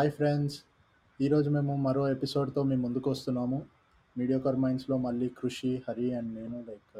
[0.00, 0.54] Hi friends
[1.20, 3.66] ఈరోజు మేము మరో ఎపిసోడ్తో మీ ముందుకు వస్తున్నాము.
[4.16, 6.94] మీడియోకర్ మైండ్స్లో మళ్ళీ కృషి హరి అండ్ నేను లైక్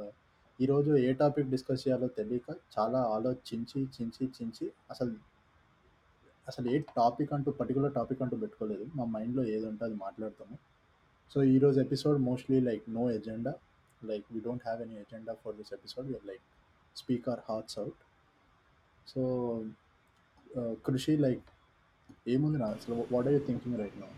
[0.63, 5.15] ఈరోజు ఏ టాపిక్ డిస్కస్ చేయాలో తెలియక చాలా ఆలోచించి చించి చించి అసలు
[6.49, 8.87] అసలు ఏ టాపిక్ అంటూ పర్టికులర్ టాపిక్ అంటూ పెట్టుకోలేదు.
[8.95, 10.59] మా మైండ్లో ఏది ఉంటే అది మాట్లాడతాము.
[11.35, 13.55] సో ఈరోజు episode mostly like no agenda
[14.05, 16.45] like we don't have any agenda for this episode we're like
[16.97, 18.03] speak our hearts out
[19.07, 19.23] so
[20.59, 21.49] Krishi like
[22.33, 24.09] ఏముంది నా అసలు what are you thinking right నా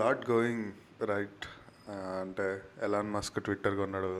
[0.00, 0.66] లాట్ గోయింగ్
[1.12, 1.44] రైట్
[2.20, 2.46] అంటే
[2.86, 4.12] Elon Musk Twitter కొన్నాడు.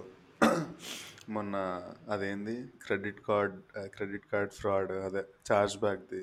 [1.35, 1.57] మొన్న
[2.15, 2.55] అదేంది?
[2.85, 3.55] Credit card
[3.95, 6.23] credit card fraud అదే charge బ్యాక్ది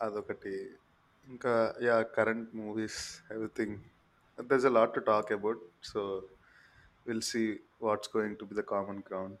[0.00, 0.54] అదొకటి.
[1.26, 1.54] ఇంకా
[1.86, 3.00] yeah current movies
[3.34, 3.76] everything
[4.38, 6.02] there's a lot to talk about so
[7.06, 7.42] will see
[7.86, 9.38] what's going to be the common ground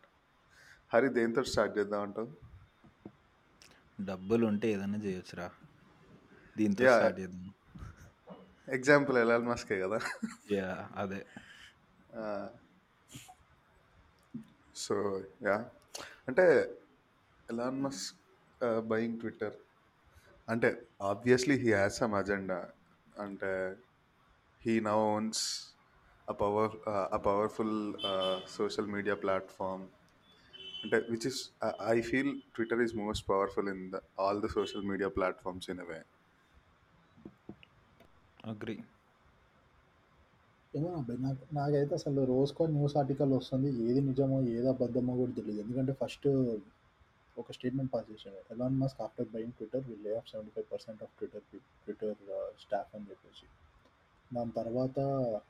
[0.92, 2.30] Hari దేంతో start చేద్దాం అంటావు
[4.04, 5.50] డబ్బులు ఉంటే ఏదైనా చేయొచ్చురా.
[6.56, 7.54] దీంతో స్టార్ట్ చేద్దాం.
[8.68, 9.98] ఎగ్జాంపుల్ ఎలాన్ మస్కే కదా?
[10.52, 11.26] యా అదే.
[14.76, 15.70] So yeah.
[16.28, 16.74] అంటే
[17.50, 18.14] ఎలాన్ మస్
[18.88, 19.54] బయింగ్ ట్విట్టర్
[20.48, 22.68] అంటే obviously he has some agenda
[23.20, 23.76] అంటే
[24.62, 25.74] he now owns
[26.28, 27.94] a power a powerful
[28.48, 29.86] social media platform
[30.84, 31.40] అంటే which is
[31.94, 36.00] I feel Twitter is most powerful in the all the social media platforms in a way
[38.52, 38.76] agree
[40.74, 40.90] ఏమో
[41.26, 46.28] నాకు నాకైతే అసలు రోజుకో news article వస్తుంది ఏది నిజమో ఏది అబద్ధమో కూడా తెలియదు ఎందుకంటే ఫస్ట్
[47.36, 48.40] ఒక స్టేట్మెంట్ పాస్ చేశాడు.
[48.52, 51.44] Elon Musk after buying Twitter will lay off seventy five percent of Twitter
[51.84, 52.16] Twitter
[52.64, 53.46] staff అని చెప్పేసి.
[54.30, 54.98] దాని తర్వాత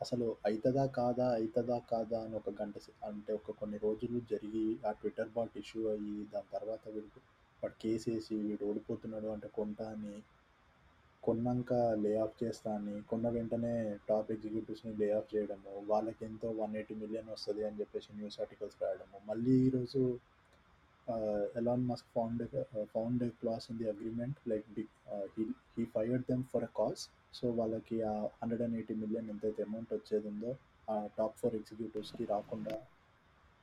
[0.01, 4.93] అసలు అవుతుందా కాదా అవుతుందా కాదా అని ఒక గంట సే- అంటే ఒక కొన్ని రోజులు జరిగి ఆ
[4.99, 7.21] ట్విట్టర్ బాట్ ఇష్యూ అయ్యి దాని తర్వాత వీడికి
[7.63, 10.15] వాడు కేసేసి వేసి వీడు ఓడిపోతున్నాడు అంటే కొంటా అని
[11.23, 13.73] కొన్నాక లే ఆఫ్ చేస్తా అని కొన్న వెంటనే
[14.07, 18.79] టాప్ ఎగ్జిక్యూటివ్స్ని లే ఆఫ్ చేయడము వాళ్ళకి ఎంతో వన్ ఎయిటీ మిలియన్ వస్తుంది అని చెప్పేసి న్యూస్ ఆర్టికల్స్
[18.83, 19.19] రాయడము.
[19.29, 20.03] మళ్ళీ ఈరోజు
[21.59, 22.43] Elon Musk found
[22.93, 24.67] found clause in the agreement like
[25.35, 25.45] he
[25.77, 27.03] he fired them for a cause
[27.35, 30.53] so వాళ్ళకి ఆ హండ్రెడ్ అండ్ ఎయిటీ మిలియన్ ఎంతైతే అమౌంట్ వచ్చేది ఉందో
[30.89, 32.77] ఆ టాప్ ఫోర్ ఎగ్జిక్యూటివ్స్కి రాకుండా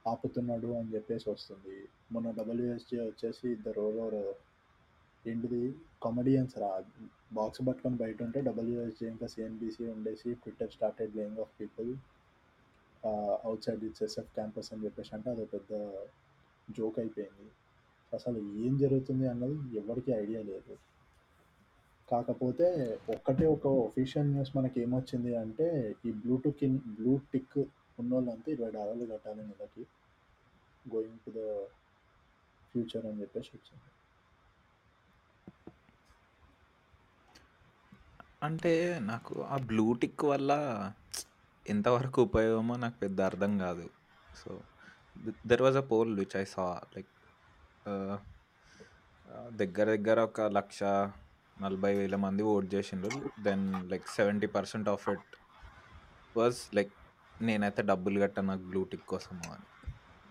[0.05, 1.77] ఆపుతున్నాడు అని చెప్పేసి వస్తుంది.
[2.13, 4.22] మొన్న డబ్ల్యూఎస్జీ వచ్చేసి ఇద్దరు ఎవరో
[5.25, 5.61] ఏంటిది?
[6.03, 6.69] కామెడియన్స్ రా.
[7.33, 11.89] బాక్స్ పట్టుకొని బయట ఉంటే డబ్ల్యూఎస్జీ ఇంకా సిఎన్బిసి ఉండేసి Twitter started laying off people
[13.66, 15.72] outside it's SF campus అని చెప్పేసి అంటే అది పెద్ద
[16.67, 17.47] జోక్ అయిపోయింది.
[18.13, 20.73] అసలు ఏం జరుగుతుంది అన్నది ఎవరికీ ఐడియా లేదు.
[22.07, 22.68] కాకపోతే
[23.16, 25.68] ఒక్కటే ఒక ఒఫీషియల్ న్యూస్ మనకి ఏమొచ్చింది అంటే
[26.06, 26.63] ఈ బ్లూటూత్
[26.97, 27.57] బ్లూ టిక్
[28.01, 29.84] ఉన్న వాళ్ళంతా ఇరవై డాలర్లు కట్టాలి నెలకి
[30.85, 31.44] గోయింగ్ టు ద
[32.69, 33.88] ఫ్యూచర్ అని చెప్పేసి వచ్చింది.
[38.47, 38.72] అంటే
[39.12, 40.51] నాకు ఆ బ్లూ టిక్ వల్ల
[41.66, 43.85] ఎంతవరకు ఉపయోగమో నాకు పెద్ద అర్థం కాదు.
[44.41, 44.50] So
[45.50, 47.13] there was a poll which I saw like
[49.62, 50.79] దగ్గర దగ్గర ఒక లక్ష
[51.62, 53.19] నలభై వేల మంది ఓట్ చేసిండ్రు.
[53.47, 55.35] Then like seventy percent of it
[56.38, 56.91] was like
[57.41, 59.68] నేనైతే డబ్బులు కట్టా నాకు బ్లూ టిక్ కోసము అని.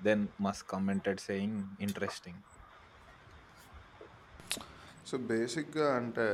[0.04, 2.42] Then Musk commented saying interesting
[5.08, 6.26] so బేసిక్గా అంటే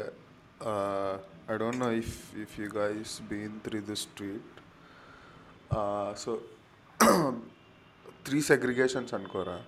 [1.53, 2.15] I don't know if
[2.45, 4.53] if you guys been three the street
[6.25, 6.33] so
[8.27, 9.59] three segregations అనుకోరా.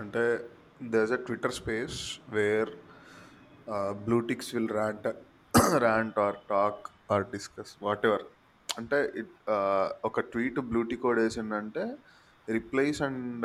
[0.00, 0.24] అంటే
[0.94, 1.98] there's a Twitter space
[2.36, 2.70] where
[4.06, 5.06] blue ticks will rant
[5.84, 6.82] rant or talk
[7.14, 7.72] or discuss
[8.08, 8.24] whatever
[8.68, 9.34] అంటే it
[10.08, 11.84] ఒక tweet blue tick code వేసిందంటే
[12.48, 13.44] replies and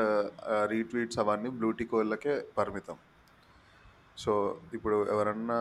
[0.74, 2.98] retweets అవన్నీ blue tick వాళ్ళకే పరిమితం.
[4.24, 4.32] So
[4.78, 5.60] ఇప్పుడు ఎవరన్నా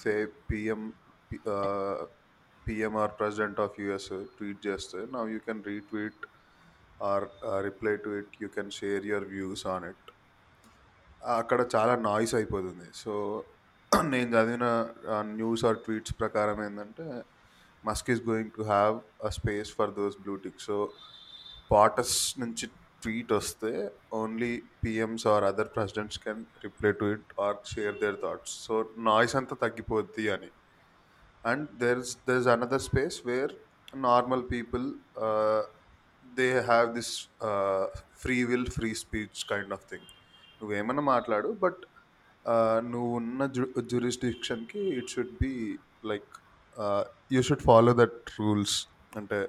[0.00, 0.14] say
[0.48, 0.80] PM
[2.66, 4.08] PM or president of US
[4.38, 6.24] tweet చేస్తే నా you can retweet
[7.10, 7.26] or
[7.66, 10.10] reply to it you can share your views on it
[11.40, 12.88] అక్కడ చాలా నాయిస్ అయిపోతుంది.
[13.02, 13.12] సో
[14.02, 14.66] నేను చదివిన
[15.36, 17.06] న్యూస్ ఆర్ ట్వీట్స్ ప్రకారం ఏంటంటే
[17.84, 18.94] Musk is going to have
[19.24, 20.76] a space for those blue tick so
[21.70, 22.66] POTUS నుంచి
[23.02, 23.72] tweet వస్తే
[24.12, 29.36] only PMs or other presidents can reply to it or share their thoughts so noise
[29.36, 30.50] అంతా తగ్గిపోద్ది అని.
[31.44, 33.54] And there is there is another space where
[33.96, 34.86] normal people
[36.36, 37.12] they have this
[38.18, 40.08] free will free speech kind of thing
[40.60, 41.82] నువ్వేమన్నా మాట్లాడు but
[42.90, 45.52] నువ్వు ఉన్న జు జ్యూరిస్డిక్షన్కి it should be
[46.10, 46.32] like
[47.34, 48.78] you should follow that rules
[49.20, 49.40] అంటే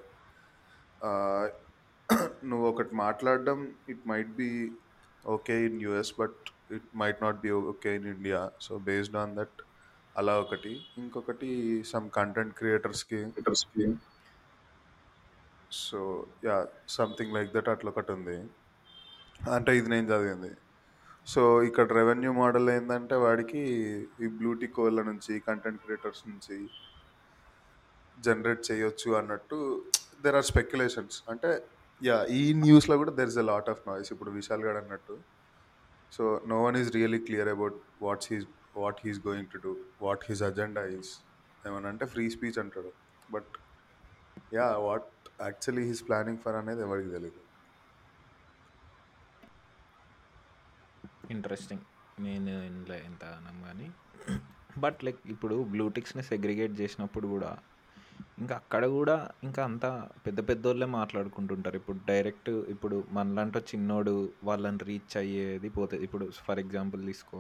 [2.50, 3.60] నువ్వు ఒకటి మాట్లాడడం
[3.92, 4.50] it might be
[5.24, 6.38] okay in US but
[6.76, 9.58] it might not be okay in India so based on that
[10.16, 10.72] అలా ఒకటి.
[11.02, 11.50] ఇంకొకటి
[11.92, 13.20] some content క్రియేటర్స్కి
[15.72, 16.00] so
[16.48, 16.56] yeah
[16.98, 18.38] something like that అట్లా ఒకటి ఉంది.
[19.56, 20.52] అంటే ఇది నేను చదివింది.
[21.28, 23.62] సో ఇక్కడ రెవెన్యూ మోడల్ ఏంటంటే వాడికి
[24.24, 26.58] ఈ బ్లూటిక్ వాళ్ళ నుంచి కంటెంట్ క్రియేటర్స్ నుంచి
[28.18, 29.58] జనరేట్ చేయొచ్చు అన్నట్టు
[30.26, 31.50] దెర్ ఆర్ స్పెక్యులేషన్స్ అంటే
[32.02, 35.16] యా ఈ న్యూస్లో కూడా there is a lot of noise ఇప్పుడు విశాల్ గడ్ అన్నట్టు.
[36.16, 38.46] So no one is really clear about what's he's
[38.84, 39.72] what he's going to do
[40.06, 41.12] what he's agenda is
[41.68, 42.92] ఏమన్నా అంటే ఫ్రీ స్పీచ్ అంటాడు.
[43.36, 43.52] But
[44.58, 45.10] yeah what
[45.48, 47.42] actually he's planning for అనేది ఎవరికి తెలియదు
[51.36, 51.86] interesting
[52.26, 53.88] నేను ఇంట్లో ఎంత అనం కానీ.
[54.84, 57.52] బట్ లైక్ ఇప్పుడు బ్లూటిక్స్ని సెగ్రిగేట్ చేసినప్పుడు కూడా
[58.42, 59.86] ఇంకా అక్కడ కూడా ఇంకా అంత
[60.26, 61.78] పెద్ద పెద్దోళ్ళే మాట్లాడుకుంటుంటారు.
[61.82, 64.14] ఇప్పుడు డైరెక్ట్ ఇప్పుడు మనలాంటి చిన్నోడు
[64.50, 67.40] వాళ్ళని రీచ్ అయ్యేది పోతుంది ఇప్పుడు ఫర్ ఎగ్జాంపుల్ తీసుకో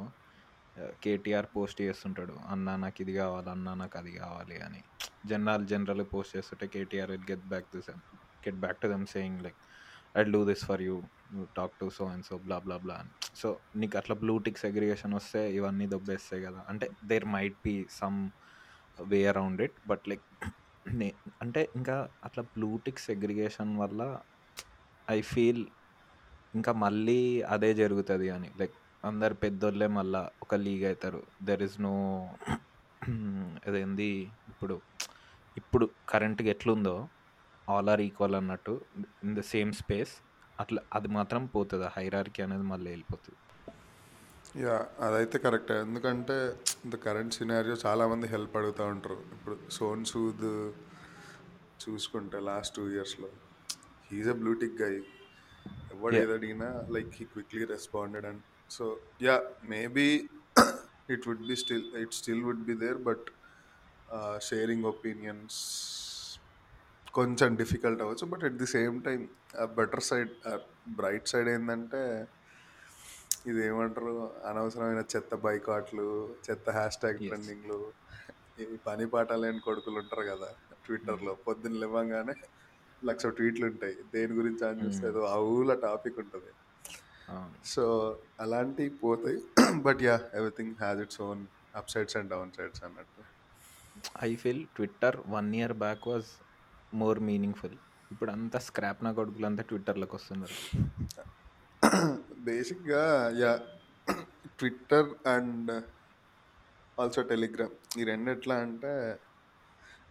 [1.03, 4.81] కేటీఆర్ పోస్ట్ చేస్తుంటాడు అన్న నాకు ఇది కావాలి అన్న నాకు అది కావాలి అని.
[5.31, 8.01] జనరల్ జనరల్ పోస్ట్ చేస్తుంటే KTR will get back to them
[8.45, 9.61] get back to them saying like
[10.19, 10.95] I do this for you
[11.57, 13.11] talk to so and so blah blah blah అని.
[13.39, 16.59] సో నీకు అట్లా బ్లూటిక్ సెగ్రిగేషన్ వస్తే ఇవన్నీ దొబ్బేస్తాయి కదా.
[16.69, 18.19] అంటే there might be some
[19.11, 20.25] way around it but like
[20.99, 21.07] నే
[21.41, 24.01] అంటే ఇంకా అట్లా బ్లూటిక్ సెగ్రిగేషన్ వల్ల
[25.07, 25.63] ఐ ఫీల్
[26.55, 27.19] ఇంకా మళ్ళీ
[27.53, 28.49] అదే జరుగుతుంది అని.
[28.59, 31.93] లైక్ అందరు పెద్దోళ్ళే మళ్ళా ఒక లీగ్ అవుతారు దెర్ ఇస్ నో
[33.67, 34.09] అదేంది
[34.51, 34.75] ఇప్పుడు
[35.57, 36.95] ఇప్పుడు కరెంట్గా ఎట్లుందో
[37.67, 38.73] ఆల్ ఆర్ ఈక్వల్ అన్నట్టు
[39.23, 40.13] ఇన్ ద సేమ్ స్పేస్
[40.63, 41.87] అట్లా అది మాత్రం పోతుంది.
[41.97, 43.39] హైరార్కీ అనేది మళ్ళీ వెళ్ళిపోతుంది.
[44.63, 44.75] యా
[45.05, 45.75] అదైతే కరెక్టే.
[45.85, 46.37] ఎందుకంటే
[46.91, 49.19] ద కరెంట్ సినారియో చాలామంది హెల్ప్ అడుగుతూ ఉంటారు.
[49.35, 50.45] ఇప్పుడు సోన్ సూద్
[51.83, 53.29] చూసుకుంటే లాస్ట్ టూ ఇయర్స్లో
[54.11, 54.95] he's a blue tick guy.
[55.93, 56.23] ఎవడు Yeah.
[56.25, 58.85] ఏది అడిగినా like he quickly responded and so
[59.27, 59.35] yeah
[59.73, 60.05] maybe
[61.13, 63.27] it would be still it still would be there but
[64.47, 65.57] sharing opinions
[67.17, 69.21] కొంచెం డిఫికల్ట్ అవ్వచ్చు but at the same time
[69.75, 70.31] better side
[70.89, 72.01] bright side ఏంటంటే
[73.47, 74.13] ఇది ఏమంటారు
[74.45, 76.07] అనవసరమైన చెత్త బైకాట్లు
[76.45, 77.17] చెత్త హ్యాష్ ట్యాగ్.
[77.27, 77.79] ట్రెండింగ్లు
[78.59, 80.49] ఈ పని పాట లేని కొడుకులు ఉంటారు కదా
[80.85, 82.35] ట్విట్టర్లో పొద్దున్న లేవగానే
[83.05, 83.95] లక్ష ట్వీట్లు ఉంటాయి.
[84.13, 85.09] దేని గురించి అని చూస్తే Mm.
[85.09, 86.51] ఏదో ఊళ్ళ టాపిక్ ఉంటుంది.
[87.65, 87.83] సో
[88.39, 89.39] అలాంటివి పోతాయి.
[89.85, 91.41] But yeah everything has its own
[91.75, 93.23] up sides and down sides అన్నట్టు.
[94.23, 96.29] I feel Twitter one year back was
[97.01, 97.77] more meaningful
[98.13, 100.57] ఇప్పుడు అంతా స్క్రాప్ నా కొడుకులు అంతా ట్విట్టర్లోకి వస్తున్నారు
[102.47, 103.03] బేసిక్గా
[103.41, 103.53] yeah
[104.59, 105.71] Twitter and
[106.97, 108.93] also Telegram ఈ రెండు ఎట్లా అంటే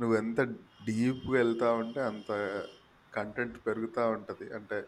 [0.01, 0.41] నువ్వు ఎంత
[0.89, 2.31] డీప్గా వెళ్తా ఉంటే అంత
[3.13, 4.47] కంటెంట్ పెరుగుతూ ఉంటుంది.
[4.59, 4.79] అంటే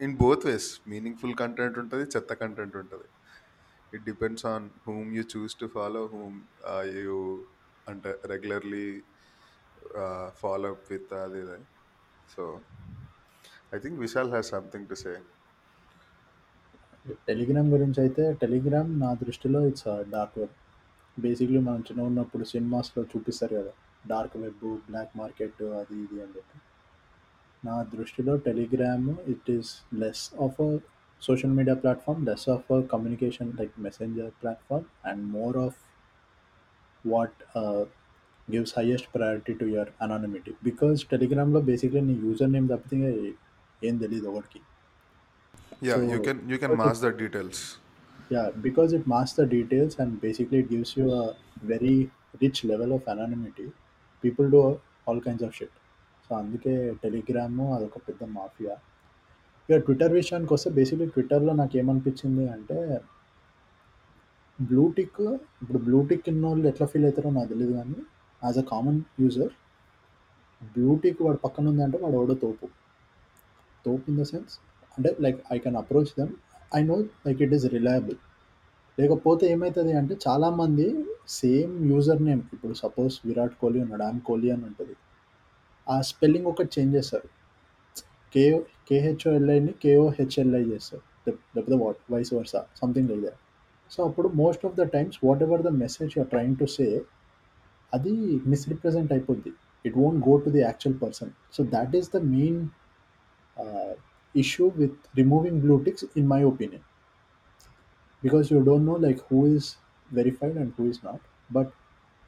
[0.00, 3.08] in both ways meaningful content ఉంటుంది చెత్త కంటెంట్ ఉంటుంది.
[3.92, 6.38] It depends on whom you choose to follow whom
[6.98, 7.18] you
[7.88, 8.86] అంటే రెగ్యులర్లీ
[10.40, 11.58] ఫాలో అప్ విత్ అది ఇది.
[12.34, 12.42] So
[13.74, 15.12] I think Vishal has something to say
[17.28, 20.54] Telegram గురించి అయితే టెలిగ్రామ్ నా దృష్టిలో ఇట్స్ డార్క్ వెబ్
[21.16, 23.72] బేసిక్లీ మనం చిన్న ఉన్నప్పుడు సినిమాస్లో చూపిస్తారు కదా
[24.08, 26.58] డార్క్ వెబ్ బ్లాక్ మార్కెట్ అది ఇది అని చెప్పి.
[27.62, 29.70] నా దృష్టిలో Telegram it is
[30.02, 30.68] less of a
[31.22, 35.78] social media platform less of a communication like messenger platform and more of
[37.04, 37.40] what
[38.48, 43.10] gives highest priority to your anonymity because టెలిగ్రామ్లో basically నీ user name తప్పితే
[43.82, 44.62] ఏం తెలియదు ఒకటికి
[45.88, 46.84] yeah you can you can okay.
[46.84, 47.64] Mask the details
[48.30, 51.24] Yeah, because it masks the details and basically it gives you a
[51.64, 52.10] very
[52.40, 53.66] rich level of anonymity.
[54.24, 54.60] People do
[55.06, 55.74] all kinds of shit.
[56.24, 56.72] So అందుకే
[57.02, 58.72] Telegram అదొక పెద్ద mafia
[59.68, 62.78] ఇక Twitter విషయానికి వస్తే basically ట్విట్టర్లో నాకు ఏమనిపించింది అంటే
[64.58, 65.20] బ్లూటిక్
[65.60, 68.00] ఇప్పుడు బ్లూటిక్ ఇన్న వాళ్ళు ఎట్లా ఫీల్ అవుతారో నాకు తెలియదు కానీ
[68.42, 69.52] యాజ్ అ కామన్ యూజర్
[70.76, 72.66] బ్యూటీకి వాడు పక్కన ఉంది అంటే వాడు ఎవడో తోపు.
[73.84, 74.54] తోపు ఇన్ ద సెన్స్
[74.96, 76.32] అంటే like I can approach them
[76.78, 78.18] I know like it is reliable
[78.98, 80.86] లేకపోతే ఏమవుతుంది అంటే చాలామంది
[81.40, 84.94] సేమ్ యూజర్ నేమ్ ఇప్పుడు సపోజ్ విరాట్ కోహ్లీ ఉన్నాడు ఆమ్ కోహ్లీ అని ఉంటుంది.
[85.86, 87.28] ఆ స్పెల్లింగ్ ఒకటి చేంజ్ చేస్తారు.
[88.32, 88.44] కే
[88.88, 91.04] కేహెచ్ఓఎల్ఐని కేఓహెచ్ఎల్ఐ చేస్తారు.
[91.54, 93.38] లేకపోతే what vice versa something like that
[93.90, 96.86] so అప్పుడు most of the times whatever the message you're trying to say
[97.96, 98.14] అది
[98.52, 99.52] మిస్రిప్రజెంట్ అయిపోద్ది.
[99.84, 102.60] It won't go to the actual person so that is the main
[104.34, 106.84] issue with removing blue ticks in my opinion
[108.22, 109.68] because you don't know like who is
[110.10, 111.24] verified and who is not
[111.56, 111.72] but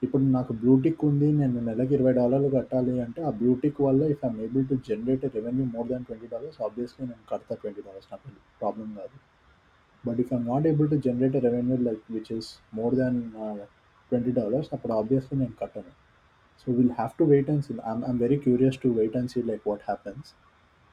[0.02, 4.36] ఇప్పుడు నాకు blue tick ఉంది నేను నెలకి ఇరవై డాలర్లు కట్టాలి అంటే ఆ బ్లూటిక్ వల్ల if I'm
[4.44, 8.28] able to generate revenue more than twenty dollars obviously నేను కడతా ట్వంటీ డాలర్స్ నాకు
[8.60, 9.16] ప్రాబ్లం కాదు.
[10.04, 13.18] But if I'm not able to generate revenue like which is more than
[14.10, 15.92] twenty dollars అప్పుడు ఆబ్వియస్లీ నేను కట్టను.
[16.60, 19.40] So will have to wait and see I'm I'm very curious to wait and see
[19.50, 20.28] like what happens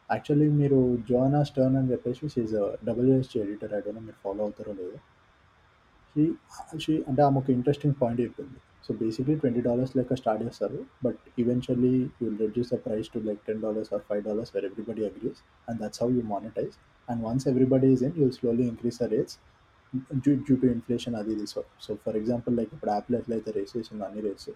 [0.10, 0.80] actually మీరు
[1.10, 2.56] Joanna Stern అని చెప్పేసి she's
[2.88, 4.98] WSJ editor I మీరు follow అవుతారో లేదో.
[6.16, 6.26] She
[6.84, 8.58] she అంటే ఆమె ఒక ఇంట్రెస్టింగ్ పాయింట్ చెప్పింది.
[8.86, 10.80] సో బేసిక్లీ ట్వంటీ డాలర్స్ లెక్క స్టార్ట్ చేస్తారు.
[11.06, 15.04] But eventually you reduce the price to like ten dollars or five dollars for everybody
[15.10, 16.76] agrees and that's how you monetize
[17.08, 19.38] and once everybody is in you slowly increase the rates
[20.24, 23.74] due due to inflation అది ఇది so so for example like ఇప్పుడు యాప్లో ఎట్లయితే raise
[23.78, 24.50] చేసింది అన్ని rates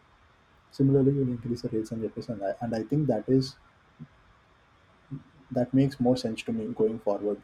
[0.73, 2.31] similarly you increase rates అని చెప్పేసి
[2.63, 3.49] and I think that is
[5.51, 7.37] that makes more sense to me going forward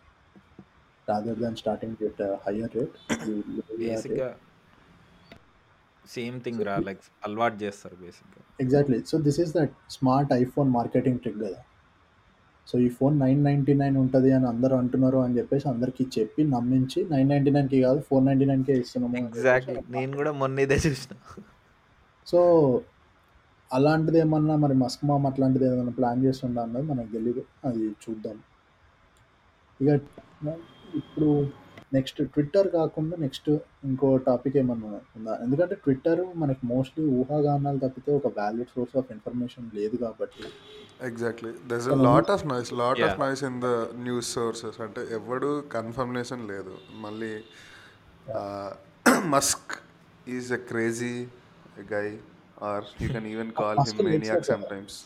[1.07, 2.95] rather than starting with a higher rate.
[3.27, 4.41] You lower your బేసిక్గా rate.
[6.05, 8.99] Same thing రా like అలవాటు చేస్తారు బేసిక్గా Exactly.
[9.11, 11.61] So this is that smart iPhone marketing trick కదా
[12.67, 16.99] so ఈ phone nine ninety nine ఉంటుంది అని అందరూ అంటున్నారు అని చెప్పేసి అందరికీ చెప్పి నమ్మించి
[17.11, 21.13] నైన్ నైంటీ నైన్కి కాదు ఫోర్ నైంటీ నైన్కే ఇస్తున్నాము ఎగ్జాక్ట్లీ నేను కూడా మొన్న ఇదే చూసిన.
[22.27, 22.39] సో
[23.71, 28.37] అలాంటిది ఏమన్నా మరి మస్క్ మామ్ అట్లాంటిది ఏదైనా ప్లాన్ చేస్తుండ అన్నది మనకు తెలియదు అది చూద్దాం.
[29.79, 29.89] ఇక
[31.01, 31.29] ఇప్పుడు
[31.95, 33.49] నెక్స్ట్ ట్విట్టర్ కాకుండా నెక్స్ట్
[33.89, 35.33] ఇంకో టాపిక్ ఏమన్నా ఉందా?
[35.45, 40.43] ఎందుకంటే ట్విట్టర్ మనకి మోస్ట్లీ ఊహాగానాలు తప్పితే ఒక వ్యాలిడ్ సోర్స్ ఆఫ్ ఇన్ఫర్మేషన్ లేదు కాబట్టి.
[41.09, 43.17] ఎగ్జాక్ట్లీ దెస్ అ చాలా lot of noise lot of.
[43.23, 43.71] Noise in the
[44.07, 46.75] news sources అంటే ఎవడు కన్ఫర్మేషన్ లేదు.
[47.05, 47.33] మళ్ళీ
[49.35, 49.73] Musk
[50.37, 51.15] is a crazy
[51.93, 52.07] guy
[52.69, 54.97] or you can even call him maniac sometimes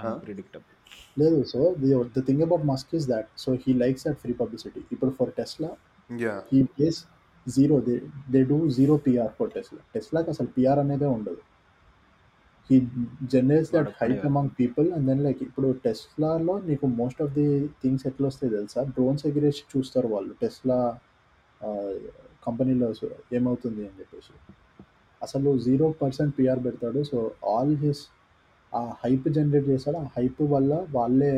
[0.00, 0.74] unpredictable
[1.22, 1.38] లేదు.
[1.52, 5.12] So the the thing about Musk is that so he likes that free publicity ఇప్పుడు
[5.20, 5.70] for Tesla
[6.10, 6.98] yeah ఈ places
[7.46, 7.94] zero they
[8.32, 11.40] they do zero PR for Tesla టెస్లాకి అసలు PR అనేదే ఉండదు.
[12.70, 12.76] He
[13.32, 17.46] generates that hype among people and then like ఇప్పుడు టెస్లాలో నీకు most of the
[17.82, 18.82] things ఎట్లా వస్తాయి తెలుసా?
[18.96, 20.32] డ్రోన్స్ ఎగిరేసి చూస్తారు వాళ్ళు.
[20.42, 20.78] టెస్లా
[22.46, 22.88] కంపెనీలో
[23.38, 24.32] ఏమవుతుంది అని చెప్పేసి.
[25.20, 27.00] అసలు జీరో పర్సెంట్ పిఆర్ పెడతాడు.
[27.10, 27.18] సో
[27.54, 28.02] ఆల్ హిస్
[28.72, 29.98] ఆ హైప్ జనరేట్ చేస్తాడు.
[30.04, 31.32] ఆ హైప్ వల్ల వాళ్ళే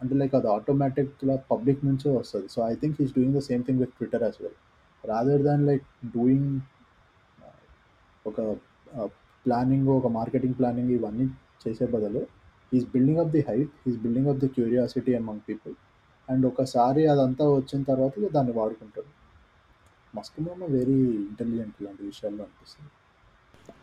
[0.00, 2.48] అంటే లైక్ అది ఆటోమేటిక్గా పబ్లిక్ నుంచే వస్తుంది.
[2.54, 4.58] So I think he's doing the same thing with Twitter as well
[5.04, 5.86] rather than like
[6.16, 6.50] doing
[8.30, 8.40] ఒక
[9.46, 11.26] ప్లానింగ్ ఒక మార్కెటింగ్ ప్లానింగ్ ఇవన్నీ
[11.64, 12.22] చేసే బదులు
[12.76, 15.74] is building up the hype is building up the curiosity among people
[16.28, 19.10] and ఒకసారి అదంతా వచ్చిన తర్వాత దాన్ని వాడుకుంటాడు.
[20.16, 22.90] మస్క్ మామ వెరీ ఇంటెలిజెంట్ ఇలాంటి విషయాల్లో అనిపిస్తుంది.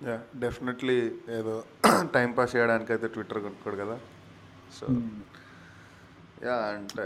[0.09, 0.97] యా డెఫినెట్లీ
[1.39, 1.55] ఏదో
[2.15, 3.95] టైం పాస్ చేయడానికి అయితే ట్విట్టర్ కొనుక్కోడు కదా.
[4.77, 4.85] సో
[6.41, 7.05] యా అంటే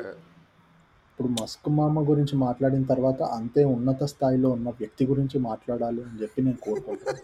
[1.10, 6.46] ఇప్పుడు మస్క్ మామ గురించి మాట్లాడిన తర్వాత అంతే ఉన్నత స్థాయిలో ఉన్న వ్యక్తి గురించి మాట్లాడాలి అని చెప్పి
[6.46, 7.22] నేను కోరుకుంటాను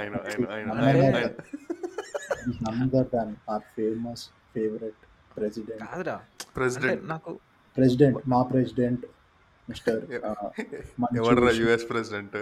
[0.00, 1.30] అయినా అయినా అయినా నన్ అయినా అదర్ అయినా
[2.66, 5.00] none other than our famous favourite
[5.36, 6.16] president కాదురా.
[6.16, 7.32] అంటే ప్రెసిడెంట్ నాకు
[7.76, 9.04] ప్రెసిడెంట్ మా ప్రెసిడెంట్
[9.68, 10.02] మిస్టర్
[11.02, 12.36] మంచు ఎవడరా యుఎస్ ప్రెసిడెంట్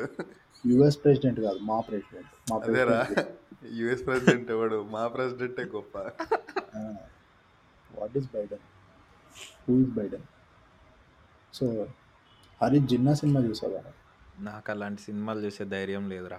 [0.64, 2.98] యుఎస్ ప్రెసిడెంట్ కాదు మా ప్రెసిడెంట్ మా అదేరా.
[3.02, 4.78] ప్రెసిడెంట్ యుఎస్ ప్రెసిడెంట్ ఎవడు?
[4.94, 5.94] మా ప్రెసిడెంటే గొప్ప.
[7.94, 8.64] What is Biden
[9.60, 10.26] who is Biden
[11.54, 11.66] so
[12.60, 13.80] Hari Jinnah cinema చూసావా?
[14.40, 16.38] నాకు అలాంటి సినిమాలు చూసే ధైర్యం లేదురా.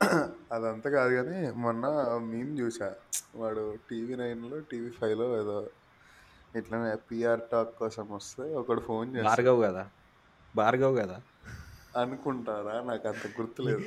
[0.52, 1.84] అదంతా కాదు కానీ మొన్న
[2.28, 2.88] మేము చూసా.
[3.34, 5.56] వాడు టీవీ నైన్లో టీవీ ఫైవ్లో ఏదో
[6.54, 9.84] ఇట్లానే పిఆర్ టాక్ కోసం వస్తే ఒకడు ఫోన్ చేస్తాడు భార్గవ్ కదా?
[10.54, 11.18] భార్గవ్ కదా?
[11.96, 12.74] అనుకుంటారా?
[12.82, 13.86] నాకు అంత గుర్తులేదు.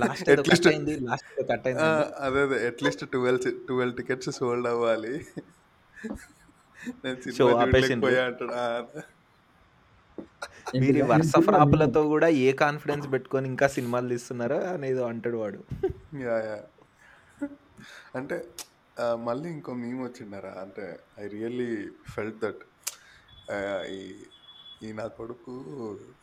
[0.00, 1.86] లాస్ట్ అట్లీస్ట్ అయింది లాస్ట్ కట్ అయింది
[2.20, 5.14] అదే అదే at least twelve twelve tickets sold అవ్వాలి.
[10.80, 11.04] మీరు?
[11.04, 15.60] వరుస ఫ్రాపులతో కూడా ఏ కాన్ఫిడెన్స్ పెట్టుకొని ఇంకా సినిమాలు తీస్తున్నారో అనేది అంటాడు వాడు.
[16.22, 16.58] Yeah yeah.
[18.14, 18.36] అంటే
[19.26, 20.84] మళ్ళీ ఇంకో మేము వచ్చిండారా అంటే
[21.18, 21.70] ఐ రియల్లీ
[22.10, 22.62] ఫెల్ట్ దట్
[23.90, 24.00] ఈ
[24.82, 25.52] ఈ నా కొడుకు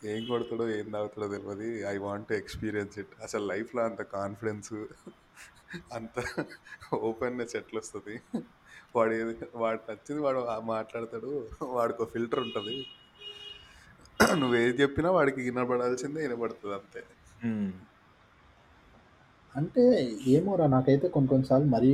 [0.04, 4.72] ఏం కొడతాడో ఏం తాగుతాడో తెలియదు I want to experience it అసలు లైఫ్లో అంత కాన్ఫిడెన్స్
[5.92, 6.16] అంత
[7.08, 8.14] ఓపెన్నెస్ ఎట్లా వస్తుంది
[8.94, 11.30] వాడు ఏది వాడు నచ్చింది వాడు ఆ మాట్లాడతాడు
[11.70, 12.74] వాడికి ఒక ఫిల్టర్ ఉంటుంది.
[14.36, 17.02] నువ్వు ఏది చెప్పినా వాడికి వినబడాల్సిందే వినబడుతుంది అంతే.
[19.54, 19.84] అంటే
[20.26, 21.92] ఏమోరా నాకైతే కొన్ని కొన్నిసార్లు మరీ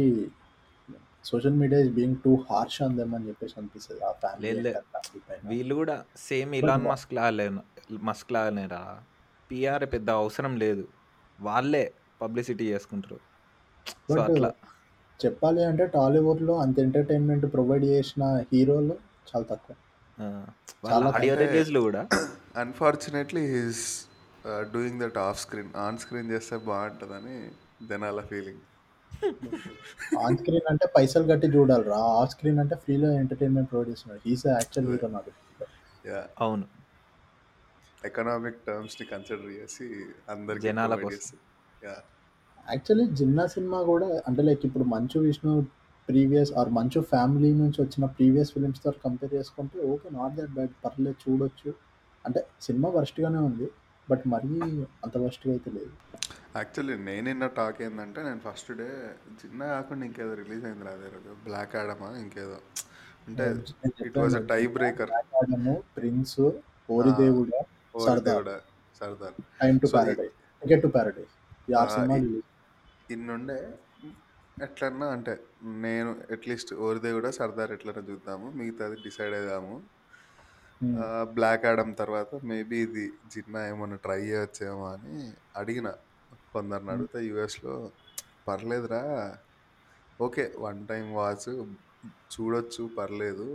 [1.28, 4.72] social media is being too harsh అందేమని చెప్పేసి అనిపిస్తుంది ఆ ఫ్యామిలీ
[5.52, 5.96] వీళ్ళు కూడా
[6.28, 7.48] సేమ్ ఇలాన్ మస్క్ లాగానే
[8.08, 8.82] మస్క్ లాగానేరా
[9.50, 10.84] పిఆర్ పెద్ద అవసరం లేదు.
[11.38, 11.84] వాళ్ళే
[12.22, 13.18] పబ్లిసిటీ చేసుకుంటారు.
[14.14, 14.50] సో అట్లా.
[15.20, 18.94] చెప్పాలి అంటే టాలీవుడ్లో అంత ఎంటర్టైన్మెంట్ ప్రొవైడ్ చేసిన హీరోలు
[19.28, 19.74] చాలా తక్కువ.
[20.88, 22.02] చాలా ఆడియో రిలీజ్లు కూడా.
[22.64, 23.84] Unfortunately he's
[24.74, 27.36] doing that off screen on screen చేస్తే బాగుంటుందని
[27.86, 28.62] జనాల ఫీలింగ్
[30.24, 32.00] ఆన్ స్క్రీన్ అంటే పైసలు కట్టి చూడాలిరా.
[32.20, 35.32] ఆఫ్ స్క్రీన్ అంటే ఫ్రీలో ఎంటర్టైన్మెంట్ ప్రొవైడ్ చేస్తున్నారు హీస్ యాక్చువల్ హీరో నాకు
[36.10, 36.66] యా అవును.
[38.08, 39.86] ఎకనామిక్ టర్మ్స్ని కన్సిడర్ చేసి
[40.34, 41.38] అందరికి జనాల కోసం.
[42.72, 45.52] యాక్చువల్లీ జిన్నా సినిమా కూడా అంటే లైక్ ఇప్పుడు Manchu Vishnu
[46.08, 51.18] previous or Manchu family నుంచి వచ్చిన ప్రీవియస్ ఫిలిమ్స్తో కంపేర్ చేసుకుంటే ఓకే నాట్ దట్ బ్యాడ్ పర్లేదు
[51.24, 51.70] చూడొచ్చు.
[52.24, 53.66] అంటే సినిమా వర్స్ట్గానే ఉంది.
[54.10, 54.48] బట్ మరీ
[55.04, 55.90] అంత వర్స్ట్గా అయితే లేదు.
[56.56, 58.86] యాక్చువల్లీ నేను నిన్న టాక్ ఏంటంటే నేను ఫస్ట్ డే
[59.44, 61.36] చిన్న కాకుండా ఇంకేదో రిలీజ్ అయింది అదే రోజు.
[61.44, 62.58] బ్లాక్ ఆడమా ఇంకేదో.
[63.28, 63.44] అంటే
[64.06, 66.40] it was a tie breaker Adam Prince
[66.90, 67.50] Ori Devuda
[68.06, 69.34] Sardar.
[69.80, 69.86] Two
[70.80, 70.88] two
[71.78, 72.44] ఆ, సినిమాలు ఈ- release.
[73.10, 73.74] ఇన్నుండే
[74.62, 75.32] ఎట్లన్నా అంటే
[75.62, 79.95] నేను అట్లీస్ట్ ఓరిదే కూడా సర్దార్ ఎట్లన్నా చూద్దాము మిగతాది డిసైడ్ అవుదాము Hmm.
[81.36, 85.14] బ్లాక్ ఆడమ్ తర్వాత మేబీ ఇది జిన్నా ఏమన్నా ట్రై చేయొచ్చేమో అని
[85.60, 85.88] అడిగిన.
[86.54, 87.74] కొందరిని అడిగితే యూఎస్లో
[88.48, 89.02] పర్లేదురా.
[90.26, 91.48] ఓకే వన్ టైం వాచ్
[92.34, 93.48] చూడొచ్చు పర్లేదు.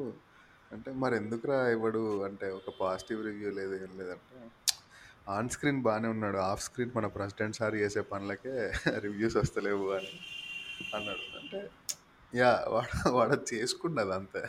[0.72, 4.38] అంటే మరి ఎందుకురా ఇవ్వడు అంటే ఒక పాజిటివ్ రివ్యూ లేదు ఏం లేదంటే
[5.36, 6.40] ఆన్ స్క్రీన్ బాగానే ఉన్నాడు.
[6.52, 8.54] ఆఫ్ స్క్రీన్ మన ప్రెసిడెంట్ సార్ చేసే పనులకే
[9.06, 10.12] రివ్యూస్ వస్తలేవు అని
[10.98, 11.26] అన్నాడు.
[11.42, 11.60] అంటే
[12.34, 14.44] యా వాడు వాడు చేసుకున్నది అంతే.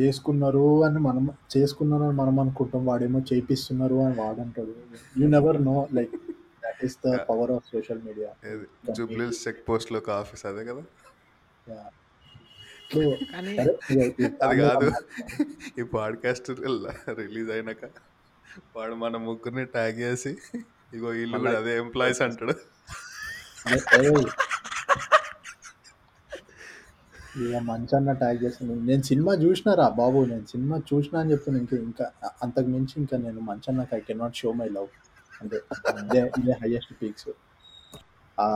[0.00, 2.86] చేసుకున్నారు అని మనం చేసుకున్నారు అని మనం అనుకుంటాం.
[2.86, 4.74] వాడేమో చేపిస్తున్నారు అని వాడంటాడు.
[5.18, 6.10] You never know like
[6.64, 7.16] that is the.
[7.16, 9.22] Power of social media ఏది?
[9.48, 10.82] చెక్ పోస్ట్లో ఒక ఆఫీస్ అదే కదా?
[12.92, 13.00] సో
[13.32, 14.92] కానీ సరే, ఇక- ఇక అది కాదు.
[15.78, 17.84] ఈ పాడ్కాస్ట్ రిలీజ్ అయినాక
[18.76, 20.38] వాడు మన ముగ్గురిని ట్యాగ్ చేసి
[20.94, 22.54] ఇగో వీళ్ళు కూడా అదే ఎంప్లాయీస్ అంటాడు.
[24.00, 24.24] ఏయ్,
[27.38, 32.06] ఇక మంచన్న ట్యాగ్ చేస్తాను నేను సినిమా చూసినారా బాబు నేను సినిమా చూసినా అని చెప్తాను ఇంకా ఇంకా
[32.42, 34.88] అంతకు మించి ఇంకా నేను మంచన్నకి I cannot show my love
[35.40, 35.56] అంటే
[36.00, 37.28] ఇదే ఇదే హైయెస్ట్ పీక్స్
[38.38, 38.46] ఆ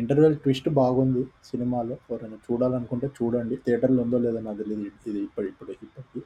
[0.00, 1.96] ఇంటర్వెల్ ట్విస్ట్ బాగుంది సినిమాలో.
[2.06, 3.56] ఎవరైనా చూడాలనుకుంటే చూడండి.
[3.64, 6.20] థియేటర్లో ఉందో లేదో నాకు తెలియదు ఇది ఇప్పుడు ఇప్పుడు ఇప్పటికి.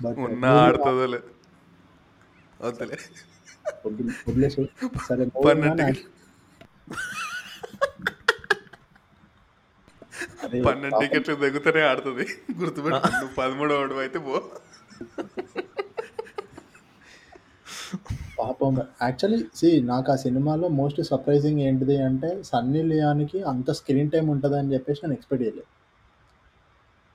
[0.00, 0.18] బట్
[4.28, 4.62] వదిలేసి
[5.06, 5.24] సరే
[10.66, 11.00] పన్నెండు.
[11.00, 12.24] టికెట్లు దిగుతూనే ఆడుతుంది.
[12.60, 14.36] గుర్తుపెట్టు నువ్వు పదమూడో వాడు అయితే పో.
[18.38, 18.74] పాపం.
[19.02, 24.56] యాక్చువల్లీ సి నాకు ఆ సినిమాలో మోస్ట్ సర్ప్రైజింగ్ ఏంటిది అంటే సన్నీ లియానికి అంత స్క్రీన్ టైం ఉంటుంది
[24.58, 25.68] అని చెప్పేసి నేను ఎక్స్పెక్ట్ చేయలేదు.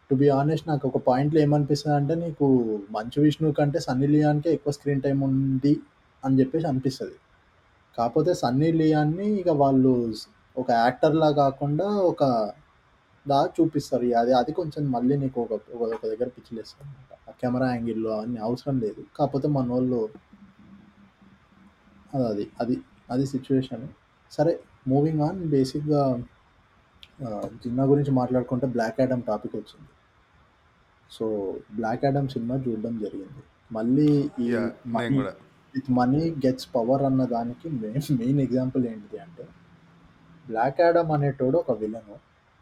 [0.09, 2.45] టు బి ఆనెస్ట్ నాకు ఒక పాయింట్లో ఏమనిపిస్తుంది అంటే నీకు
[2.91, 5.73] మంచు విష్ణు కంటే సన్నీ లియాన్కే ఎక్కువ స్క్రీన్ టైం ఉంది
[6.25, 7.17] అని చెప్పేసి అనిపిస్తుంది.
[7.97, 10.13] కాకపోతే సన్నీ లియాన్ని ఇక వాళ్ళు
[10.57, 12.23] ఒక యాక్టర్లా కాకుండా ఒక
[13.27, 14.05] దా చూపిస్తారు.
[14.21, 18.79] అది అది కొంచెం మళ్ళీ నీకు ఒక ఒక- దగ్గర పిచ్చిలేస్తుంది అనమాట ఆ కెమెరా యాంగిల్లో అన్ని అవసరం
[18.79, 19.01] లేదు.
[19.17, 19.99] కాకపోతే మన వాళ్ళు
[22.13, 22.75] అది అది అది
[23.11, 23.85] అది సిచ్యువేషన్
[24.31, 24.53] సరే
[24.87, 26.01] మూవింగ్ ఆన్ బేసిక్గా
[27.63, 29.89] జిన్నా గురించి మాట్లాడుకుంటే బ్లాక్ యాడమ్ టాపిక్ వచ్చింది.
[31.11, 31.25] సో
[31.75, 33.41] బ్లాక్ యాడమ్ సినిమా చూడడం జరిగింది.
[33.71, 34.09] మళ్ళీ
[34.39, 34.47] ఈ
[35.75, 39.43] విత్ మనీ గెట్స్ పవర్ అన్న దానికి మెయిన్ మెయిన్ ఎగ్జాంపుల్ ఏంటిది అంటే
[40.47, 42.15] బ్లాక్ యాడమ్ అనేటోడు ఒక విలను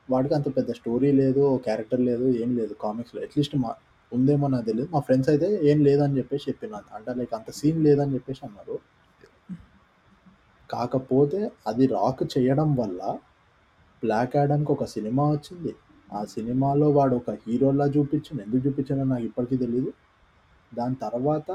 [0.09, 3.71] వాడికి అంత పెద్ద స్టోరీ లేదు క్యారెక్టర్ లేదు ఏం లేదు కామిక్స్లో అట్లీస్ట్ మా
[4.11, 8.13] ఉందేమో నాకు తెలియదు మా ఫ్రెండ్స్ అయితే ఏం లేదని చెప్పేసి చెప్పినాను అంటే లైక్ అంత సీన్ లేదని
[8.13, 8.75] చెప్పేసి అన్నారు.
[10.69, 13.01] కాకపోతే అది రాక్ చేయడం వల్ల
[14.03, 15.71] బ్లాక్ యాడమ్కి ఒక సినిమా వచ్చింది.
[16.09, 19.91] ఆ సినిమాలో వాడు ఒక హీరోలా చూపించాను ఎందుకు చూపించానో నాకు ఇప్పటికీ తెలియదు
[20.71, 21.49] దాని తర్వాత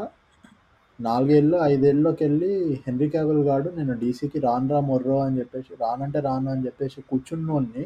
[0.99, 2.51] నాలుగేళ్ళు ఐదేళ్ళలోకి వెళ్ళి
[2.85, 7.85] హెన్రీ క్యావెల్ గాడు నేను డీసీకి రాను రా మొర్రో అని చెప్పేసి రానంటే రాను అని చెప్పేసి కూర్చున్నోడిని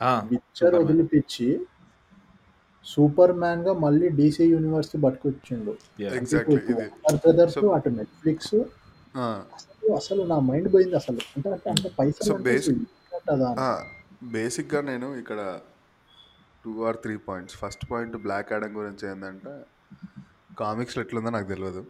[0.00, 0.82] Superman.
[0.82, 1.46] వదిలిపించి
[2.86, 3.62] సూపర్ మ్యాన్.
[3.62, 5.72] గా మళ్ళీ డీసీ యూనివర్స్కి పట్టుకొచ్చిండు.
[5.98, 6.12] Yeah.
[6.14, 6.74] ఎగ్జాక్ట్లీ ఇది.
[7.16, 8.56] బ్రదర్స్ అటు నెట్ఫ్లిక్స్
[9.14, 11.20] ఆ, అసలు అసలు నా మైండ్ పోయింది అసలు.
[11.66, 12.36] అంటే పైసలు.
[13.58, 13.70] ఆ,
[14.32, 15.40] బేసిక్గా నేను ఇక్కడ
[16.64, 19.52] two or three points first point Black Adam గురించి ఏంటంటే
[20.58, 21.82] కామిక్స్లో ఎట్లుందో నాకు తెలియదు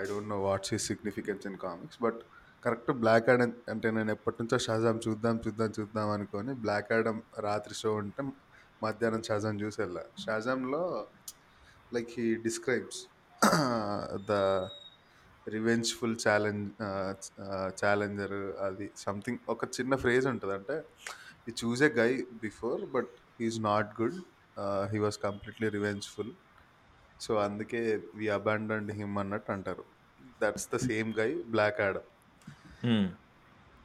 [0.00, 2.20] ఐ డోంట్ నో వాట్స్ ఈ significance in comics but
[2.64, 7.74] correct Black Adam అంటే నేను ఎప్పటి నుంచో షాజాం చూద్దాం చూద్దాం చూద్దాం అనుకొని బ్లాక్ యాడమ్ రాత్రి
[7.80, 8.22] షో ఉంటే
[8.84, 10.02] మధ్యాహ్నం షాజాం చూసి వెళ్ళా.
[10.22, 10.80] షాజాంలో
[11.94, 13.00] like he describes
[14.30, 14.32] the
[15.46, 16.64] revengeful challenge
[17.82, 18.36] challenger
[18.68, 20.54] అది సంథింగ్ ఒక చిన్న ఫ్రేజ్ ఉంటుంది.
[20.58, 20.76] అంటే
[21.48, 22.10] ఈ choose a guy
[22.46, 24.18] before but he is not good
[24.94, 26.32] he was completely revengeful
[27.26, 27.82] so అందుకే
[28.20, 29.86] వి అబాండన్ హిమ్ అన్నట్టు అంటారు.
[30.42, 32.08] That's the same guy Black Adam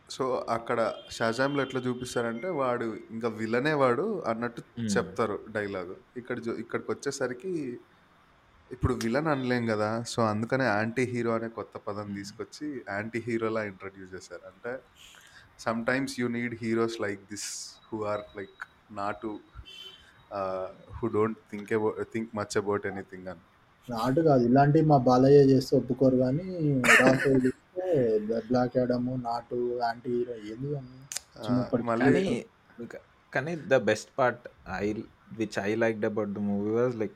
[0.10, 4.90] so అక్కడ షాజామ్లో ఎట్లా చూపిస్తారంటే వాడు ఇంకా విలనే వాడు అన్నట్టు Hmm.
[4.90, 5.96] చెప్తారు డైలాగ్.
[6.18, 7.80] ఇక్కడ చూ- ఇక్కడికి వచ్చేసరికి
[8.72, 14.14] ఇప్పుడు విలన్ అనలేం కదా సో అందుకనే యాంటీ హీరో అనే కొత్త పదం తీసుకొచ్చి యాంటీ హీరోలా ఇంట్రడ్యూస్
[14.16, 14.42] చేశారు.
[14.46, 14.80] అంటే
[15.86, 19.40] sometimes you need heroes like this who are like నాటు
[20.96, 23.40] who don't think about think much about anything అని.
[23.92, 26.44] నాటు కాదు ఇలాంటివి మా బాలయ్య చేస్తే ఒప్పుకోరు కానీ
[28.48, 32.44] బ్లాక్ యాడమ్ నాటు యాంటీ హీరో ఏంది మళ్ళీ
[33.34, 34.94] కానీ the best part I
[35.32, 37.12] which I like about the movie was like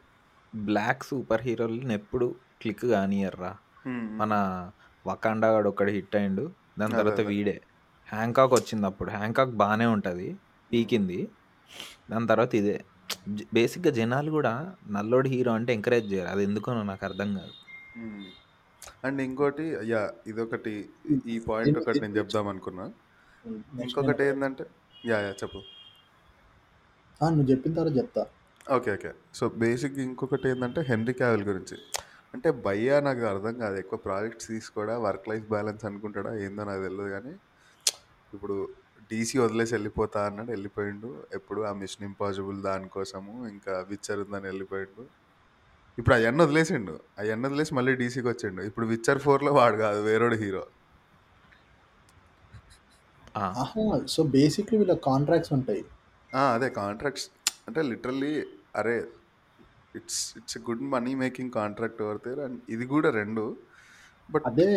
[0.56, 3.58] black super హీరోలను ఎప్పుడు క్లిక్ కానియర్రా
[3.88, 4.10] మ్మ్.
[4.18, 4.34] మన
[5.08, 7.22] వకాండా గాడు ఒకటి హిట్ అయిండు దాని తర్వాత.
[7.22, 7.62] వీడే.
[8.08, 9.12] హ్యాంకాక్ వచ్చింది అప్పుడు.
[9.12, 10.38] హ్యాంకాక్ బాగానే ఉంటుంది
[10.72, 11.30] పీకింది.
[12.12, 12.86] దాని తర్వాత ఇదే.
[13.54, 16.28] బేసిక్గా జనాలు కూడా నల్లోడి హీరో అంటే ఎంకరేజ్ చేయరు.
[16.28, 17.54] అది ఎందుకో నాకు అర్థం కాదు.
[17.98, 18.26] మ్మ్.
[19.04, 20.90] అండ్ ఇంకోటి యా ఇదొకటి
[21.28, 22.92] ఈ- పాయింట్ ఒకటి నేను చెప్దాం అనుకున్నా.
[23.84, 24.66] ఇంకొకటి ఏంటంటే
[25.06, 25.58] యా యా చెప్పు.
[27.24, 28.26] నువ్వు చెప్పిన తర్వాత చెప్తా.
[28.72, 29.12] Okay okay.
[29.36, 31.78] సో బేసిక్ ఇంకొకటి ఏంటంటే హెన్రీ క్యావిల్ గురించి.
[32.34, 33.76] అంటే భయ్యా నాకు అర్థం కాదు.
[33.76, 37.30] ఎక్కువ ప్రాజెక్ట్స్ తీసుకోడా వర్క్ లైఫ్ బ్యాలెన్స్ అనుకుంటాడా ఏందో నాకు తెలియదు కానీ
[38.34, 38.70] ఇప్పుడు
[39.12, 41.24] డీసీ వదిలేసి వెళ్ళిపోతా అన్నాడు వెళ్ళిపోయిండు.
[41.34, 45.23] ఎప్పుడు ఆ మిషన్ ఇంపాసిబుల్ దానికోసము ఇంకా విచ్చర్ ఉందని వెళ్ళిపోయిండు.
[45.98, 46.94] ఇప్పుడు అవన్నీ వదిలేసిండు.
[47.22, 48.62] అవన్నీ వదిలేసి మళ్ళీ డీసీకి వచ్చిండు.
[48.70, 50.64] ఇప్పుడు విచ్చర్ ఫోర్లో వాడు కాదు వేరేడు హీరో
[54.14, 55.84] సో బేసిక్లీ వీళ్ళ కాంట్రాక్ట్స్ ఉంటాయి.
[56.56, 57.28] అదే కాంట్రాక్ట్స్
[57.68, 58.32] అంటే లిటరల్లీ
[58.80, 58.96] అరే
[60.00, 63.46] it's it's good money making contract over there and ఇది కూడా రెండు.
[64.30, 64.68] బట్ అదే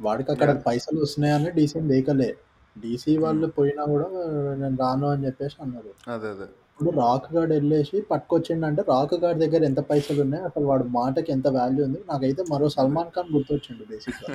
[0.00, 0.50] వాడికి అక్కడ.
[0.68, 2.30] పైసలు వస్తున్నాయని డీసీని దేకలే
[2.76, 4.08] డీసీ వాళ్ళు పోయినా కూడా
[4.62, 5.92] నేను రాను అని చెప్పేసి అన్నారు.
[6.14, 6.48] అదే అదే.
[6.78, 10.42] ఇప్పుడు రాక్ గార్డ్ వెళ్ళేసి పట్టుకొచ్చిండు అంటే రాక్ గార్డ్ దగ్గర ఎంత పైసలు ఉన్నాయి?
[10.44, 12.00] అసలు వాడు మాటకి ఎంత వాల్యూ ఉంది?
[12.08, 14.28] నాకైతే మరో సల్మాన్ ఖాన్ గుర్తొచ్చిండు బేసిక్గా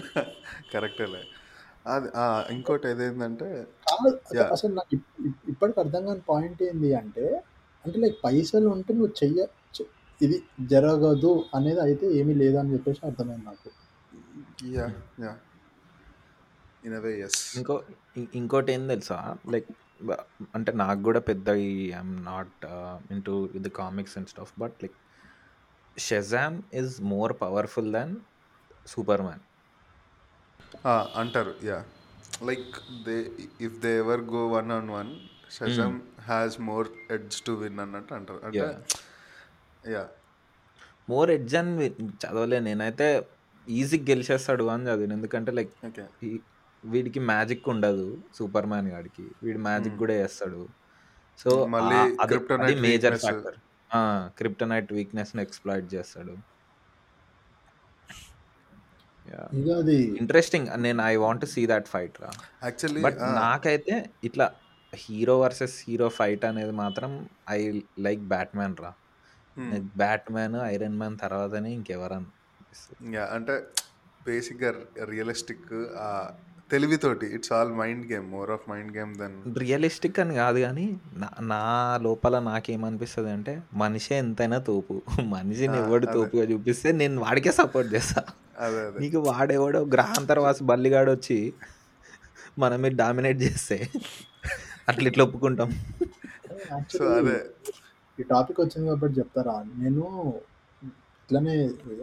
[0.74, 1.22] కరెక్టేలే
[1.86, 3.48] అది ఆ, ఇంకోటి ఏదేంటంటే
[4.32, 4.42] కాదు.
[4.52, 7.26] అసలు నాకు ఇప్- ఇప్- ఇప్పటికి అర్థం కాని పాయింట్ ఏంది అంటే
[7.86, 9.90] అంటే లైక్ పైసలు ఉంటే నువ్వు చెయ్య చె-
[10.22, 13.70] ఇది జరగదు అనేది అయితే ఏమీ లేదని చెప్పేసి అర్థమైంది నాకు.
[14.72, 14.88] Yeah
[15.24, 15.32] yeah.
[16.84, 17.78] In a way yes ఇంకో
[18.18, 19.18] ఇం- ఇంకోటి ఏం తెలుసా?
[19.50, 19.70] లైక్
[20.56, 22.66] అంటే నాకు కూడా పెద్ద I'm not
[23.30, 23.36] into
[23.66, 24.98] the comics and stuff but like
[25.98, 28.14] Shazam is more powerful than
[29.28, 29.44] Superman
[31.22, 31.54] అంటారు.
[31.70, 31.80] Yeah
[32.50, 33.18] like they
[33.68, 35.12] if they ever go one on one
[35.58, 35.98] Shazam
[36.30, 36.88] has more
[37.18, 38.40] edge to win అన్నట్టు అంటారు.
[38.48, 38.68] అంటే.
[39.96, 40.04] Yeah
[41.12, 41.72] more edge అని
[42.24, 43.08] చదవలే నేనైతే
[43.68, 45.14] ఈజీగా గెలిచేస్తాడు అని చదివాను.
[45.18, 46.06] ఎందుకంటే లైక్ ఓకే
[46.84, 48.06] వీడికి మ్యాజిక్ ఉండదు
[48.38, 49.26] సూపర్ మ్యాన్ గాడికి.
[49.44, 50.62] వీడు మ్యాజిక్ కూడా చేస్తాడు.
[51.40, 52.00] సో మళ్ళీ
[52.66, 53.18] అది మేజర్.
[53.26, 53.58] ఫ్యాక్టర్
[54.40, 56.36] క్రిప్టనైట్ వీక్నెస్ని ఎక్స్ప్లాయిట్ చేస్తాడు.
[60.22, 62.32] ఇంట్రెస్టింగ్ నేను I want see that fight రా.
[62.64, 64.48] యాక్చువల్లీ బట్ నాకైతే ఇట్లా
[64.94, 67.12] హీరో వర్సెస్ హీరో ఫైట్ అనేది మాత్రం
[67.50, 67.60] ఐ
[68.00, 68.92] లైక్ బ్యాట్ మ్యాన్ రా
[70.02, 72.30] బ్యాట్ మ్యాన్ ఐరన్ మ్యాన్ తర్వాతనే ఇంకెవరని
[73.16, 73.56] యా అంటే
[74.28, 74.72] బేసిక్గా
[75.04, 75.72] realistic
[76.72, 77.26] తెలివితోటి.
[77.36, 80.86] It's all mind game more of mind game then realistic అని కాదు కానీ
[81.18, 81.62] నా నా
[82.02, 84.96] లోపల నాకేమనిపిస్తుంది అంటే మనిషే ఎంతైనా తోపు.
[85.36, 86.08] మనిషిని ఎవడు.
[86.16, 88.24] తోపుగా చూపిస్తే నేను వాడికే సపోర్ట్ చేస్తా.
[89.00, 91.40] నీకు వాడెవడో గ్రహాంతరవాసి బల్లిగాడు వచ్చి
[92.60, 93.78] మన మీద డామినేట్ చేస్తే
[94.90, 95.70] అట్లా ఇట్లా ఒప్పుకుంటాం.
[96.94, 97.38] సో అదే.
[98.18, 99.54] ఈ టాపిక్ వచ్చింది కాబట్టి చెప్తారా?
[99.76, 100.04] నేను
[101.22, 101.54] ఇట్లానే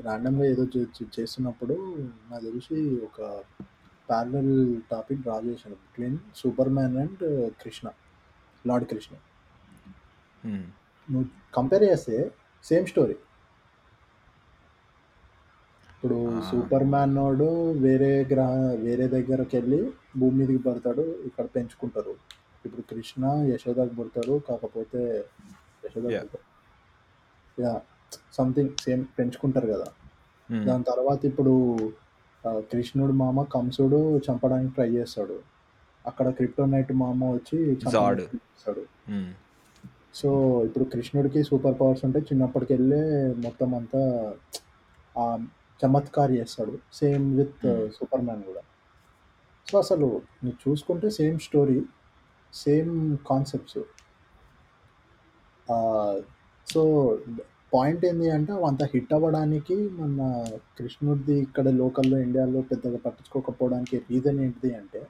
[0.06, 0.64] ర్యాండమ్గా ఏదో
[1.16, 1.74] చేస్తున్నప్పుడు
[2.30, 3.18] నాకు తెలిసి ఒక
[4.08, 4.52] ప్యారలల్
[4.90, 6.18] టాపిక్ డ్రా చేశాను between
[6.76, 7.22] Superman and
[7.62, 7.86] Krishna
[8.64, 9.14] Lord Krishna
[11.08, 12.16] నువ్వు కంపేర్ చేస్తే
[12.64, 13.16] సేమ్ స్టోరీ
[15.92, 16.16] ఇప్పుడు.
[16.48, 17.46] సూపర్ మ్యాన్ నోడు
[17.84, 18.50] వేరే గ్రహ
[18.84, 19.80] వేరే దగ్గరకు వెళ్ళి
[20.18, 22.12] భూమి మీదకి పడతాడు ఇక్కడ పెంచుకుంటారు.
[22.64, 25.00] ఇప్పుడు కృష్ణ యశోదకు పుడతాడు కాకపోతే
[25.84, 26.04] యశోద.
[27.58, 27.72] యా
[28.36, 29.88] సంథింగ్ సేమ్ పెంచుకుంటారు కదా.
[30.48, 31.54] ఉమ్, దాని తర్వాత ఇప్పుడు
[32.70, 35.36] కృష్ణుడు మామ కంసుడు చంపడానికి ట్రై చేస్తాడు.
[36.04, 37.56] అక్కడ క్రిప్టోనైట్ మామ వచ్చి
[39.16, 39.30] ఉమ్,
[40.14, 40.28] సో
[40.66, 43.02] ఇప్పుడు కృష్ణుడికి సూపర్ పవర్స్ ఉంటే చిన్నప్పటికి వెళ్ళే
[43.46, 44.02] మొత్తం అంతా
[45.16, 45.24] ఆ
[45.80, 46.74] చమత్కార్ చేస్తాడు.
[46.92, 47.66] Same with.
[47.98, 48.62] సూపర్ మ్యాన్ కూడా.
[49.66, 50.06] సో అసలు
[50.42, 51.78] నువ్వు చూసుకుంటే same story
[52.52, 52.92] same
[53.30, 53.80] concepts
[56.66, 56.82] so
[57.72, 60.20] point ఏంటి అంటే అంత హిట్ అవ్వడానికి మన
[60.78, 65.00] కృష్ణుడిది ఇక్కడ లోకల్లో ఇండియాలో పెద్దగా పట్టించుకోకపోవడానికి రీజన్ ఏంటిది అంటే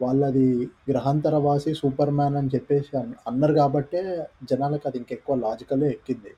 [0.00, 0.46] వాళ్ళది
[0.88, 4.00] గ్రహాంతరవాసి సూపర్ మ్యాన్ అని చెప్పేసి అన్- అన్నారు కాబట్టే
[4.50, 6.32] జనాలకు అది ఇంకెక్కువ లాజికలే ఎక్కింది.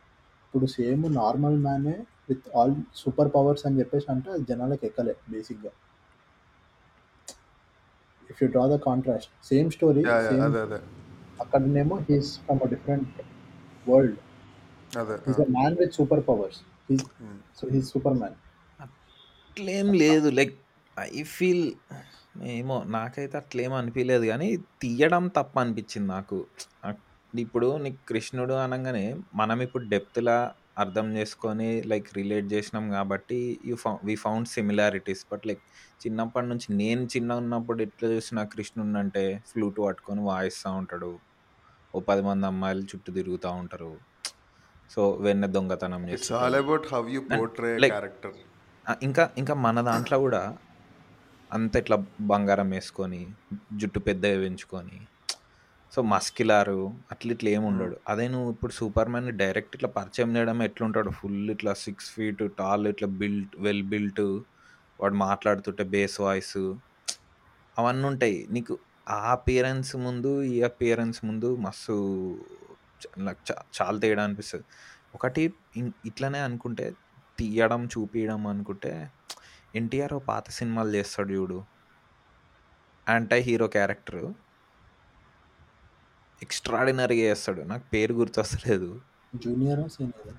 [0.45, 1.95] ఇప్పుడు సేమ్ నార్మల్ మ్యానే
[2.29, 5.73] విత్ ఆల్ సూపర్ పవర్స్ అని చెప్పేసి అంటే అది జనాలకు ఎక్కలే బేసిక్గా.
[8.31, 10.81] If you draw the contrast same story yeah yeah same అదే అదే.
[11.41, 13.19] అక్కడనేమో he's from a different
[13.87, 14.17] world
[15.01, 16.61] అదే he's a man with super powers.
[17.59, 17.89] So he's
[18.21, 18.37] Superman
[18.85, 20.29] అట్లేం లేదు.
[20.39, 20.55] లైక్
[20.97, 21.67] ఐ ఫీల్
[22.57, 24.49] ఏమో నాకైతే అట్లేం అనిపించలేదు కానీ
[24.83, 26.39] తీయడం తప్ప అనిపించింది నాకు.
[27.35, 29.07] ఇప్పుడు నీకు కృష్ణుడు అనగానే
[29.41, 30.37] మనం ఇప్పుడు డెప్త్లా
[30.83, 35.63] అర్థం చేసుకొని లైక్ రిలేట్ చేసినాం కాబట్టి you ఫౌ we found similarities but like
[36.05, 41.13] చిన్నప్పటి నుంచి నేను చిన్న ఉన్నప్పుడు ఎట్లా చూసిన కృష్ణుని అంటే ఫ్లూట్ పట్టుకొని వాయిస్తూ ఉంటాడు.
[41.95, 43.93] ఓ పది మంది అమ్మాయిలు చుట్టూ తిరుగుతూ ఉంటారు.
[44.91, 46.41] సో వెన్న దొంగతనం చేస్తారు
[47.95, 48.35] క్యారెక్టర్
[49.03, 50.43] ఇంకా ఇంకా మన దాంట్లో కూడా
[51.51, 51.97] అంత ఇట్లా
[52.33, 53.21] బంగారం వేసుకొని
[53.81, 54.99] జుట్టు పెద్దగా పెంచుకొని
[55.93, 56.81] సో మస్కిలారు
[57.13, 57.97] అట్లా ఇట్లా ఏమి ఉండడు.
[58.09, 61.11] అదే నువ్వు ఇప్పుడు సూపర్ మ్యాన్ డైరెక్ట్ ఇట్లా పరిచయం చేయడం ఎట్లుంటాడు?
[61.11, 64.21] ఫుల్ ఇట్లా సిక్స్ ఫీట్ టాల్ ఇట్లా బిల్ట్ వెల్ బిల్ట్
[65.01, 66.59] వాడు మాట్లాడుతుంటే బేస్ వాయిస్
[67.77, 68.37] అవన్నీ ఉంటాయి.
[68.51, 68.75] నీకు
[69.11, 71.97] ఆ అపియరెన్స్ ముందు ఈ అపియరెన్స్ ముందు మస్తు
[73.19, 74.65] నాకు చా- చాలా తేడా అనిపిస్తుంది.
[75.15, 75.55] ఒకటి
[76.07, 76.93] ఇట్లనే అనుకుంటే
[77.39, 79.13] తీయడం చూపించడం అనుకుంటే
[79.75, 81.65] ఎన్టీఆర్ పాత సినిమాలు చేస్తాడు చూడు.
[83.09, 84.33] యాంటై హీరో క్యారెక్టర్
[86.43, 87.61] ఎక్స్ట్రాడినరీగా చేస్తాడు.
[87.61, 89.01] నాకు పేరు గుర్తొస్తలేదు.
[89.35, 90.35] Junior senior?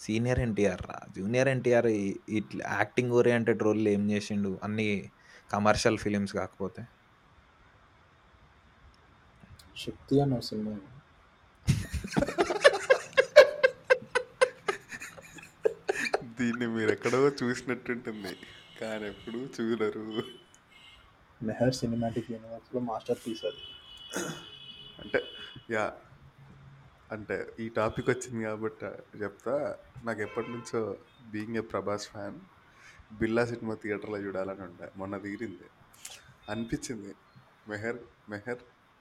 [0.00, 1.00] సీనియర్ ఎన్టీఆర్ రా.
[1.16, 1.86] జూనియర్ ఎన్టీఆర్
[2.28, 4.60] ఇట్లా యాక్టింగ్ ఓరియంటెడ్ రోల్ ఏం చేసిండు?
[4.62, 5.10] అన్ని
[5.52, 6.86] కమర్షియల్ ఫిలిమ్స్ కాకపోతే.
[9.76, 10.76] శక్తి అన్న సినిమా
[16.40, 18.36] దీన్ని మీరు ఎక్కడో చూసినట్టుంటుంది.
[18.80, 20.22] కానీ ఎప్పుడు చూడరు.
[21.42, 23.56] మెహర్ సినిమాటిక్ యూనివర్స్లో మాస్టర్ పీస్ అది.
[24.98, 25.22] అంటే
[25.70, 25.92] యా.
[27.12, 28.86] అంటే ఈ టాపిక్ వచ్చింది కాబట్టి
[29.22, 29.76] చెప్తా.
[30.04, 30.96] నాకు ఎప్పటి నుంచో
[31.30, 32.40] being a Prabhas fan
[33.12, 34.88] Billa cinema థియేటర్లో చూడాలని ఉండే.
[34.96, 35.64] మొన్న తీరింది.
[36.48, 37.14] అనిపించింది.
[37.68, 37.96] మెహర్
[38.30, 38.58] మెహర్.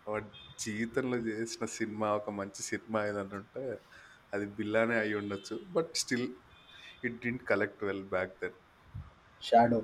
[0.08, 0.26] వాడి
[0.60, 3.80] జీవితంలో చేసిన సినిమా ఒక మంచి సినిమా ఏదన్నా ఉంటే
[4.34, 5.60] అది బిల్లానే అయి ఉండొచ్చు.
[5.72, 6.28] But still
[7.04, 8.54] it didn't collect well back then.
[9.44, 9.82] Shadow.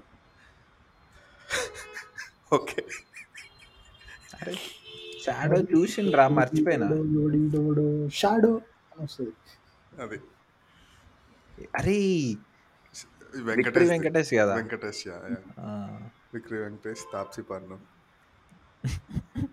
[2.53, 2.85] Okay.
[4.41, 4.53] అరే
[5.23, 6.87] షాడో చూసిండ్రా మర్చిపోయినా.
[8.09, 8.61] షాడో
[8.99, 9.33] వస్తుంది.
[10.01, 10.21] అది.
[11.75, 11.97] అరే
[13.35, 14.55] వెంకటేష్ వెంకటేష్ కదా?
[14.55, 15.37] Venkatesh yeah yeah.
[15.59, 15.99] ఆ,
[16.33, 17.79] విక్రమ్ వెంకటేష్ తాప్సీ పన్ను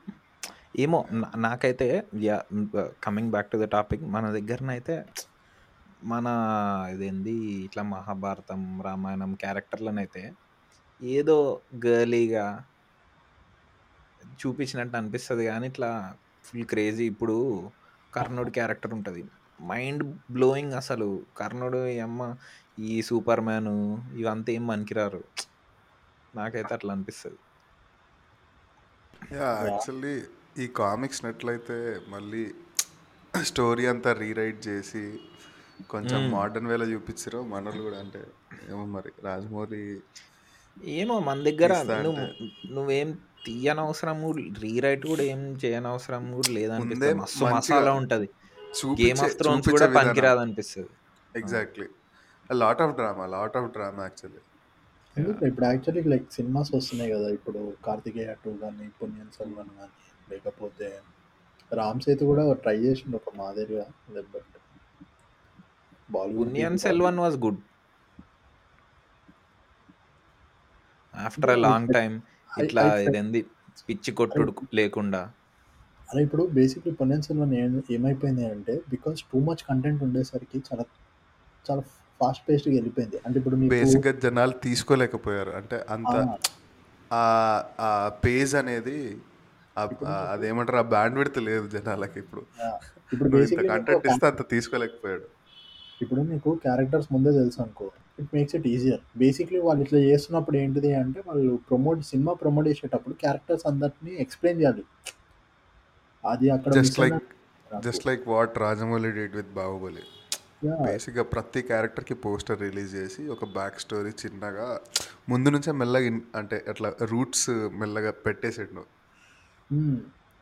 [0.79, 0.99] ఏమో
[1.37, 1.87] నాకైతే
[2.21, 2.37] yeah
[3.03, 4.95] coming back to the topic మన దగ్గరనైతే
[6.05, 6.27] మన
[6.93, 10.23] ఇదేంది ఇట్లా మహాభారతం రామాయణం క్యారెక్టర్లనైతే
[11.01, 11.37] ఏదో
[11.87, 12.45] గర్లీగా
[14.41, 15.91] చూపించినట్టు అనిపిస్తుంది కానీ ఇట్లా
[16.45, 17.37] ఫుల్ క్రేజీ ఇప్పుడు
[18.13, 19.23] కర్ణుడి క్యారెక్టర్ ఉంటుంది.
[19.61, 21.09] మైండ్ బ్లోయింగ్ అసలు.
[21.37, 22.23] కర్ణుడు అమ్మ
[22.79, 23.73] ఈ సూపర్ మ్యాన్
[24.15, 25.21] ఇవంతా ఏం పనికిరారు?
[26.35, 27.41] నాకైతే అట్లా అనిపిస్తుంది.
[29.35, 29.49] యా.
[29.67, 30.15] యాక్చువల్లీ
[30.59, 31.77] ఈ కామిక్స్ నెట్లయితే
[32.09, 32.45] మళ్ళీ
[33.35, 35.03] స్టోరీ అంతా రీరైట్ చేసి
[35.91, 38.23] కొంచెం మోడర్న్ వేలో చూపించారు మనోళ్ళు కూడా అంటే
[38.71, 39.83] ఏమో మరి రాజమౌళి
[40.95, 41.73] ఏమో మన దగ్గర
[42.77, 42.97] నువ్వు
[43.45, 44.19] తీయనవసరం
[44.65, 47.13] రీరైట్ కూడా ఏం చేయనవసరం కూడా లేదనిపిస్తుంది.
[47.15, 48.29] మస్తు మసాలా ఉంటది.
[49.01, 50.93] గేమ్ ఆఫ్ థ్రోన్స్ కూడా పనికిరాదు అనిపిస్తుంది
[51.35, 51.87] exactly
[52.51, 54.43] lot of drama lot of drama actually
[55.49, 59.95] ఇప్పుడు యాక్చువల్లీ లైక్ సినిమాస్ వస్తున్నాయి కదా ఇప్పుడు కార్తికేయ టూ కానీ పుణ్యన్ సెల్వన్ కానీ
[60.29, 60.89] లేకపోతే
[61.73, 63.87] రామ్ సేతు కూడా ట్రై చేసిండు ఒక మాదిరిగా
[64.29, 64.47] but
[66.09, 67.61] Bollywood Ponniyin Selvan was good
[71.15, 72.13] after a long time
[72.59, 73.41] ఇట్లా ఇదేంది
[73.89, 75.21] పిచ్చి కొట్టుడు లేకుండా.
[76.09, 80.85] అలా ఇప్పుడు బేసిక్లీ పొన్నియన్ సెల్వన్ ఏం ఏమైపోయింది అంటే బికాస్ టూ మచ్ కంటెంట్ ఉండేసరికి చాలా
[81.67, 81.83] చాలా
[82.21, 83.19] ఫాస్ట్ పేస్ట్గా వెళ్ళిపోయింది.
[83.27, 85.53] అంటే ఇప్పుడు బేసిక్గా జనాలు తీసుకోలేకపోయారు.
[85.61, 86.15] అంటే అంత
[87.11, 87.91] ఆ,
[88.25, 88.99] పేజ్ అనేది
[90.35, 90.79] అదేమంటారు?
[90.83, 92.43] ఆ బ్యాండ్ విడత లేదు జనాలకి ఇప్పుడు.
[93.13, 93.29] ఇప్పుడు
[93.71, 95.27] కంటెంట్ ఇస్తే అంత తీసుకోలేకపోయాడు.
[96.03, 97.87] ఇప్పుడు మీకు క్యారెక్టర్స్ ముందే తెలుసు అనుకో.
[98.21, 103.17] It makes it easier basically వాళ్ళు ఇట్లా చేస్తున్నప్పుడు ఏంటిది అంటే వాళ్ళు ప్రమోట్ సినిమా ప్రమోట్ చేసేటప్పుడు
[103.25, 104.85] క్యారెక్టర్స్ అందరినీ ఎక్స్ప్లెయిన్ చేయాలి.
[106.25, 107.19] అది అక్కడ just like
[107.87, 110.05] just like what Rajamouli did with Baahubali
[110.87, 114.69] బేసిక్గా ప్రతి క్యారెక్టర్కి పోస్టర్ రిలీజ్ చేసి ఒక బ్యాక్ స్టోరీ చిన్నగా
[115.33, 116.09] ముందు నుంచే మెల్లగా
[116.41, 117.51] అంటే అట్లా రూట్స్
[117.83, 118.85] మెల్లగా పెట్టేసాడు.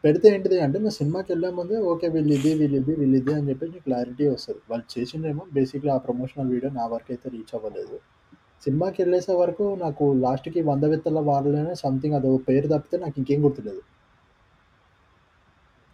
[0.05, 4.29] పెడితే ఏంటిది అంటే మేము సినిమాకి వెళ్ళే ముందే ఓకే వీళ్ళు వీళ్ళిద్ది వీళ్ళు అని చెప్పి నీకు క్లారిటీ
[4.29, 4.61] వస్తుంది.
[4.71, 8.01] వాళ్ళు చేసిందేమో బేసిక్లీ ఆ ప్రమోషనల్ వీడియో నా వరకు అయితే రీచ్ అవ్వలేదు.
[8.65, 13.81] సినిమాకి వెళ్ళేసే వరకు నాకు లాస్ట్కి వంద విత్తల వారలోనే సంథింగ్ అదో పేరు తప్పితే నాకు ఇంకేం గుర్తులేదు.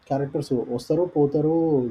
[0.06, 1.90] క్యారెక్టర్స్ వస్తారు పోతారు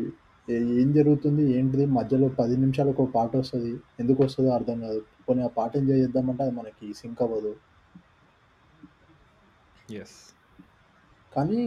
[0.49, 5.01] ఏ- ఏం జరుగుతుంది ఏంటిది మధ్యలో పది నిమిషాలు ఒక పాట వస్తుంది ఎందుకు వస్తుందో అర్థం కాదు.
[5.27, 7.55] కొన్ని ఆ పాట ఎంజాయ్ చేద్దామంటే అది మనకి సింక్ అవ్వదు.
[9.91, 10.17] ఎస్
[11.35, 11.59] కానీ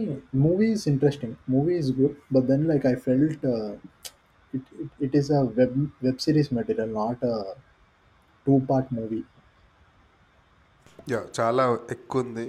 [0.45, 3.45] movie is interesting movie is good but then like I felt
[4.53, 4.69] it
[5.05, 7.23] it is a web web series material not
[8.45, 9.21] two part movie
[11.13, 11.63] yeah చాలా
[11.95, 12.45] ఎక్కువ ఉంది.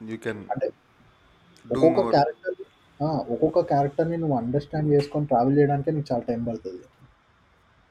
[0.00, 0.66] యూ కెన్ అంటే
[1.64, 2.56] డూ ఒక్కొక్క మోర్ క్యారెక్టర్
[3.34, 6.84] ఒక్కొక్క క్యారెక్టర్ని నువ్వు అండర్స్టాండ్ చేసుకొని ట్రావెల్ చేయడానికే నీకు చాలా టైం పడుతుంది.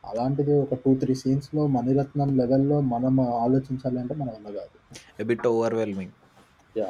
[0.03, 4.75] అలాంటిది ఒక టూ త్రీ సీన్స్లో మణిరత్నం లెవెల్లో మనం ఆలోచించాలి అంటే మన వల్ల కాదు.
[5.21, 6.13] A bit overwhelming
[6.79, 6.89] yeah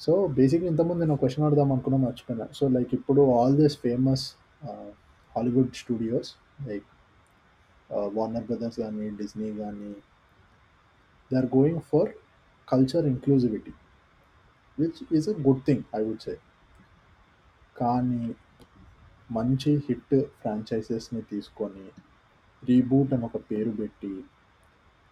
[0.00, 2.46] so basically ఇంతకుముందు నేను క్వశ్చన్ అడుగుదాం అనుకున్నా మర్చిపోయినా.
[2.58, 4.24] సో లైక్ ఇప్పుడు all this famous
[5.32, 6.30] Hollywood studios
[6.68, 6.86] like
[8.16, 9.90] Warner Brothers కానీ డిజ్నీ కానీ
[11.30, 12.10] they are going for
[12.68, 13.72] culture inclusivity
[14.78, 16.34] which is a good thing I would say
[17.76, 18.22] కానీ
[19.30, 21.86] మంచి హిట్ ఫ్రాంచైజెస్ని తీసుకొని
[22.62, 24.12] రీబూట్ అని ఒక పేరు పెట్టి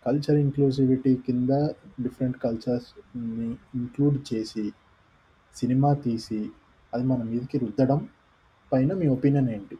[0.06, 1.52] కల్చర్ ఇంక్లూసివిటీ కింద
[2.04, 3.48] డిఫరెంట్ కల్చర్స్ని
[3.80, 4.64] ఇంక్లూడ్ చేసి
[5.54, 6.40] సినిమా తీసి
[6.92, 8.00] అది మన మీదకి రుద్దడం
[8.72, 9.76] పైన మీ ఒపీనియన్ ఏంటి?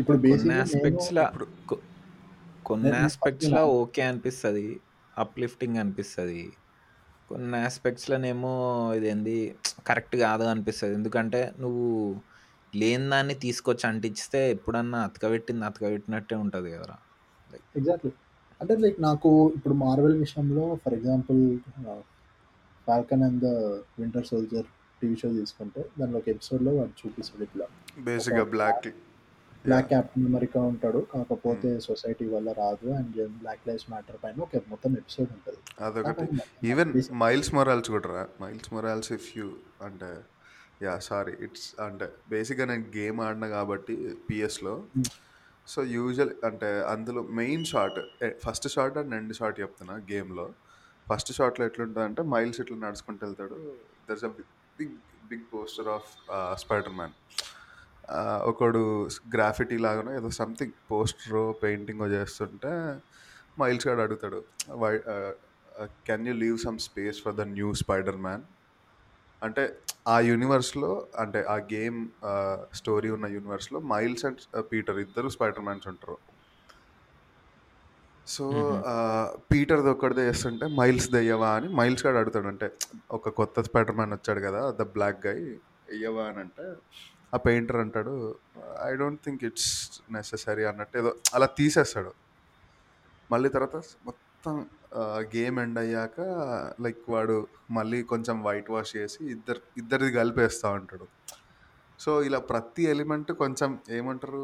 [0.00, 0.18] ఇప్పుడు
[2.68, 4.66] కొన్ని ఆస్పెక్ట్స్లో ఓకే అనిపిస్తుంది
[5.12, 6.42] అప్లిఫ్టింగ్ అనిపిస్తుంది.
[7.30, 8.52] కొన్ని ఆస్పెక్ట్స్లోనేమో
[8.98, 9.36] ఇదేంది
[9.88, 10.94] కరెక్ట్ కాదు అనిపిస్తుంది.
[11.00, 11.88] ఎందుకంటే నువ్వు
[12.74, 16.96] లేని దాన్ని తీసుకొచ్చి అంటిస్తే ఎప్పుడన్నా అతకబెట్టింది అతకబెట్టినట్టే ఉంటుంది కదరా.
[17.52, 18.12] లైక్ ఎగ్జాక్ట్లీ
[18.60, 21.58] అంటే లైక్ నాకు ఇప్పుడు మార్వెల్ విషయంలో for example
[22.86, 23.46] Falcon and the
[23.98, 24.64] Winter Soldier
[25.02, 27.66] TV show తీసుకుంటే దానిలో ఒక ఎపిసోడ్లో వాడు చూపిస్తాడు ఇట్లా.
[27.98, 28.88] బేసిక్గా బ్లాక్
[29.66, 31.06] బ్లాక్ క్యాప్టెన్ అమెరికా ఉంటాడు.
[31.14, 32.90] కాకపోతే సొసైటీ వల్ల రాదు.
[32.90, 35.58] అండ్ బ్లాక్ లైఫ్స్ మ్యాటర్ పైన ఒక మొత్తం ఎపిసోడ్ ఉంటుంది.
[35.84, 36.68] అదొకటి.
[36.68, 38.28] ఈవెన్ మైల్స్ మొరాల్స్ కూడా రా.
[38.42, 39.52] మైల్స్ మొరాల్స్ ఇఫ్ యూ
[39.82, 40.10] అంటే
[40.82, 43.94] యా సారీ ఇట్స్ అంటే బేసిక్గా నేను గేమ్ ఆడినా కాబట్టి
[44.30, 44.74] పిఎస్లో
[45.68, 47.98] సో యూజువల్ అంటే అందులో main shot
[48.44, 50.46] first shot and end shot చెప్తున్నా గేమ్లో
[51.06, 53.56] ఫస్ట్ షాట్లో ఎట్లుంటుంది అంటే మైల్స్ ఇట్లా నడుచుకుంటూ వెళ్తాడు.
[54.08, 54.28] There's a
[54.78, 54.96] big
[55.30, 56.08] big poster of
[56.92, 57.14] Spiderman
[58.42, 58.82] ఒకడు
[59.34, 62.72] గ్రాఫిటీ లాగానో ఏదో సంథింగ్ పోస్టర్ పెయింటింగ్ చేస్తుంటే
[63.60, 64.92] మైల్స్ గాడు అడుగుతాడు why
[66.06, 67.74] can you leave some space for the new
[68.16, 68.44] Spiderman
[69.42, 69.62] అంటే
[70.14, 70.90] ఆ యూనివర్స్లో
[71.22, 71.98] అంటే ఆ గేమ్
[72.78, 76.16] స్టోరీ ఉన్న యూనివర్స్లో మైల్స్ అండ్ పీటర్ ఇద్దరు స్పైడర్ మ్యాన్స్ ఉంటారు.
[78.26, 78.44] సో
[79.50, 82.48] పీటర్ ఒక్కడిదే చేస్తుంటే మైల్స్ దయ్యవా అని మైల్స్ గాడు అడుగుతాడు.
[82.52, 82.66] అంటే
[83.10, 85.38] ఒక కొత్త స్పైడర్ మ్యాన్ వచ్చాడు కదా ద బ్లాక్ గై
[85.88, 86.66] వెయ్యవా అని అంటే
[87.34, 88.14] ఆ పెయింటర్ అంటాడు
[88.86, 89.72] I don't think it's
[90.14, 92.12] necessary అన్నట్టు ఏదో అలా తీసేస్తాడు.
[93.32, 93.76] మళ్ళీ తర్వాత
[94.42, 94.58] మొత్తం
[95.32, 96.20] గేమ్ ఎండ్ అయ్యాక
[96.84, 97.34] లైక్ వాడు
[97.76, 101.06] మళ్ళీ కొంచెం వైట్ వాష్ చేసి ఇద్దరు ఇద్దరిది కలిపేస్తూ ఉంటాడు.
[102.00, 104.42] సో ఇలా ప్రతి ఎలిమెంట్ కొంచెం ఏమంటారు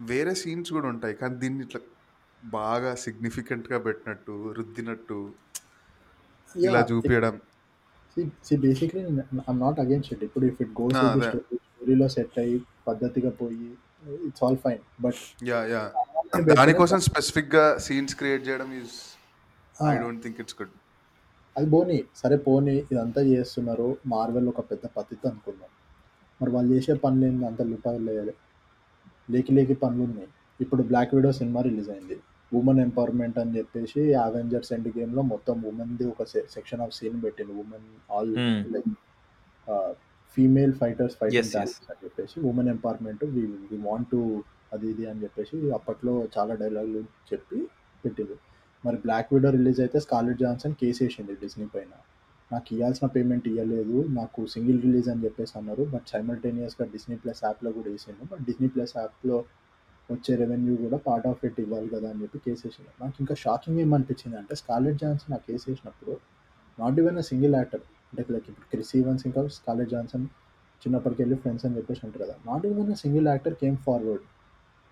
[0.00, 1.14] వేరే సీన్స్ కూడా ఉంటాయి.
[1.20, 1.80] కానీ దీన్ని ఇట్లా
[2.58, 5.18] బాగా సిగ్నిఫికెంట్గా పెట్టినట్టు రుద్దినట్టు
[6.68, 7.36] ఇలా చూపించడం
[8.46, 9.04] see basically
[9.50, 13.70] I'm not against it ఇప్పుడు ఇఫ్ ఇట్ గోస్ స్టోరీలో సెట్ అయ్యి పద్ధతిగా పోయి
[14.28, 15.82] it's all fine but yeah yeah
[16.34, 18.94] దానికోసం స్పెసిఫిక్గా సీన్స్ క్రియేట్ చేయడం is
[19.90, 20.74] I don't think it's good
[21.56, 25.70] అది పోనీ సరే పోనీ ఇదంతా చేస్తున్నారు మార్వెల్ ఒక పెద్ద పద్ధతి అనుకుందాం.
[26.40, 27.44] మరి వాళ్ళు చేసే పనులు ఏంది?
[27.46, 28.34] అంత లుపాలు లేయాలి.
[29.30, 30.28] లేకి లేకి పనులు ఉన్నాయి.
[30.60, 32.16] ఇప్పుడు బ్లాక్ విడో సినిమా రిలీజ్ అయింది.
[32.52, 36.24] ఉమెన్ ఎంపవర్మెంట్ అని చెప్పేసి అవెంజర్స్ ఎండ్ గేమ్లో మొత్తం ఉమెన్ది ఒక
[36.56, 37.52] సెక్షన్ ఆఫ్ సీన్ పెట్టింది.
[37.62, 38.34] Women all
[38.74, 38.90] like
[40.36, 43.44] female fighters fighting talents అని చెప్పేసి women empowerment we
[43.88, 44.20] want to
[44.72, 47.58] అది ఇది అని చెప్పేసి అప్పట్లో చాలా డైలాగులు చెప్పి
[48.04, 48.36] పెట్టింది
[48.84, 51.92] మరి బ్లాక్ విడో రిలీజ్ అయితే స్కాలెట్ జాన్సన్ కేసు వేసింది డిస్నీ పైన.
[52.50, 57.70] నాకు ఇవ్వాల్సిన పేమెంట్ ఇవ్వలేదు నాకు సింగిల్ రిలీజ్ అని చెప్పేసి అన్నారు బట్ సైమల్టేనియస్గా డిస్నీ ప్లస్ యాప్లో
[57.72, 59.38] కూడా వేసిండు బట్ డిస్నీ ప్లస్ యాప్లో
[60.08, 63.80] వచ్చే రెవెన్యూ కూడా పార్ట్ ఆఫ్ ఇట్ ఇవ్వాలి కదా అని చెప్పి కేసు వేసిండు నాకు ఇంకా షాకింగ్
[63.80, 66.14] ఏమనిపించింది అంటే స్కాలెట్ జాన్సన్ ఆ కేసు వేసినప్పుడు
[66.78, 70.26] not even a single actor అంటే లైక్ ఇప్పుడు క్రిస్ ఈవెన్స్ ఇంకా స్కాలెట్ జాన్సన్
[70.82, 74.24] చిన్నప్పటికి వెళ్ళి ఫ్రెండ్స్ అని చెప్పేసి అంటారు కదా not even a single actor came forward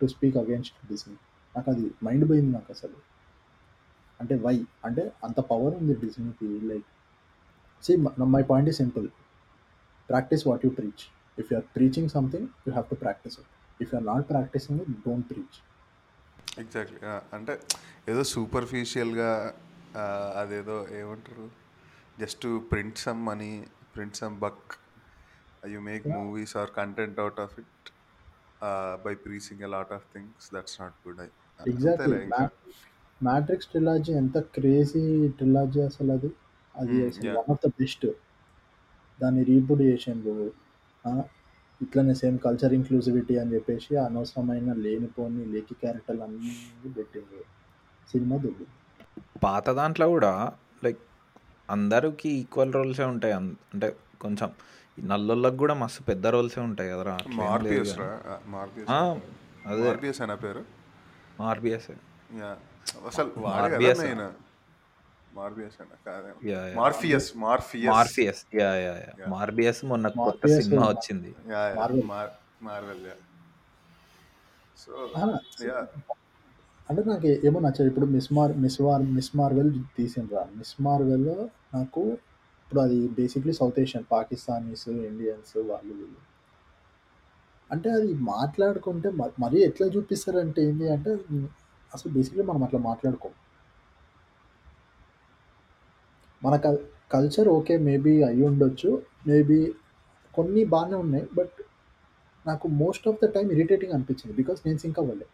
[0.01, 1.17] to speak against Disney
[1.57, 2.97] నాకు అది మైండ్ పోయింది నాకు అసలు.
[4.21, 6.89] అంటే వై అంటే అంత పవర్ ఉంది డిస్నీకి లైక్
[7.85, 7.97] సి
[8.37, 9.09] మై పాయింట్ ఈ simple
[10.09, 11.05] practice what you preach
[11.39, 13.51] if you are preaching something you have to practise it
[13.83, 15.59] if you are not practising it don't preach
[16.61, 16.99] exactly
[17.37, 17.55] అంటే
[18.09, 19.31] ఏదో సూపర్ఫిషియల్గా
[20.41, 21.47] అదేదో ఏమంటారు?
[22.19, 23.51] Just print some money
[23.95, 24.73] print some buck
[25.69, 27.91] you make movies or content out of it
[29.05, 31.29] by preaching a lot of things that's not good I
[31.61, 32.43] exactly ఇంకా
[33.21, 35.03] Matrix trilogy ఎంత crazy
[35.37, 36.31] ట్రిలాజీ అసలు అది?
[36.75, 37.33] అది అసలు.
[37.37, 38.07] వన్ ఆఫ్ ద బెస్ట్
[39.19, 40.35] దాన్ని reboot చేసిండ్రు
[41.05, 41.11] ఆ,
[41.81, 46.53] ఇట్లనే సేమ్ కల్చర్ ఇంక్లూజివిటీ అని చెప్పేసి అనవసరమైన లేనిపోని లేకి క్యారెక్టర్లు అన్నీ
[46.97, 47.43] పెట్టిండ్రు
[48.09, 48.65] సినిమా దుబ్బు
[49.43, 50.33] పాత దాంట్లో కూడా
[50.83, 51.03] లైక్
[51.69, 53.35] అందరికి ఈక్వల్ రోల్సే ఉంటాయి.
[53.35, 53.89] అన్- అంటే
[54.21, 54.49] కొంచెం
[55.01, 57.19] నల్లోళ్ళకి కూడా మస్తు పెద్ద రోల్సే ఉంటాయి కదరా.
[59.69, 59.85] అదే.
[59.85, 60.65] మార్పియస్ అయిన పేరు?
[61.43, 62.57] ఆర్బిఎస్ యా.
[63.07, 63.33] అసలు
[66.45, 66.75] yeah yeah.
[66.75, 67.89] Morpheus Morpheus.
[67.89, 68.45] Morpheus.
[68.55, 69.27] Yeah yeah yeah.
[69.29, 71.35] Morbius మొన్న కొత్త సినిమా వచ్చింది.
[71.49, 72.07] Yeah Marvel.
[72.63, 73.07] Marvel.
[73.07, 73.13] Yeah.
[74.79, 75.11] So
[75.67, 75.87] yeah.
[76.91, 77.87] అంటే నాకు ఏమో నచ్చదు.
[77.87, 80.47] ఇప్పుడు మిస్ మార్ మిస్ వార్ మిస్ మార్వెల్ తీసిండ్రా.
[80.57, 82.19] మిస్ మార్వెల్ నాకు
[82.75, 86.21] ఇప్పుడు అది basically South Asian Pakistanis Indians వాళ్ళు వీళ్ళు.
[87.71, 91.11] అంటే అది మాట్లాడుకుంటే మ- మరీ ఎట్లా చూపిస్తారంటే ఏంటి అంటే
[91.95, 93.33] అసలు బేసిక్లీ మనం అట్లా మాట్లాడుకోం.
[96.43, 96.79] మన కల్
[97.13, 99.73] కల్చర్ ఓకే మేబీ అయి ఉండొచ్చు మేబీ
[100.35, 101.57] కొన్ని బాగానే ఉన్నాయి బట్
[102.47, 105.27] నాకు most of the time irritating అనిపించింది బికాస్ నేను సింక్ అవ్వలే.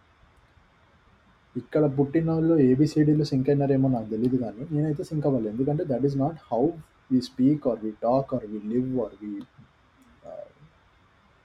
[1.56, 5.48] ఇక్కడ పుట్టిన వాళ్ళు ఏబిసిడీలో సింక్ అయినారేమో నాకు తెలియదు కానీ నేనైతే సింక్ అవ్వాలి.
[5.48, 6.62] ఎందుకంటే that is not how
[7.10, 9.32] we speak or we talk or we live or we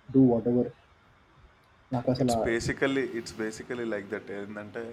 [0.09, 0.71] do whatever
[1.91, 4.83] నాకు అసలు it's basically it's basically like that ఏంటంటే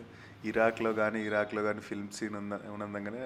[0.51, 3.25] ఇరాక్లో కానీ ఇరాక్లో కానీ ఫిల్మ్ సీన్ ఉన్న ఉన్నందుకనే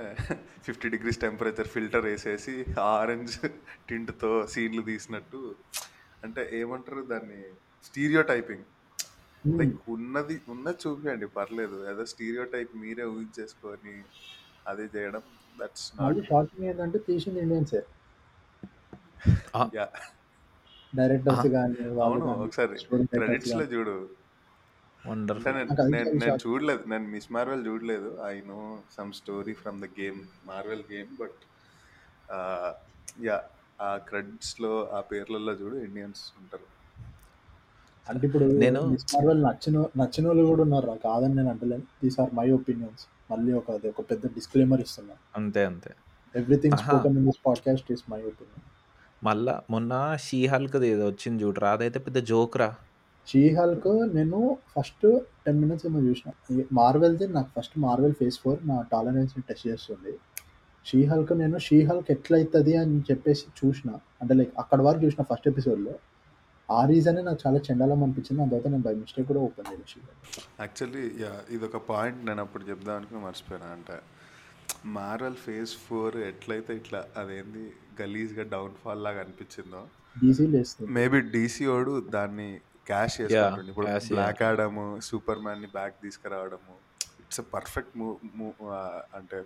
[0.66, 2.54] ఫిఫ్టీ డిగ్రీస్ టెంపరేచర్ ఫిల్టర్ వేసేసి
[2.94, 3.34] ఆరెంజ్
[3.88, 5.40] టింట్తో సీన్లు తీసినట్టు.
[6.24, 7.40] అంటే ఏమంటారు దాన్ని?
[7.88, 8.64] స్టీరియో టైపింగ్
[9.44, 11.76] లైక్ ఉన్నది ఉన్నది చూపించండి పర్లేదు.
[11.90, 13.96] ఏదో స్టీరియో టైప్ మీరే ఊహించేసుకొని
[14.72, 15.24] అదే చేయడం
[15.56, 17.82] దట్స్ నాట్ షాకింగ్ ఏంటంటే తీసింది ఇండియన్సే
[19.78, 19.86] యా
[20.92, 22.76] డైరెక్టర్స్ కానీ వాళ్ళు అవును ఒకసారి
[23.14, 23.96] క్రెడిట్స్లో చూడు.
[26.14, 28.08] నేను చూడలేదు నేను మిస్ మార్వెల్ చూడలేదు.
[28.30, 28.60] I know
[28.96, 31.40] some story from the game Marvel game but
[33.26, 33.36] yeah
[33.80, 36.66] ఆ క్రెడిట్స్లో ఆ పేర్లలో చూడు ఇండియన్స్ ఉంటారు.
[38.06, 41.86] అంటే ఇప్పుడు నేను మిస్ మార్వెల్ నచ్చిన నచ్చిన వాళ్ళు కూడా ఉన్నారు కాదని నేను అంటలేను.
[42.02, 45.14] దీస్ ఆర్ మై ఒపీనియన్స్ మళ్ళీ ఒక అది ఒక పెద్ద డిస్క్లైమర్ ఇస్తున్నా.
[45.36, 45.90] అంతే అంతే.
[46.36, 48.64] Everything spoken in this podcast is my opinion
[49.24, 52.74] మళ్ళా మొన్న షీ హల్క్ది ఏదో వచ్చింది చూడరా అదైతే పెద్ద జోక్రా
[53.28, 56.32] షీ హల్క్ నేను ఫస్ట్ టెన్ మినిట్స్ ఏమో చూసిన.
[56.72, 60.18] మార్వెల్ది నాకు ఫస్ట్ మార్వెల్ ఫేస్ ఫోర్ నా టాలరెన్స్ని టెస్ట్ చేస్తుంది.
[60.86, 63.90] షీ హల్క్ నేను షీ హల్క్ ఎట్లయితుంది అని చెప్పేసి చూసిన.
[64.22, 65.94] అంటే లైక్ అక్కడ వరకు చూసిన ఫస్ట్ ఎపిసోడ్లో
[66.68, 68.38] ఆ రీజనే నాకు చాలా చెండాలం అనిపించింది.
[68.40, 69.92] దాని తర్వాత నేను బై మిస్టేక్ కూడా ఓపెన్ హల్క్
[70.62, 73.68] యాక్చువల్లీ యా ఇదొక పాయింట్ నేను అప్పుడు చెప్దాం అనుకుని మర్చిపోయినా.
[73.76, 73.96] అంటే
[74.96, 77.64] మార్వెల్ ఫేజ్ ఫోర్ ఎట్లయితే ఇట్లా అదేంది
[78.00, 79.82] గలీజ్గా డౌన్ఫాల్ లాగా అనిపించిందో
[80.22, 82.48] డీసీ లేస్తుంది మేబీ డీసీ ఓడు దాన్ని
[82.90, 83.70] క్యాష్ యా చేసుకుంటుండే.
[83.72, 83.86] ఇప్పుడు
[84.16, 86.74] బ్లాక్ ఆడము సూపర్ మ్యాన్ని బ్యాక్ తీసుకురావడము
[87.22, 87.94] ఇట్స్ ఎ పర్ఫెక్ట్
[88.40, 88.60] మూవ్
[89.18, 89.38] అంటే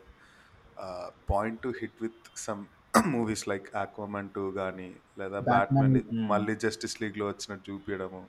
[1.31, 2.63] point to hit with some
[2.95, 4.89] movies like Aquaman two కానీ
[5.19, 5.97] లేదా బ్యాట్మెన్
[6.33, 8.21] మళ్ళీ జస్టిస్ లీగ్లో వచ్చినట్టు చూపించడము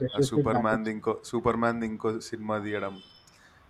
[0.00, 2.94] లీగ్ సూపర్ మ్యాన్ ఇంకో సూపర్ మ్యాన్ ఇంకో సినిమా తీయడం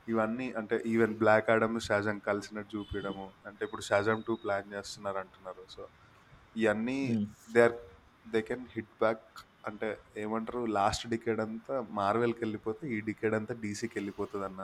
[0.09, 5.62] ఇవన్నీ అంటే ఈవెన్ బ్లాక్ ఆడమ్ షాజామ్ కలిసినట్టు చూపించడము అంటే ఇప్పుడు షాజామ్ టూ ప్లాన్ చేస్తున్నారు అంటున్నారు.
[5.74, 5.82] సో
[6.57, 6.99] ఇవన్నీ
[7.55, 7.76] they are
[8.26, 9.24] they can hit back
[9.66, 14.62] అంటే ఏమంటారు లాస్ట్ డికేడ్ అంతా మార్వెల్కి వెళ్ళిపోతే ఈ డికేడ్ అంతా డీసీకి వెళ్ళిపోతుంది అన్న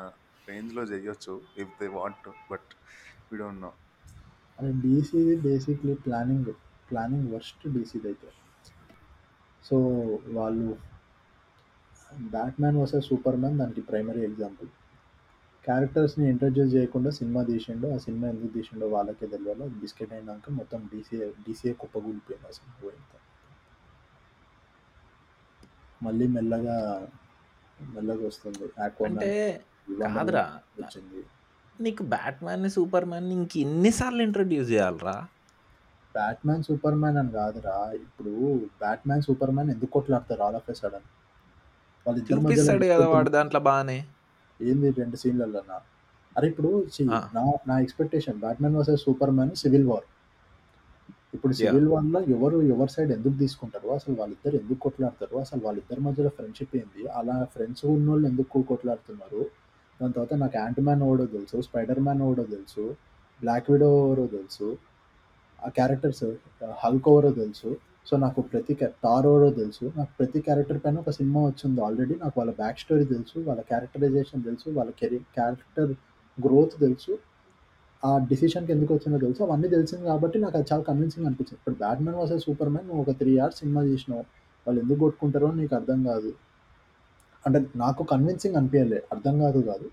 [0.49, 2.71] రేంజ్లో చేయొచ్చు if they want but
[3.31, 3.73] we don't know.
[4.61, 6.51] And డీసీది basically planning
[6.91, 8.29] planning worst డీసీది అయితే.
[9.65, 9.77] సో
[10.33, 10.67] వాళ్ళు
[12.31, 14.71] బ్యాట్మ్యాన్ వర్సెస్ సూపర్ మ్యాన్ దానికి ప్రైమరీ ఎగ్జాంపుల్
[15.65, 19.63] క్యారెక్టర్స్ని ఇంట్రడ్యూస్ చేయకుండా సినిమా తీసిండో ఆ సినిమా ఎందుకు తీసిండో వాళ్ళకే తెలియాలి.
[19.63, 23.27] అది బిస్కెట్ అయినాక మొత్తం డీసీఏ డీసీఏ కుప్పగూలిపోయింది ఆ సినిమా పోయిన తర్వాత.
[26.01, 26.77] మళ్ళీ మెల్లగా
[27.95, 28.67] మెల్లగా వస్తుంది.
[28.83, 29.31] ఆక్వామ్యాన్ అంటే
[30.15, 30.45] కాదురా.
[30.79, 31.21] వచ్చింది.
[31.81, 35.14] నీకు బ్యాట్ మ్యాన్ సూపర్ మ్యాన్ ఇంక ఎన్నిసార్లు ఇంట్రడ్యూస్ చేయాలరా?
[36.14, 37.76] బ్యాట్మ్యాన్ సూపర్ మ్యాన్ అని కాదురా.
[38.07, 38.33] ఇప్పుడు
[38.83, 41.07] బ్యాట్మ్యాన్ సూపర్ మ్యాన్ ఎందుకు కొట్లాడతారు ఆల్ ఆఫ్ ఎ సడన్
[42.07, 43.99] వాళ్ళిద్దరి మధ్యలో చూపిస్తాడు కదా వాడు దాంట్లో బాగానే
[44.61, 45.61] ఏంది రెండు సీన్లలో
[46.37, 46.70] అరే ఇప్పుడు.
[47.37, 49.05] నా నా expectation Batman versus
[49.39, 50.07] Superman civil war
[51.37, 56.31] ఇప్పుడు సివిల్ వార్లో ఎవరు ఎవరి సైడ్ ఎందుకు తీసుకుంటారు అసలు వాళ్ళిద్దరు ఎందుకు కొట్లాడతారు అసలు వాళ్ళిద్దరి మధ్యలో
[56.39, 57.03] ఫ్రెండ్షిప్ ఏంది?
[57.18, 59.43] అలా ఫ్రెండ్స్ ఉన్న వాళ్ళు ఎందుకు కొట్లాడుతున్నారు?
[60.01, 62.85] దాని తర్వాత నాకు యాంటీ మ్యాన్ ఓడో తెలుసు స్పైడర్ మ్యాన్ ఓడో తెలుసు
[63.41, 64.67] బ్లాక్ విడో ఓవరో తెలుసు
[65.59, 66.27] ఆ క్యారెక్టర్స్
[66.83, 67.71] హల్క్ ఓవరో తెలుసు.
[68.09, 68.75] సో నాకు ప్రతి
[69.05, 69.85] టార్ ఎవరో తెలుసు.
[69.99, 72.15] నాకు ప్రతి క్యారెక్టర్ పైన ఒక సినిమా వచ్చింది ఆల్రెడీ.
[72.23, 75.93] నాకు వాళ్ళ బ్యాక్ స్టోరీ తెలుసు వాళ్ళ క్యారెక్టరైజేషన్ తెలుసు వాళ్ళ కెరీర్ క్యారెక్టర్
[76.39, 77.13] గ్రోత్ తెలుసు.
[78.03, 79.41] ఆ డిసిషన్కి ఎందుకు వచ్చిందో తెలుసు.
[79.47, 81.59] అవన్నీ తెలిసింది కాబట్టి నాకు అది చాలా కన్విన్సింగ్ అనిపించింది.
[81.61, 84.25] ఇప్పుడు బ్యాట్మెన్ వాసే సూపర్ మ్యాన్ నువ్వు ఒక త్రీ అవర్స్ సినిమా చేసినావు
[84.67, 86.31] వాళ్ళు ఎందుకు కొట్టుకుంటారో నీకు అర్థం కాదు.
[87.47, 89.86] అంటే నాకు కన్విన్సింగ్ అనిపించలే అర్థం కాదు కాదు.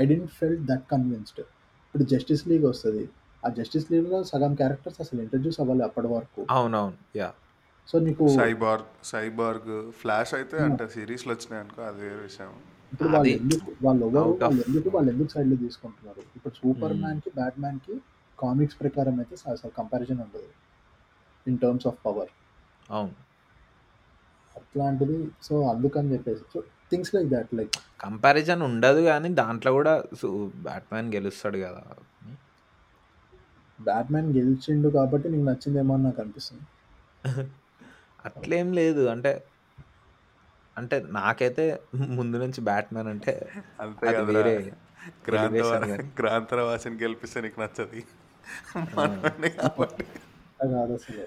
[0.00, 1.40] I didn't felt that convinced
[1.86, 3.04] ఇప్పుడు జస్టిస్ లీగ్ వస్తుంది.
[3.44, 6.46] ఆ జస్టిస్ లీగ్లో సగం క్యారెక్టర్స్ అసలు ఇంట్రడ్యూస్ అవ్వాలి అప్పటి వరకు.
[6.50, 6.96] అవునవును.
[7.16, 7.30] యా
[7.88, 12.50] సో నీకు సైబార్గ్ సైబార్గ్ ఫ్లాష్ అయితే అంటే సిరీస్లో వచ్చినాయి అనుకో అది వేరే విషయం.
[12.92, 16.22] ఇప్పుడు వాళ్ళు అది ఎందుకు వాళ్ళు వాళ్ళు ఎందుకు వాళ్ళు ఎందుకు సైడ్లో తీసుకుంటున్నారు?
[16.36, 17.00] ఇప్పుడు సూపర్ Hmm.
[17.00, 17.94] మ్యాన్కి బ్యాట్ మ్యాన్కి
[18.38, 20.50] కామిక్స్ ప్రకారం అయితే అసలు కంపారిజన్ ఉండదు.
[21.46, 22.30] ఇన్ టర్మ్స్ ఆఫ్ పవర్
[22.90, 23.12] అవును.
[24.70, 26.58] అట్లాంటిది సో అందుకని చెప్పేసి so
[26.90, 29.94] things like that like comparison ఉండదు కానీ దాంట్లో కూడా
[30.64, 31.82] బ్యాట్ మ్యాన్ గెలుస్తాడు కదా
[33.78, 36.64] బ్యాట్‌మ్యాన్ గెలిచిండు కాబట్టి నీకు నచ్చిందేమో అని నాకు అనిపిస్తుంది.
[38.26, 39.02] అట్లేం లేదు.
[39.12, 39.30] అంటే
[40.76, 41.64] అంటే నాకైతే
[42.18, 43.34] ముందు నుంచి బ్యాట్‌మ్యాన్ అంటే
[44.10, 44.54] అది వేరే.
[46.18, 48.00] క్రాంతరవాసిని గెలిపిస్తే నీకు నచ్చది
[48.76, 48.82] ఆ!
[48.96, 50.04] మనోడే కాబట్టి
[50.60, 51.26] అట్లా కాదసలు.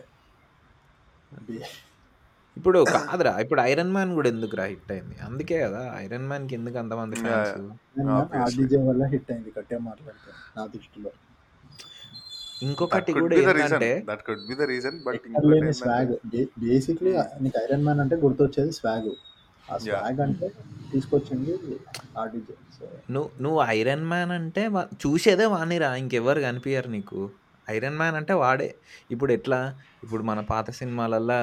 [1.46, 1.58] బే
[2.58, 3.34] ఇప్పుడు కాదురా!
[3.44, 5.16] ఇప్పుడు 'ఐరన్ మ్యాన్' గూడా ఎందుకురా హిట్ అయింది?
[5.28, 5.82] అందుకే గదా!
[6.00, 7.46] 'ఐరన్ మ్యాన్‌కి' ఎందుకు అంతమంది మ్యాన్
[8.90, 11.12] వల్ల హిట్ అయింది గట్టిగా మాట్లాడితే నా దృష్టిలో.
[12.62, 13.34] ఇంకొకటి కుడ్.
[13.44, 14.98] ఏందంటే that could be the reason.
[15.08, 15.24] But
[15.80, 16.14] swag.
[16.64, 17.14] Basically.
[17.44, 19.10] నీకు ఐరన్ మ్యాన్ అంటే గుర్తొచ్చేది స్వాగ్.
[19.68, 19.76] ఆ!
[19.86, 20.48] స్వాగ్ అంటే
[20.92, 21.54] తీసుకొచ్చింది
[22.18, 22.56] ఆర్‌డీజే.
[23.10, 24.64] నువ్వు నువ్వు 'ఐరన్ మ్యాన్' అంటే
[25.04, 27.20] చూసేదే వాడినిరా ఇంకెవ్వరు కనిపియరు నీకు.
[27.68, 28.70] 'ఐరన్ మ్యాన్' అంటే వాడే.
[29.10, 29.60] ఇప్పుడు ఎట్లా?
[30.04, 31.40] ఇప్పుడు మన పాత సినిమాలల్లా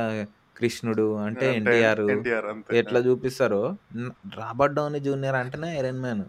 [0.60, 2.06] కృష్ణుడు అంటే ఎన్టీఆర్.
[2.72, 2.98] ఎట్లా!
[3.06, 3.62] చూపిస్తారో
[4.34, 6.24] 'రాబర్ట్ డౌనీ జూనియర్' అంటేనే 'ఐరన్ మ్యాన్.'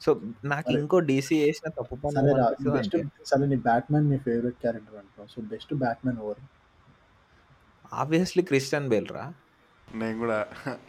[0.00, 0.10] సో,
[0.52, 0.70] నాకు.
[0.76, 2.20] ఇంకో డీసీ చేసిన తప్పు పని
[3.26, 3.44] సరే
[4.06, 5.30] నీ ఫేవరెట్ క్యారెక్టర్ అంటున్నావు.
[5.34, 6.42] సో బెస్ట్ బ్యాట్‌మ్యాన్ ఎవరు?
[7.92, 9.24] ఆబ్వియస్లీ 'క్రిస్టియన్ బేల్' రా.
[9.88, 10.38] నేను గూడా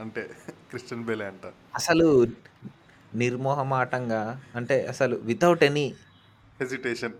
[0.03, 0.21] అంటే
[0.69, 1.49] క్రిస్టియన్ బేలే అంటా.
[1.73, 2.07] అసలు
[3.13, 4.21] నిర్మొహమాటంగా
[4.55, 5.87] అంటే అసలు without any
[6.59, 7.15] hesitation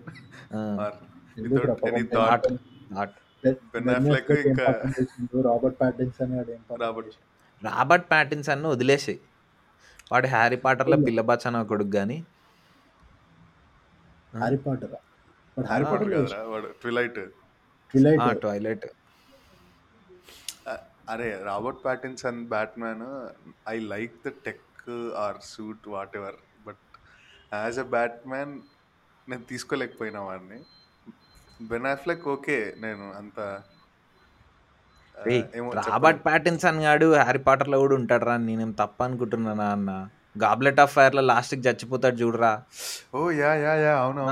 [1.46, 2.48] without any thought.
[2.90, 3.16] Thought
[3.88, 6.34] Robert Pattinson
[6.82, 7.14] Robert?
[7.62, 9.20] 'Robert ప్యాటిన్సన్‌ని' వదిలేసేయి.
[10.12, 12.18] వాడు 'హ్యారీ పాటర్‌లో' వీళ్ళు పిల్ల బచ్చన కొడుకు గాని
[14.34, 14.40] ఆ!
[14.40, 15.00] హ్యారీ పాటరా?
[15.58, 15.86] వాడు హ్యారీ!
[15.86, 17.20] పాటర్ కాదురా వాడు ట్విలైట్.
[17.90, 18.34] ట్విలైట్ ఆ!
[18.42, 18.88] 'ట్వైలైట్.'
[21.08, 23.06] అరే Robert Pattinson Batman
[23.68, 24.66] I like the tech
[25.20, 26.84] or suit whatever but
[27.52, 28.54] as a Batman
[29.28, 30.60] నేను తీసుకోలేకపోయినా వాడిని
[31.60, 33.40] బెన్ అఫ్లెక్ ఓకే నేను అంత
[35.80, 39.92] 'రాబర్ట్ ప్యాటిన్సన్' గాడు 'హ్యారీ పాటర్‌లో' కూడా ఉంటాడురా నేనేం తప్పు అనుకుంటున్నానా అన్న.
[40.36, 42.52] 'గాబ్లెట్ ఆఫ్ ఫైర్‌లో' లాస్ట్‌కి చచ్చిపోతాడు చూడురా.
[43.14, 44.24] ఓ యా యా యా అవును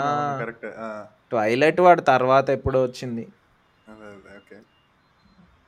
[0.42, 0.68] కరెక్ట్
[1.32, 3.26] 'ట్వైలైట్' వాడు తర్వాత ఎప్పుడో వచ్చింది.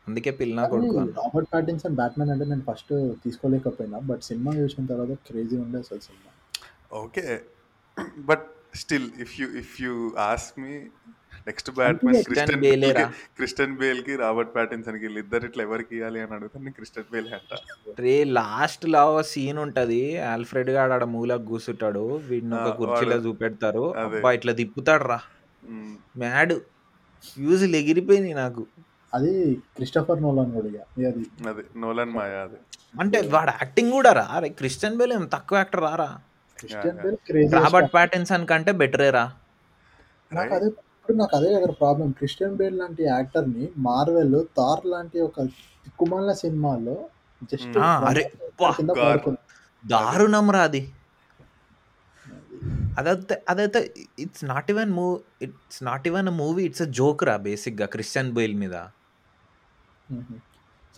[0.08, 1.00] అందుకే పిల్లా కొడుకు.
[1.18, 2.94] రాబర్ట్ ప్యాటిన్సన్ బ్యాట్‌మ్యాన్ అంటే నేను ఫస్ట్
[3.26, 3.98] తీసుకోలేకపోయినా.
[4.10, 6.32] బట్ సినిమా చూసిన తర్వాత క్రేజీ ఉండే అసలు cinema.
[7.02, 7.26] Okay
[8.30, 8.46] but
[8.76, 9.94] still if you if you
[10.26, 10.74] ask me
[11.48, 13.04] next Batman Christian Christian బేలేరా.
[13.04, 17.60] బేల్కి క్రిస్టియన్ బేల్కి రాబర్ట్ ప్యాటిన్సన్కి వీళ్ళిద్దరు ఇట్లా ఎవరికి ఇవ్వాలి అని అడుగుతాను నేను క్రిస్టియన్ బేల్ అంట
[18.00, 20.02] రే లాస్ట్‌లో ఓ సీన్ ఉంటది.
[20.32, 22.04] ఆల్ఫ్రెడ్ గాడు ఆడ మూలకు కూసుంటాడు.
[22.30, 23.86] వీడిని ఒక కుర్చీలో చూపెడతారు.
[24.04, 24.32] అబ్బా!
[24.38, 25.20] ఇట్లా తిప్పుతాడురా.
[25.64, 26.56] మ్, మ్యాడ్.
[27.24, 28.62] ఫ్యూజులు ఎగిరిపోయినాయి నాకు.
[29.14, 29.32] అది
[29.78, 30.70] క్రిస్టోఫర్ నోలాన్ కూడా
[31.00, 31.06] అది
[31.50, 32.58] అదే నోలన్ మాయా అది
[32.96, 34.26] అంటే వాడు యాక్టింగ్ కూడా రా.
[34.38, 36.10] అరే క్రిస్టియన్ బేల్ ఏం తక్కువ యాక్టర్ రారా.
[37.00, 37.18] Bale
[37.58, 37.92] Robert.
[37.96, 39.26] ప్యాటిన్సన్ కంటే బెటరేరా.
[40.32, 40.70] నాకు రైట్ అదే
[41.10, 42.08] ఇప్పుడు నాకు అదే కదా ప్రాబ్లం.
[42.12, 45.46] క్రిస్టియన్ బేల్ లాంటి యాక్టర్‌ని మార్వెల్, థార్ లాంటి ఒక
[45.86, 46.96] తిక్కుమాలిన సినిమాలో
[47.52, 47.88] జస్ట్ ఆ!
[48.04, 48.72] వన్ అరే ఆఫ్ అబ్బా!
[48.76, 49.42] కింద గార్ పాడుకుంది.
[50.00, 50.82] అదే దారుణం రా అది.
[52.26, 52.60] అది
[52.98, 53.80] అదైతే అదైతే
[54.24, 56.64] it's not even move it's not even a movie.
[56.70, 58.76] It's a joke రా బేసిక్‌గా క్రిస్టియన్ బేల్ మీద.
[60.10, 60.36] హుహు.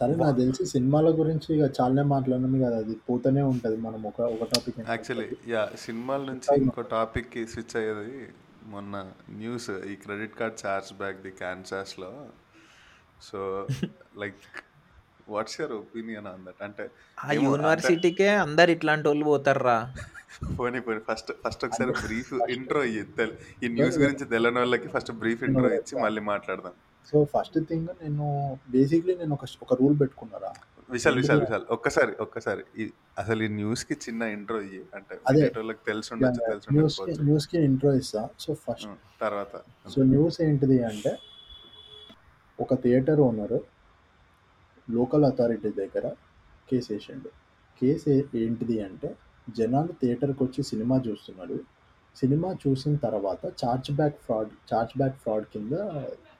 [0.01, 2.77] సరే నాకు తెలిసి సినిమాల గురించి ఇక చాలానే మాట్లాడినాం కదా!
[2.83, 3.77] అది పోతూనే ఉంటది.
[3.85, 5.27] మనం ఒక ఒక టాపిక్ యాక్చువల్లీ.
[5.51, 6.93] యా సినిమాల నుంచి ఇంకో మాట్లాడదాం.
[6.93, 8.11] టాపిక్కి స్విచ్ అయ్యేది
[8.61, 8.95] మొన్న
[9.37, 12.11] న్యూస్ ఈ credit card charge back the క్యాన్సాస్లో
[13.21, 13.39] so
[14.21, 14.39] like
[15.27, 16.85] what's your opinion on that అంటే
[17.17, 19.75] ఆ యూనివర్సిటీకే అందరు ఇట్లాంటోళ్ళు పోతార్రా.
[20.59, 22.81] పోనీ పోనీ ఫస్ట్ ఫస్ట్ ఒకసారి బ్రీఫ్ ఇంట్రో
[23.17, 23.33] తెల్
[23.63, 25.95] ఈ న్యూస్ గురించి తెలియని వాళ్ళకి ఫస్ట్ బ్రీఫ్ ఇంట్రో ఇచ్చి.
[26.05, 26.75] మళ్ళీ మాట్లాడదాం
[27.07, 28.25] సో ఫస్ట్ థింగ్ నేను
[28.67, 30.51] బేసిక్‌లీ నేను ఒక ఒక రూల్ పెట్టుకున్నారా.
[30.91, 32.63] విశాల్ విశాల్ విశాల్ ఒక్కసారి ఒక్కసారి
[33.17, 36.09] అసలు ఈ న్యూస్కి చిన్న ఇంట్రో ఇయ్యి అంటే అదే వినేటోళ్ళకి తెలిసి!
[36.43, 38.21] తెలిసి ఉండకపోవచ్చు న్యూస్‌కి ఇంట్రో ఇస్తా.
[38.43, 38.87] సో ఫస్ట్
[39.21, 39.53] తర్వాత
[39.93, 41.13] సో న్యూస్ ఏంటిది అంటే
[42.59, 43.59] ఒక థియేటర్ ఓనరు
[44.87, 46.05] లోకల్ అథారిటీ దగ్గర
[46.69, 47.29] కేస్ ఏసిండు.
[47.81, 48.05] కేస్
[48.41, 49.09] ఏంటిది అంటే
[49.47, 51.57] జనాలు థియేటర్‌కి వచ్చి సినిమా చూస్తున్నాడు.
[52.15, 55.73] సినిమా చూసిన తర్వాత charge back fraud charge back fraud కింద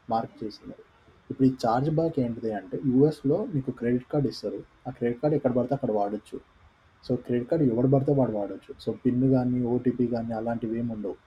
[0.10, 0.84] మార్క్ చేసినారు.
[1.32, 4.60] ఇప్పుడు ఈ చార్జ్ బ్యాక్ ఏంటిది అంటే యూఎస్‌లో మీకు క్రెడిట్ కార్డ్ ఇస్తారు.
[4.88, 6.38] ఆ క్రెడిట్ కార్డ్ ఎక్కడ పడితే అక్కడ వాడొచ్చు.
[7.04, 11.18] సో క్రెడిట్ కార్డ్ ఎవడు పడితే వాడు వాడచ్చు సో పిన్ కానీ ఓటీపీ కానీ అలాంటివి ఏమి ఉండవు.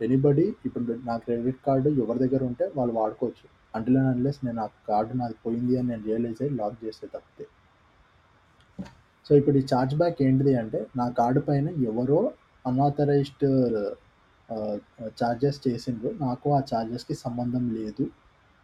[0.00, 3.46] ఎనీబడి ఇప్పుడు నా క్రెడిట్ కార్డు ఎవరి దగ్గర ఉంటే వాళ్ళు వాడుకోవచ్చు.
[3.74, 7.44] అంటిల్ అండ్ అన్లెస్ నేను ఆ కార్డు నాది పోయింది అని నేను రియలైజ్ అయ్యి లాక్ చేస్తే తప్పితే.
[9.26, 12.20] సో ఇప్పుడు ఈ ఛార్జ్ బ్యాక్ ఏంటిది అంటే నా కార్డు పైన ఎవరో
[12.64, 13.46] అన్‌ఆథరైజ్డ్
[15.18, 16.10] ఛార్జెస్ uh, చేసిండ్రు.
[16.24, 18.04] నాకు ఆ చార్జెస్‌కి సంబంధం లేదు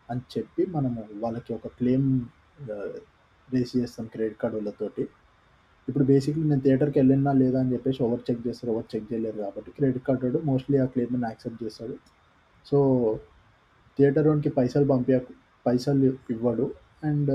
[0.09, 2.09] అని చెప్పి మనము వాళ్ళకి ఒక క్లెయిమ్
[3.49, 5.05] రేస్ చేస్తాం క్రెడిట్ కార్డు వాళ్ళతోటి.
[5.89, 9.71] ఇప్పుడు బేసిక్‌లీ నేను థియేటర్‌కి వెళ్ళినా లేదా అని చెప్పేసి ఎవరు చెక్ చేస్తారు, ఎవరు చెక్ చేయలేరు కాబట్టి
[9.77, 11.97] క్రెడిట్ కార్డు మోస్ట్‌లీ ఆ క్లెయిమ్‌ని యాక్సెప్ట్ చేస్తాడు.
[12.67, 12.79] సో
[13.99, 15.27] థియేటర్ వానికి పైసలు పంపియక
[15.67, 16.67] పైసలు ఇవ్వడు.
[17.03, 17.31] అండ్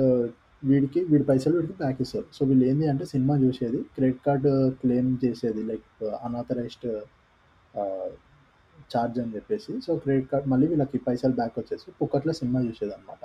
[0.63, 2.28] వీడికి వీడి పైసలు వీడికి బ్యాక్ ఇస్తారు.
[2.38, 4.51] సో వీళ్ళు ఏంది అంటే సినిమా చూసేది క్రెడిట్ కార్డు
[4.82, 5.88] క్లెయిమ్ చేసేది లైక్
[6.26, 6.89] అన్‌ఆథరైజ్డ్
[8.93, 13.23] ఛార్జ్ అని చెప్పేసి సో క్రెడిట్ కార్డ్ మళ్ళీ వీళ్ళకి పైసలు బ్యాక్ వచ్చేసి పుక్కట్లో సినిమా చూసేదన్నమాట.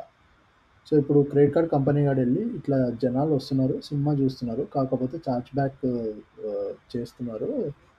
[0.88, 5.80] సో ఇప్పుడు క్రెడిట్ కార్డ్ కంపెనీ కాడ వెళ్ళి ఇట్లా జనాలు వస్తున్నారు సినిమా చూస్తున్నారు కాకపోతే ఛార్జ్ బ్యాక్
[6.94, 7.50] చేస్తున్నారు.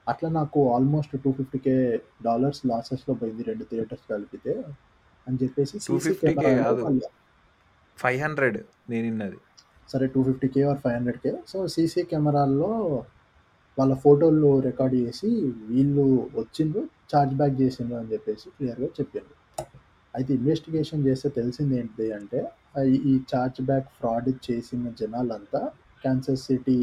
[0.08, 1.74] అట్లా నాకు almost two fifty K
[2.24, 4.54] dollars లాసెస్లో పోయింది రెండు థియేటర్స్ కలిపితే
[5.26, 6.12] అని చెప్పేసి సీసీ
[7.98, 8.58] ఫైవ్ హండ్రెడ్
[8.90, 9.28] నేను
[9.92, 12.72] సరే two fifty K or five hundred K so CC కెమెరాల్లో
[13.78, 19.34] వాళ్ళ ఫోటోలు రికార్డ్ చేసి వీళ్ళు వచ్చిండ్రు ఛార్జ్ బ్యాక్ చేసిండ్రు అని చెప్పేసి క్లియర్గా చెప్పిండ్రు.
[20.14, 22.48] అయితే ఇన్వెస్టిగేషన్ చేస్తే తెలిసింది ఏంటి అంటే
[22.86, 25.70] ఈ- ఈ ఛార్జ్ బ్యాక్ ఫ్రాడ్ చేసిన జనాలంతా
[26.02, 26.76] Kansas City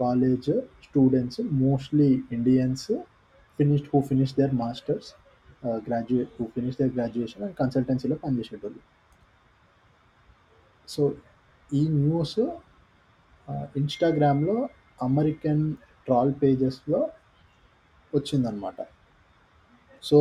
[0.00, 0.50] college
[0.84, 2.92] students mostly Indians
[3.58, 5.08] finished who finish their masters
[5.66, 8.78] graduate who finish their graduation and కన్సల్టెన్సీలో పనిచేసేటోళ్ళు.
[10.88, 11.14] సో
[11.72, 12.40] ఈ న్యూస్
[13.50, 14.68] ఇన్స్టాగ్రామ్లో
[15.02, 15.74] అమెరికన్
[16.06, 17.00] ట్రాల్ పేజెస్లో
[18.14, 18.74] వచ్చిందనమాట
[20.02, 20.18] సో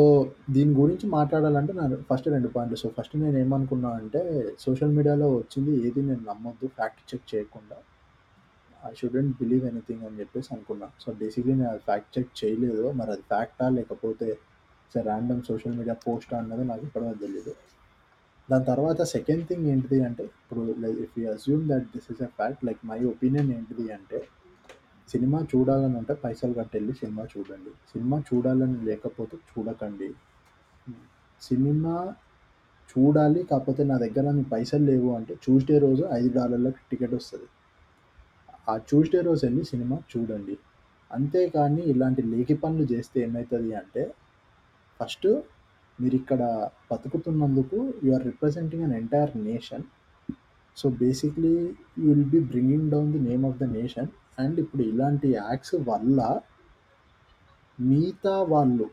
[0.49, 2.77] దీని గురించి మాట్లాడాలంటే నా ఫస్ట్ రెండు పాయింట్లు.
[2.77, 4.21] సో ఫస్ట్ నేను ఏమనుకున్నా అంటే
[4.59, 7.77] సోషల్ మీడియాలో వచ్చింది ఏది నేను నమ్మొద్దు ఫ్యాక్ట్ చెక్ చేయకుండా.
[8.85, 10.87] ఐ షుడెంట్ బిలీవ్ ఎనీథింగ్ అని చెప్పేసి అనుకున్నా.
[10.99, 12.91] సో బేసిక్లీ నేను అది ఫ్యాక్ట్ చెక్ చేయలేదు.
[12.91, 14.37] మరి అది ఫ్యాక్టా లేకపోతే
[14.95, 17.53] సో ర్యాండమ్ సోషల్ మీడియా పోస్టా అన్నది నాకు ఇప్పటివరకు తెలియదు
[18.49, 20.61] దాని తర్వాత సెకండ్ థింగ్ ఏంటిది అంటే ఇప్పుడు
[21.05, 24.19] if you assume that this is a fact like my opinion ఏంటిది అంటే
[25.09, 27.71] సినిమా చూడాలని అంటే పైసలు కట్టెళ్ళి సినిమా చూడండి.
[27.91, 30.09] సినిమా చూడాలని లేకపోతే చూడకండి.
[31.41, 31.95] సినిమా
[32.89, 37.47] చూడాలి కాకపోతే నా దగ్గర నీ పైసలు లేవు అంటే ట్యూస్డే రోజు ఐదు డాలర్లకు టికెట్ వస్తుంది.
[38.69, 40.55] ఆ ట్యూస్డే రోజు వెళ్ళి సినిమా చూడండి.
[41.11, 44.03] అంతేకాని ఇలాంటి లేకి పనులు చేస్తే ఏమవుతుంది అంటే
[44.99, 45.27] ఫస్ట్
[45.99, 46.41] మీరు ఇక్కడ
[46.91, 49.85] బతుకుతున్నందుకు you are representing an entire nation
[50.77, 51.53] so basically
[51.97, 56.19] you will be bringing down the name of the nation and ఇప్పుడు ఇలాంటి యాక్ట్స్ వల్ల
[57.79, 58.87] మిగతా వాళ్ళు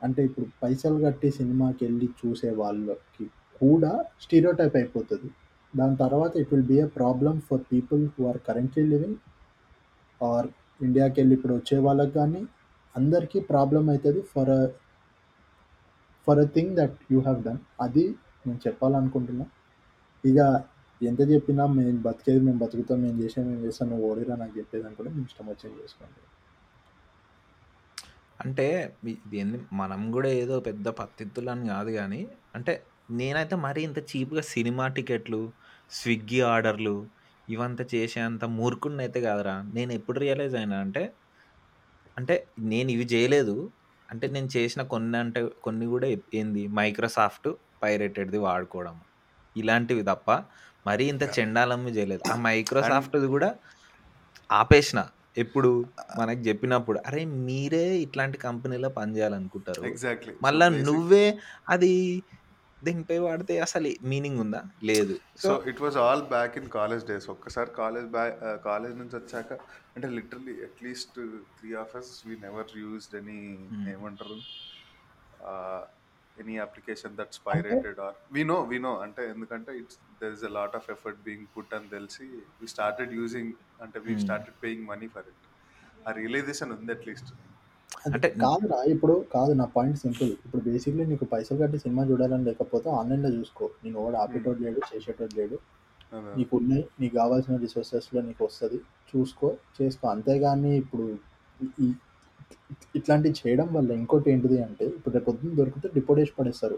[0.00, 3.24] అంటే ఇప్పుడు పైసలు కట్టి సినిమాకి వెళ్ళి చూసే వాళ్ళకి
[3.60, 5.28] కూడా స్టీరియోటైప్ అయిపోతుంది.
[5.74, 9.18] దాని తర్వాత it will be a problem for people who are currently living
[10.20, 10.48] or
[10.80, 12.42] ఇండియాకి వెళ్ళి ఇప్పుడు వచ్చే వాళ్ళకి కానీ
[12.94, 14.52] అందరికీ ప్రాబ్లం అవుతుంది for
[16.26, 17.60] for a thing that you have done.
[17.86, 18.04] అది
[18.46, 19.46] నేను చెప్పాలనుకుంటున్నా.
[20.24, 20.38] ఇక
[21.00, 25.10] ఎంత చెప్పినా మేము బతికేది మేము బతుకుతాం మేము చేసేది మేము చేస్తాం నువ్వు ఓడిరా నాకు చెప్పేది అనుకుంటే
[25.16, 26.20] మేము ఇష్టం వచ్చేది చేసుకోండి.
[28.44, 28.66] అంటే
[29.32, 32.20] దీన్ని మనం కూడా ఏదో పెద్ద పత్తిత్తులు అని కాదు కానీ
[32.56, 32.72] అంటే
[33.20, 35.40] నేనైతే మరీ ఇంత చీప్గా సినిమా టికెట్లు
[35.98, 36.96] స్విగ్గీ ఆర్డర్లు
[37.48, 39.54] ఇవంతా చేసేంత మూర్ఖుడిని అయితే కాదురా.
[39.76, 41.02] నేను ఎప్పుడు రియలైజ్ అయినా అంటే
[42.18, 42.34] అంటే
[42.72, 43.56] నేను ఇవి చేయలేదు
[44.12, 46.68] అంటే నేను చేసిన కొన్ని అంటే కొన్ని కూడా ఏంది?
[46.68, 47.48] మైక్రోసాఫ్ట్
[47.82, 48.96] పైరేటెడ్ది వాడుకోవడం.
[49.56, 50.28] ఇలాంటివి తప్ప
[50.86, 52.22] మరీ ఇంత చెండాలమ్మి చేయలేదు.
[52.32, 53.50] ఆ మైక్రోసాఫ్ట్ది కూడా
[54.52, 55.00] ఆపేసిన.
[55.38, 55.70] ఎప్పుడు
[56.18, 59.82] మనకు చెప్పినప్పుడు అరే మీరే ఇట్లాంటి కంపెనీలో పనిచేయాలనుకుంటారు.
[59.84, 61.38] ఎగ్జాక్ట్లీ మళ్ళా నువ్వే
[61.68, 61.92] అది
[62.82, 64.60] దీనిపై వాడితే అసలు మీనింగ్ ఉందా?
[64.90, 65.14] లేదు.
[65.42, 69.50] So it was all back in college days ఒక్కసారి కాలేజ్ బ్యాక్ కాలేజ్ నుంచి వచ్చాక
[69.94, 71.18] అంటే literally at least
[71.58, 73.38] three of us we never used any
[73.94, 74.38] ఏమంటారు
[76.36, 80.52] any application that's pirated or we know we know అంటే ఎందుకంటే it's there is a
[80.58, 82.26] lot of effort being put అని తెలిసి
[82.60, 83.52] we started using
[83.84, 85.46] అంటే we started paying money for it
[86.06, 87.30] ఆ realisation ఉంది at least
[87.98, 92.44] అంటే అంటే కాదురా ఇప్పుడు కాదు నా పాయింట్ సింపుల్ ఇప్పుడు బేసిక్లీ నీకు పైసలు కట్టి సినిమా చూడాలని
[92.44, 93.70] లేకపోతే ఆన్లైన్లో చూసుకో.
[93.84, 95.58] నేను వాడు ఆపేటోడు లేడు చేసేటోడు లేడు.
[96.36, 98.76] నీకు ఉన్నాయి నీకు కావాల్సిన రిసోర్సెస్లో నీకు వస్తుంది.
[99.10, 100.08] చూసుకో చేసుకో.
[100.08, 101.18] అంతేగాని ఇప్పుడు
[101.80, 101.94] ఈ-
[102.96, 106.74] ఇట్లాంటివి చేయడం వల్ల ఇంకోటి ఏంటిది అంటే ఇప్పుడు పొద్దున్న దొరికితే డిపోటేషన్ పడేస్తారు.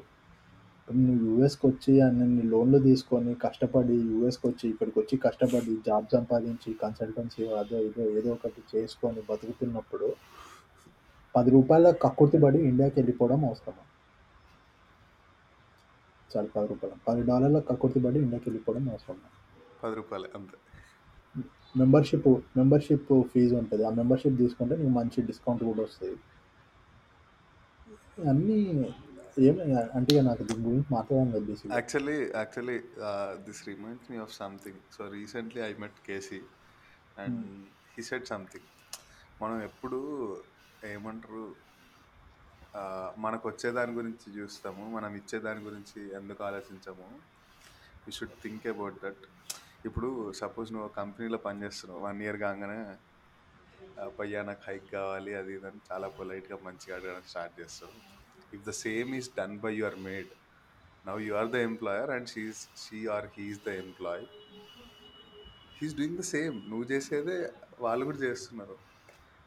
[0.80, 6.74] ఇప్పుడు నువ్వు యూఎస్కి వచ్చి అన్ని లోన్లు తీసుకొని కష్టపడి యూఎస్కి వచ్చి ఇక్కడికి వచ్చి కష్టపడి జాబ్ సంపాదించి
[6.82, 10.08] కన్సల్టెన్సీ అదో ఇదో ఏదో ఒకటి చేసుకొని బతుకుతున్నప్పుడు
[11.36, 13.84] పది రూపాయల కక్కుర్తి పడి ఇండియాకి వెళ్ళిపోవడం అవసరమా?
[16.32, 16.96] చాలు పది రూపాయలు.
[17.08, 19.28] పది డాలర్ల కక్కుర్తి పడి ఇండియాకి వెళ్ళిపోవడం అవసరమా?
[19.82, 20.56] పది రూపాయలు అంతే.
[21.80, 22.28] మెంబర్షిప్
[22.58, 23.84] మెంబర్షిప్ ఫీజు ఉంటుంది.
[23.84, 26.16] ఆ మెంబర్షిప్ తీసుకుంటే నీకు మంచి డిస్కౌంట్ కూడా వస్తుంది.
[28.30, 28.58] అన్నీ
[29.46, 29.60] ఏమి
[29.98, 31.74] అంటే నాకు దీని గురించి మాట్లాడడం లేదు బేసిక్గా.
[31.78, 32.76] Actually actually
[33.46, 34.80] this reminds me of something.
[34.96, 36.40] So recently I met KC
[37.22, 37.40] and
[37.94, 38.68] he said something.
[39.42, 40.00] మనం ఎప్పుడు
[40.84, 41.44] ఏమంటారు?
[43.18, 47.08] మనకు వచ్చేదాని గురించి చూస్తాము మనం ఇచ్చేదాని గురించి ఎందుకు ఆలోచించము?
[48.04, 49.22] You should think about that
[49.84, 52.78] ఇప్పుడు సపోజ్ నువ్వు కంపెనీలో పనిచేస్తున్నావు వన్ ఇయర్ కాగానే
[53.98, 54.04] ఆ,
[54.42, 57.94] నాకు హైక్ కావాలి అది ఇది అని చాలా పొలైట్గా మంచిగా అడగడం స్టార్ట్ చేస్తావు.
[58.52, 60.30] If the same is done by your maid
[61.06, 64.24] now you are the employer and she's she or he's the employee
[65.78, 67.38] he's doing the same నువ్వు చేసేదే
[67.80, 68.76] వాళ్ళు కూడా చేస్తున్నారు.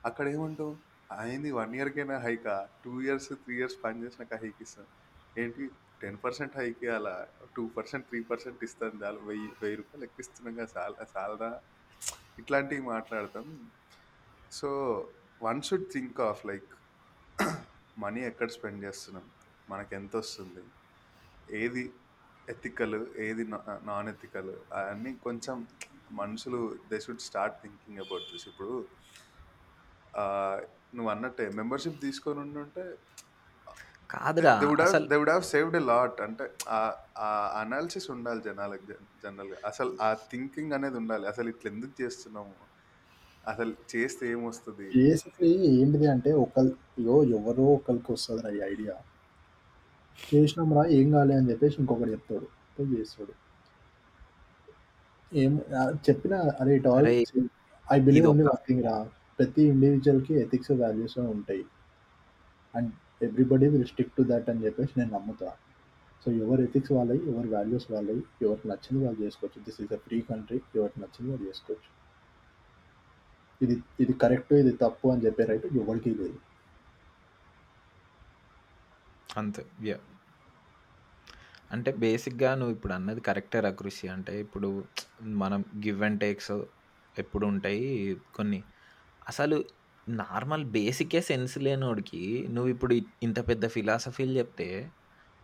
[0.06, 0.74] అక్కడ ఏమంటావు?
[1.10, 4.89] అయింది వన్ ఇయర్కైనా హైకా టూ ఇయర్స్ త్రీ ఇయర్స్ పని చేసినాక హైక్ ఇస్తాను
[5.41, 5.64] ఏంటి
[6.01, 7.14] టెన్ పర్సెంట్ హైక్ అలా
[7.55, 11.62] టూ పర్సెంట్ త్రీ పర్సెంట్ ఇస్తాను చాలు వెయ్యి వెయ్యి రూపాయలు ఎక్కిస్తున్నాం కదా చాలా చాలదా?
[12.39, 13.45] ఇట్లాంటివి మాట్లాడతాం.
[14.51, 14.70] So
[15.41, 16.70] one should think of like
[17.97, 19.26] money ఎక్కడ స్పెండ్ చేస్తున్నాం?
[19.70, 20.64] మనకు ఎంత వస్తుంది?
[21.53, 21.84] ఏది
[22.47, 23.43] ఎథికల్ ఏది
[23.84, 24.51] నాన్ ఎథికల్?
[24.74, 25.68] అవన్నీ కొంచెం
[26.12, 28.76] మనుషులు they should start thinking about this ఇప్పుడు
[30.94, 32.84] నువ్వు అన్నట్టే మెంబర్షిప్ తీసుకొని ఉండుంటే
[34.10, 34.56] కాదురా
[35.04, 36.46] they would have saved a lot అంటే
[37.20, 37.30] ఆ
[37.62, 38.86] అనాలిసిస్ ఉండాలి జనాలకు
[39.24, 41.26] జనరల్గా అసలు ఆ థింకింగ్ అనేది ఉండాలి.
[41.32, 42.56] అసలు ఇట్లా ఎందుకు చేస్తున్నాము?
[43.44, 44.90] అసలు చేస్తే ఏమొస్తుంది?
[44.94, 46.72] బేసిక్లీ ఏంటిది అంటే ఒకరి
[47.06, 48.96] యో ఎవరో ఒకరికి వస్తుంది ఈ ఐడియా
[50.20, 52.48] చేసినాం రా ఏం కాలే అని చెప్పేసి ఇంకొకటి చెప్తాడు.
[52.94, 53.34] చేస్తాడు.
[55.32, 55.54] ఏం
[56.08, 57.14] చెప్పిన అరే అరే
[57.86, 58.96] ఐ బిలీవ్ ఓన్లీ థింగ్ రా.
[59.38, 61.66] ప్రతి ఇండివిజువల్కి ఎథిక్స్ వాల్యూస్ ఉంటాయి.
[62.78, 62.92] And
[63.28, 65.50] everybody will stick to that అని చెప్పేసి నేను నమ్ముతా.
[66.24, 69.60] సో ఎవరు ఎథిక్స్ వాళ్ళవి ఎవరి వాల్యూస్ వాళ్ళవి ఎవరికి నచ్చింది వాళ్ళు చేసుకోవచ్చు.
[69.68, 71.90] This is a free country ఎవరికి నచ్చింది వాళ్ళు చేసుకోవచ్చు.
[73.66, 76.38] ఇది ఇది కరెక్ట్ ఇది తప్పు అని చెప్పే రైట్ ఎవరికి లేదు.
[79.42, 79.98] అంతే యా
[81.76, 84.06] అంటే బేసిక్గా నువ్వు ఇప్పుడు అన్నది కరెక్టే రా కృషి.
[84.16, 84.70] అంటే ఇప్పుడు
[85.44, 86.56] మనం గివ్ అండ్ టేక్స్
[87.24, 87.86] ఎప్పుడు ఉంటాయి?
[88.38, 88.60] కొన్ని
[89.28, 89.58] అసలు
[90.08, 94.68] నార్మల్ బేసికే సెన్స్ లేనోడికి నువ్వు ఇప్పుడు ఇంత పెద్ద ఫిలాసఫీలు చెప్తే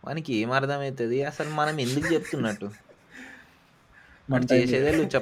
[0.04, 2.68] వానికి ఏం అర్థమవుతుంది అసలు మనం ఎందుకు చెప్తున్నట్టు?
[4.28, 5.12] మన చేసేదే నువ్వు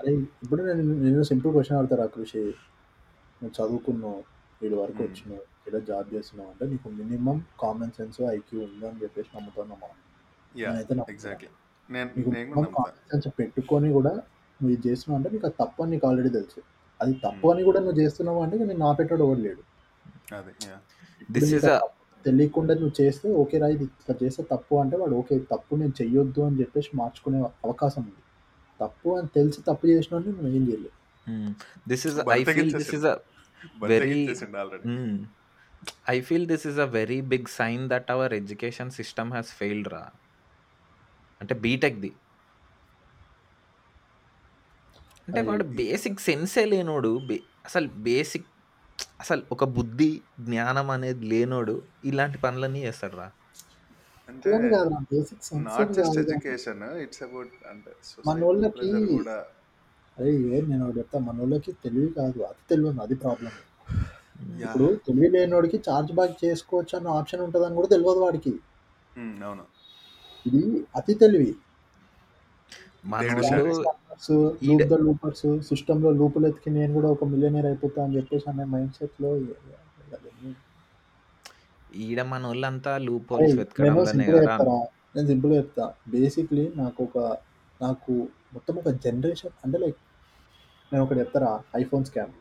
[0.00, 0.12] అరే
[0.42, 2.42] ఇప్పుడు నేను నేను సింపుల్ క్వశ్చన్ అడతారా కృషి.
[3.40, 4.20] నువ్వు చదువుకున్నావు
[4.60, 9.30] వీడి వరకు వచ్చినావు ఇలా జాబ్ చేస్తున్నావు అంటే నీకు మినిమం కామన్ సెన్స్ ఐక్యూ ఉంది అని చెప్పేసి
[9.36, 9.90] నమ్ముతున్నామా
[10.54, 11.50] యా నేనైతే నమ్ముతాను ఎగ్జాక్ట్లీ
[11.88, 14.12] నేను పెట్టుకొని కూడా
[14.62, 16.60] నువ్వు ఇది చేస్తున్నావు అంటే నీకు అది తప్పు అని నీకు ఆల్రెడీ తెలుసు.
[17.00, 17.46] అది తప్పు.
[17.52, 19.62] అని కూడా నువ్వు చేస్తున్నావు అంటే నేను ఆపేటాడు ఎవడు లేడు.
[22.24, 26.42] తెలియకుండా నువ్వు చేస్తే ఓకే రా ఇది ఇట్లా చేస్తే తప్పు అంటే వాడు ఓకే తప్పు నేను చెయ్యొద్దు
[26.46, 28.20] అని చెప్పేసి మార్చుకునే అవకాశం ఉంది.
[28.80, 30.94] తప్పు అని తెలిసి తప్పు చేసిన నువ్వు ఏం చేయలేవు.
[31.88, 33.16] This is I feel this is a
[33.84, 34.20] very
[36.14, 40.04] I feel this is a very big sign that our education system has failed రా.
[41.40, 42.10] అంటే బీటెక్ది
[45.28, 47.12] అంటే అది వాడు బేసిక్ సెన్సే లేనోడు
[47.66, 48.48] అసలు బేసిక్
[49.20, 50.10] అసలు ఒక బుద్ధి
[50.46, 53.28] జ్ఞానం అనేది లేనోడు ఇలాంటి పనులన్నీ చేస్తాడు రా
[54.28, 54.50] అంటే
[55.68, 57.52] not just education it's about
[60.16, 64.64] అరే ఏ నేను ఒకటి చెప్తా మన వాళ్ళకి తెలివి కాదు అతి తెలివి అది ప్రాబ్లం యా.
[64.64, 68.52] ఇప్పుడు తెలివి లేనోడికి చార్జ్ బ్యాక్ చేసుకోవచ్చు అన్న ఆప్షన్ ఉంటుందని కూడా తెలియదు వాడికి.
[69.44, 69.64] అవును.
[70.46, 70.62] ఇది
[70.94, 71.50] అతి తెలివి.
[73.22, 73.74] దేడు
[74.62, 78.64] ఈడ లూప్ ద లూపర్స్ సిస్టంలో లూపులు ఎత్తికి నేను కూడా ఒక మిలియనర్ అయిపోతా అని చెప్పేసి అనే
[78.72, 79.30] మైండ్ సెట్లో
[82.04, 84.44] ఈడ మన వాళ్ళంతా లూప్ హోల్స్ నేను వెతకడంలోనే సింపుల్గా కదా.
[84.44, 84.76] చెప్తారా?
[85.14, 85.84] నేను సింపుల్గా చెప్తా.
[86.08, 87.16] బేసిక్లీ నాకు ఒక
[87.80, 88.12] నాకు
[88.54, 89.98] మొత్తం ఒక జనరేషన్ అంటే లైక్
[90.92, 91.50] నేను ఒకటి చెప్తారా?
[91.76, 92.32] ఐఫోన్ స్కామ్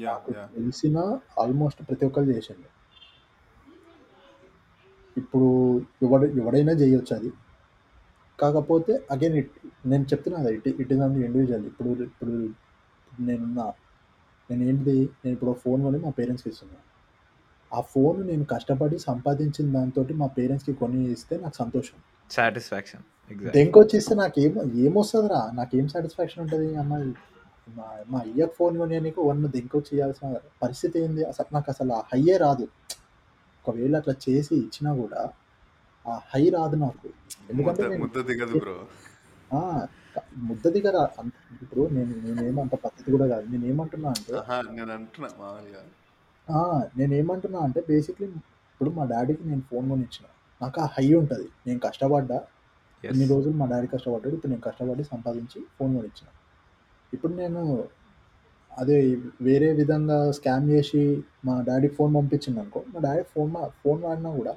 [0.00, 0.96] యా నాకు యా తెలిసిన
[1.42, 2.68] ఆల్మోస్ట్ ప్రతి ఒక్కరు చేసిండు.
[5.16, 5.48] ఇప్పుడు
[6.02, 7.30] ఎవడు ఎవడైనా చేయొచ్చు అది.
[8.38, 9.52] కాకపోతే అగైన్ ఇట్
[9.86, 12.34] నేను చెప్తున్నా కదా it it is on individual ఇప్పుడు ఇప్పుడు
[13.26, 13.66] నేనున్నా
[14.50, 16.84] నేను ఏంటిది నేను ఇప్పుడు ఫోన్ కొని మా పేరెంట్స్కి ఇస్తున్నాను
[17.72, 21.96] ఆ ఫోన్ నేను కష్టపడి సంపాదించిన దాంతో మా పేరెంట్స్కి కొని ఇస్తే నాకు సంతోషం.
[22.30, 23.04] సాటిస్ఫాక్షన్
[23.94, 24.52] ఇస్తే నాకు ఏం
[24.84, 25.40] ఏమొస్తుందిరా?
[25.54, 26.68] నాకేం సాటిస్ఫాక్షన్ ఉంటుంది?
[26.76, 27.08] అమ్మాయి
[27.68, 30.28] మా మా అయ్యకు ఫోన్ కొని నీకు వన్ దెంకొచ్చి ఇవ్వాల్సిన
[30.62, 31.22] పరిస్థితి ఏంది?
[31.24, 32.66] అసలు నాకు అసలు ఆ హయ్యే రాదు.
[33.64, 35.20] ఒకవేళ అట్లా చేసి ఇచ్చినా కూడా
[36.08, 37.08] ఆ హై రాదు నాకు.
[37.50, 38.32] ఎందుకంటే ముద్ద నేను
[40.72, 41.08] దిగర.
[41.18, 43.50] అంత- ఇప్పుడు నేను నేనేమంత పద్ధతి కూడా కాదు.
[43.50, 45.82] నేను ఏమంటున్నా అంటే ఆహా నేను అంటున్నా మామూలుగా.
[46.50, 50.26] ఆ, నేను ఏమంటున్నా అంటే బేసిక్లీ ఇప్పుడు మా డాడీకి నేను ఫోన్ కొని ఇచ్చిన.
[50.62, 51.48] నాకు ఆ హై ఉంటుంది.
[51.66, 52.44] నేను కష్టపడ్డా.
[53.04, 54.34] ఎస్ ఇన్ని రోజులు మా డాడీ కష్టపడ్డాడు.
[54.34, 56.28] ఇప్పుడు నేను కష్టపడి సంపాదించి ఫోన్ కొని ఇచ్చిన.
[57.14, 57.84] ఇప్పుడు నేను
[58.78, 64.02] అదే వేరే విధంగా స్కామ్ చేసి మా డాడీకి ఫోన్ పంపించింది అనుకో మా డాడీ ఫోన్ మా ఫోన్
[64.02, 64.54] వాడినా కూడా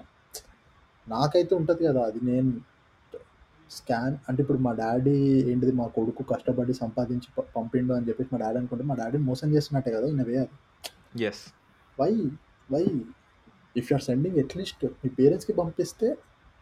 [1.10, 2.52] నాకైతే ఉంటుంది కదా అది నేను
[3.72, 5.16] స్కాన్ అంటే ఇప్పుడు మా డాడీ
[5.52, 9.92] ఏంటిది మా కొడుకు కష్టపడి సంపాదించి పంపిండు అని చెప్పేసి మా డాడీ అనుకుంటే మా డాడీ మోసం చేస్తున్నట్టే
[9.92, 10.56] కదా ఇన్ వే అది
[11.28, 11.44] yes
[11.98, 12.12] why
[12.70, 12.84] why
[13.76, 16.10] if you are sending at least మీ పేరెంట్స్కి పంపిస్తే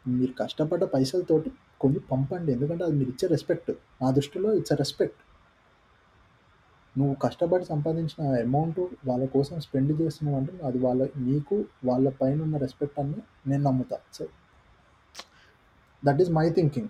[0.05, 1.49] మీరు కష్టపడ్డ పైసలతోటి
[1.81, 3.71] కొన్ని పంపండి ఎందుకంటే అది మీరు ఇచ్చే రెస్పెక్ట్
[4.01, 5.19] నా దృష్టిలో ఇట్స్ అ రెస్పెక్ట్
[6.97, 12.57] నువ్వు కష్టపడి సంపాదించిన అమౌంట్ వాళ్ళ కోసం స్పెండ్ చేస్తున్నావు అంటే అది వాళ్ళ నీకు వాళ్ళ పైన ఉన్న
[12.57, 13.17] రెస్పెక్ట్ అని
[13.47, 13.97] నేను నమ్ముతా.
[14.13, 14.23] So
[16.03, 16.89] that is my thinking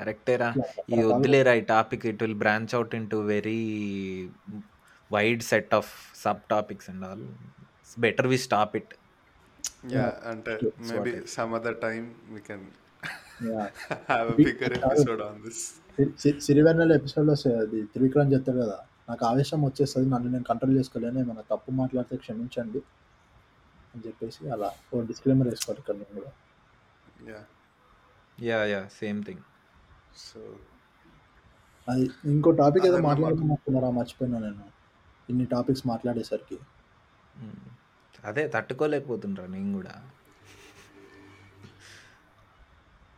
[0.00, 3.60] కరెక్టేరా రకరకాలుగా వద్దులేరా ఈ topic it will branch out into very
[5.10, 5.90] wide set of
[6.50, 7.24] subtopics and all
[7.98, 8.92] better we stop it
[9.92, 10.52] yeah అంటే
[10.90, 12.66] maybe some other time we can.
[14.08, 15.64] Have episode on this
[16.40, 18.78] Sirivennela ఎపిసోడ్లో అది త్రివిక్రమ్ చెప్తాడు కదా
[19.08, 22.80] నాకు ఆవేశం వచ్చేస్తుంది నన్ను నేను కంట్రోల్ చేసుకోలేను ఏమైనా తప్పు మాట్లాడితే క్షమించండి
[23.94, 26.30] అని చెప్పేసి అలా ఓ డిస్క్లైమర్ వేసుకోవాలి ఇక్కడ నేను కూడా.
[27.30, 27.40] Yeah
[28.38, 29.44] yeah yeah same thing
[30.16, 30.40] so
[31.88, 32.98] అది ఇంకో టాపిక్ ఏదో.
[33.00, 34.64] మాట్లాడుతున్నట్టున్నారా మర్చిపోయినా నేను.
[35.28, 36.58] ఇన్ని టాపిక్స్ మాట్లాడేసరికి.
[38.24, 43.15] అదే తట్టుకోలేకపోతుండ్రా నేను కూడా ఏం మాట్లాడాలి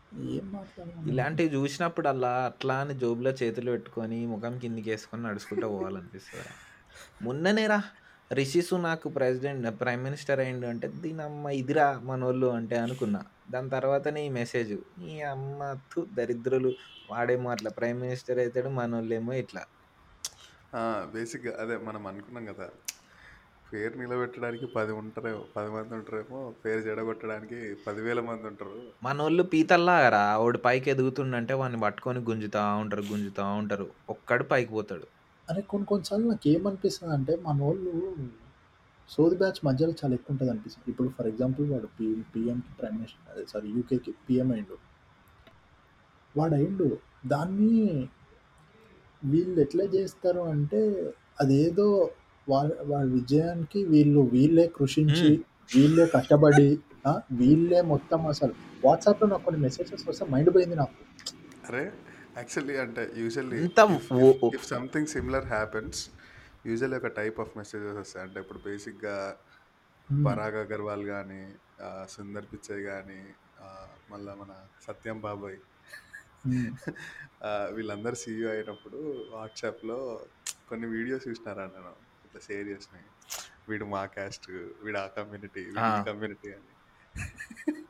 [1.10, 6.50] ఇలాంటివి చూసినప్పుడు అలా అట్లా అని జోబులో చేతులు పెట్టుకొని ముఖం కిందికి వేసుకొని నడుచుకుంటూ పోవాలనిపిస్తుంది
[7.22, 7.80] మొన్ననేరా
[8.30, 13.20] Rishi Sunak president prime minister అయిండు అంటే దీని అమ్మ ఇదిరా మనోళ్ళు అంటే అనుకున్నా.
[13.50, 14.72] దాని తర్వాతనే ఈ మెసేజ్
[15.10, 15.60] ఈ అమ్మ
[15.92, 16.70] తు దరిద్రులు
[17.10, 19.62] వాడేమో అట్లా ప్రైమ్ మినిస్టర్ అవుతాడు మనోళ్ళేమో ఇట్లా.
[21.14, 22.66] బేసిక్గా అదే మనం అనుకున్నాం కదా
[23.72, 28.70] పేరు నిలబెట్టడానికి పది ఉంటారేమో పది మంది ఉంటారేమో పేరు చెడగొట్టడానికి పదివేల మంది ఉంటారు.
[29.02, 30.36] మనోళ్ళు పీతల్లాగరా?
[30.36, 33.86] వాడు పైకి ఎదుగుతుండంటే వాడిని పట్టుకొని గుంజుతా ఉంటారు గుంజుతా ఉంటారు.
[34.10, 35.06] ఒక్కడు పైకి పోతాడు.
[35.50, 37.92] అరే కొన్ని కొన్నిసార్లు నాకు ఏమనిపిస్తుంది అంటే మన వాళ్ళు
[39.10, 40.90] సోది బ్యాచ్ మధ్యలో చాలా ఎక్కువ ఉంటుంది అనిపిస్తుంది.
[40.90, 44.76] ఇప్పుడు ఫర్ ఎగ్జాంపుల్ వాడు పి పిఎంకి ప్రైమ్ మినిస్టర్ అదే సారీ యూకేకి పిఎం అయిండు
[46.36, 46.88] వాడు అయిండు.
[47.26, 48.08] దాన్ని
[49.24, 50.80] వీళ్ళు ఎట్లా చేస్తారు అంటే
[51.40, 52.10] అదేదో
[52.48, 55.30] వాళ్ళ వాళ్ళ విజయానికి వీళ్ళు వీళ్ళే కృషించి
[55.74, 56.68] వీళ్ళే కష్టపడి
[57.06, 58.54] ఆ, వీళ్ళే మొత్తం అసలు.
[58.84, 60.96] వాట్సాప్లో నాకు కొన్ని మెసేజెస్ వస్తే మైండ్ పోయింది నాకు.
[61.68, 61.82] అరే
[62.36, 63.80] యాక్చువల్లీ అంటే యూజువల్లీ ఇంత
[64.16, 66.00] ఓ- ఓ- if something similar happens
[66.66, 68.24] usually ఒక టైప్ ఆఫ్ మెసేజెస్ వస్తాయి.
[68.26, 69.16] అంటే ఇప్పుడు బేసిక్గా
[70.08, 70.20] Hmm.
[70.26, 71.40] పరాగ్ అగర్వాల్ కానీ
[72.08, 73.18] సుందర్ పిచ్చయ్ కానీ
[74.10, 74.52] మళ్ళీ మన
[74.86, 75.58] సత్యం బాబాయ్.
[77.72, 78.98] వీళ్ళందరూ సీఈఓ అయినప్పుడు
[79.30, 79.98] వాట్సాప్లో
[80.68, 81.92] కొన్ని వీడియోస్ చూసినారా నేను?
[82.46, 83.06] షేర్ చేసినాయి
[83.68, 84.46] వీడు మా క్యాస్ట్
[84.84, 85.62] వీడు ఆ కమ్యూనిటీ.
[86.08, 86.68] కమ్యూనిటీ అని.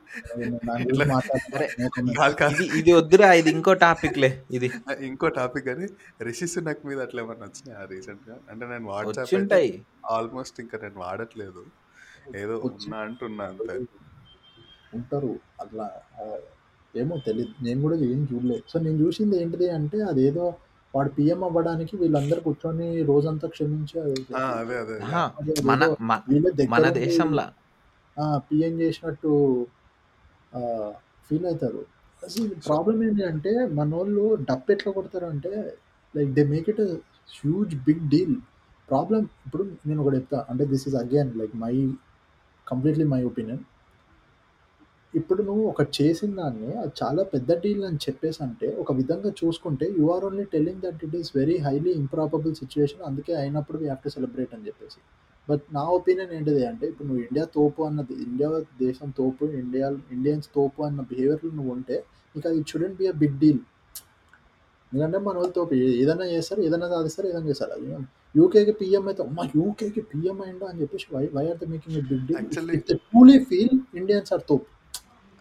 [2.51, 4.67] ఇది ఇది వద్దురా ఇది ఇంకో టాపిక్లే ఇది.
[4.83, 5.87] ఆ, ఇంకో టాపిక్ అని
[6.21, 9.29] రిషి సునక్ మీద అట్లా ఏమన్నా వచ్చినాయా రీసెంట్గా అంటే నేను వాట్సాప్
[10.11, 11.63] ఆల్మోస్ట్ ఇంకా నేను వాడట్లేదు.
[12.35, 13.75] ఏదో ఉన్నా అంటున్నా అంతే.
[14.93, 15.31] ఉంటారు.
[15.61, 15.85] అట్లా
[16.93, 18.63] ఏమో తెలియదు నేను కూడా ఏం చూడలేదు.
[18.67, 20.45] సో నేను చూసింది ఏంటిది అంటే అదేదో
[20.93, 24.95] వాడు పిఎం అవ్వడానికి వీళ్ళందరూ కూర్చొని రోజంతా క్షమించి ఆ, అదే అదే
[25.63, 26.99] మన మ- వీళ్ళే దేశంలో.
[28.17, 29.31] ఆ, పిఎం చేసినట్టు
[31.27, 31.81] ఫీల్ అవుతారు.
[32.23, 35.51] అసలు ప్రాబ్లం ఏంటి అంటే మన వాళ్ళు డప్ ఎట్లా కొడతారు అంటే
[36.15, 36.81] like they make it
[37.35, 38.35] huge big deal.
[38.89, 40.45] Problem ఇప్పుడు నేను ఒకటి చెప్తా.
[40.49, 41.73] అంటే this is again like my
[42.67, 43.61] completely my opinion.
[45.13, 49.85] ఇప్పుడు నువ్వు ఒకటి చేసిన దాన్ని అది చాలా పెద్ద డీల్ అని చెప్పేసి అంటే ఒక విధంగా చూసుకుంటే
[49.97, 54.03] you are only telling that it is very highly improbable situation అందుకే అయినప్పుడు వీ హ్యావ్
[54.03, 54.99] టు సెలబ్రేట్ అని చెప్పేసి.
[55.47, 58.49] బట్ నా ఒపీనియన్ ఏంటిది అంటే ఇప్పుడు నువ్వు ఇండియా తోపు అన్నది ఇండియా
[58.81, 61.95] దేశం తోపు ఇండియా ఇండియన్స్ తోపు అన్న బిహేవియర్లో నువ్వు ఉంటే
[62.35, 63.61] నీకు అది shouldn't be a big deal
[64.91, 67.73] ఎందుకంటే మన తోపు ఏ- ఏదైనా చేస్తారు ఏదైనా సాధిస్తారు ఏదైనా చేస్తారు.
[67.73, 67.89] అది
[68.35, 70.65] యూకేకి పిఎం అయితే అమ్మా యూకేకి పిఎం అయిందా?
[70.71, 74.43] అని చెప్పేసి why why are the making a big deal Actually- truly feel Indians are
[74.49, 74.67] తోపు.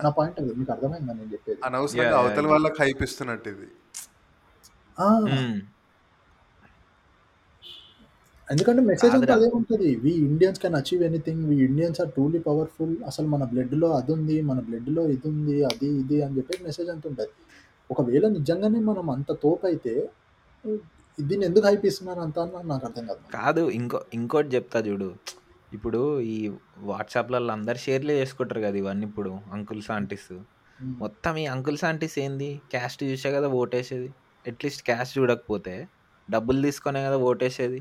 [0.05, 1.59] నా పాయింట్ అది మీకు అర్థమైందా నేను చెప్పేది?
[1.69, 2.47] అనవసరంగా అవతల.
[2.53, 3.69] వాళ్ళకి హైప్ ఇస్తున్నట్టు ఇది.
[8.49, 9.35] ఎందుకంటే మెసేజ్ అంతా.
[9.39, 13.89] అదే ఉంటుంది we Indians can achieve anything we Indians are truly powerful అసలు మన బ్లడ్లో
[13.99, 17.35] అది ఉంది మన బ్లడ్లో ఇది ఉంది అది ఇది అని చెప్పేసి మెసేజ్ అంత ఉంటుంది.
[17.95, 19.95] ఒకవేళ నిజంగానే మనం అంత తోపు అయితే
[21.19, 22.39] దీన్ని ఎందుకు హైప్ ఇస్తున్నారు అంత
[22.71, 23.21] నాకు అర్థం కాదు.
[23.39, 25.11] కాదు ఇంకో ఇంకోటి చెప్తా చూడు.
[25.77, 26.01] ఇప్పుడు
[26.35, 26.37] ఈ
[26.91, 30.31] వాట్సాప్లలో అందరు షేర్లే చేసుకుంటారు కదా ఇవన్నీ ఇప్పుడు అంకుల్స్ ఆంటీస్
[31.03, 32.49] మొత్తం ఈ అంకుల్స్ ఆంటీస్ ఏంది?
[32.73, 34.09] క్యాస్ట్ చూసే కదా ఓటేసేది.
[34.45, 35.75] అట్లీస్ట్ క్యాస్ట్ చూడకపోతే
[36.29, 37.81] డబ్బులు తీసుకొనే కదా ఓటేసేది.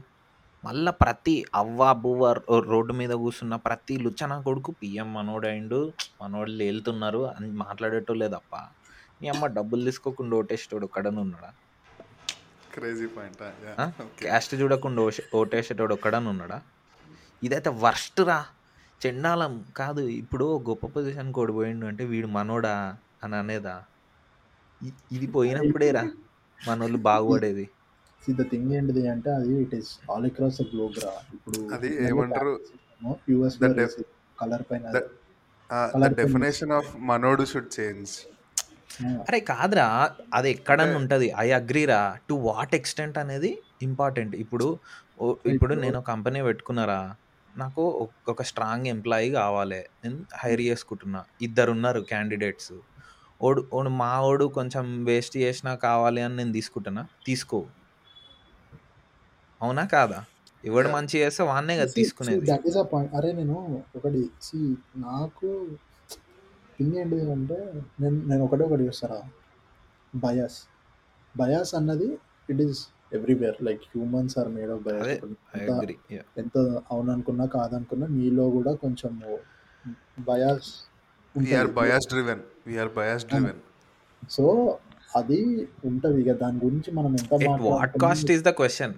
[0.63, 2.29] మళ్ళీ ప్రతి అవ్వ బువ్వ
[2.71, 5.79] రోడ్డు మీద కూర్చున్న ప్రతి లుచ్చన కొడుకు పిఎం మనోడైండు
[6.21, 8.53] మనోళ్ళు వెళ్తున్నారు అని మాట్లాడేటోళ్ళే తప్ప
[9.21, 11.51] నీ అమ్మ డబ్బులు తీసుకోకుండా ఓటేసేటోడు ఒక్కడని ఉన్నాడా?
[12.73, 13.43] Crazy point?
[14.23, 15.03] క్యాస్ట్ చూడకుండా
[15.41, 16.59] ఓటేసేటోడు ఒక్కడని ఉన్నాడా?
[17.41, 18.37] ఇదైతే వర్స్ట్ రా.
[19.01, 22.75] చెండాలం కాదు ఇప్పుడు గొప్ప పొజిషన్ కోడి పోయిండు అంటే వీడు మనోడా
[23.23, 23.75] అని అనేదా?
[25.11, 26.03] ఇది పోయినప్పుడేరా
[26.59, 27.65] మనోళ్ళు బాగుపడేది.
[28.23, 31.13] ద థింగ్ ఏంటిది అంటే అది it is all across the globe రా.
[31.33, 32.53] ఇప్పుడు అది ఏమంటారు?
[33.29, 33.57] యూఎస్
[34.37, 38.13] కలర్ పైన ద డెఫినేషన్ ఆఫ్ మనోడు షుడ్ చేంజ్
[39.27, 39.87] అరే కాదురా.
[40.33, 41.27] అది ఎక్కడన్నా ఉంటుంది.
[41.37, 44.67] ఐ అగ్రీరా టు వాట్ ఎక్స్టెంట్ అనేది ఇంపార్టెంట్ ఇప్పుడు
[45.19, 46.99] ఓ- ఇప్పుడు నేను కంపెనీ పెట్టుకున్నారా?
[47.57, 49.75] నాకు ఒక- స్ట్రాంగ్ ఎంప్లాయీ కావాలి.
[49.75, 51.25] నేను హైర్ చేసుకుంటున్నా.
[51.41, 52.73] ఇద్దరు ఉన్నారు క్యాండిడేట్స్
[53.41, 57.07] ఓడు ఓడు మా ఓడు కొంచెం వేస్ట్ చేసినా కావాలి అని నేను తీసుకుంటున్నా.
[57.25, 57.65] తీసుకో.
[59.61, 60.25] అవునా కాదా?
[60.65, 60.89] ఎవడు.
[60.89, 62.51] మంచి చేస్తే వాన్నే కదా తీసుకునేది.
[63.17, 64.57] అరే నేను ఒకటి సి
[64.97, 65.67] నాకు
[66.77, 69.21] థింగ్ ఏంటి అంటే నేను నేను ఒకటే ఒకటి చూస్తారా?
[70.15, 70.61] బయాస్
[71.37, 72.17] బయాస్ అన్నది
[72.49, 75.11] it is everywhere like humans are made of bias
[75.55, 75.65] I
[76.41, 76.55] ఎంత
[76.91, 79.13] అవుననుకున్నా కాదనుకున్నా నీలో కూడా కొంచెం
[80.29, 80.69] bias
[81.75, 82.43] bias driven
[82.97, 83.59] bias driven
[84.29, 84.45] so
[85.15, 85.39] అది
[85.85, 87.33] ఉంటది ఇక దాని గురించి మనం ఎంత
[87.67, 88.95] what cost is the question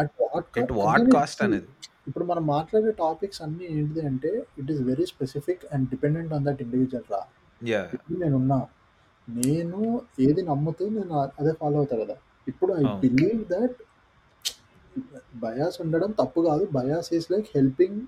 [0.00, 1.68] at what cost అనేది?
[2.08, 4.30] ఇప్పుడు మనం మాట్లాడే టాపిక్స్ అన్ని ఏంటిది అంటే
[4.60, 7.20] it is very specific and dependent on that individual రా.
[8.20, 8.58] నేనున్నా
[9.28, 9.80] నేను
[10.26, 12.16] ఏది నమ్ముతూ నేను అదే ఫాలో అవుతా కదా.
[12.48, 13.00] ఇప్పుడు ఐ అవును.
[13.00, 13.76] బిలీవ్ దట్
[15.34, 16.68] బయాస్ ఉండడం తప్పు కాదు.
[16.72, 18.00] Bias is like helping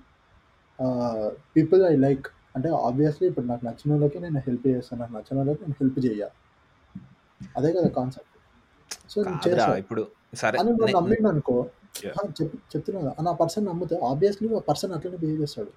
[1.55, 2.27] people I like.
[2.55, 6.27] అంటే ఆబ్వియస్లీ ఇప్పుడు నాకు నచ్చిన వాళ్ళకి నేను హెల్ప్ చేస్తాను నాకు నచ్చిన వాళ్ళకి నేను హెల్ప్ చేయ.
[7.57, 8.29] అదే కదా కాన్సెప్ట్.
[9.11, 11.69] సో నేను కాదురా చేస్తా ఇప్పుడు సరే అని నే-.
[12.09, 15.71] ఆ, చెప్ చెప్తున్నా కదా, ఆ పర్సన్ నమ్మితే ఆబ్వియస్లీ ఆ పర్సన్ అట్లనే బిహేవ్ చేస్తాడు.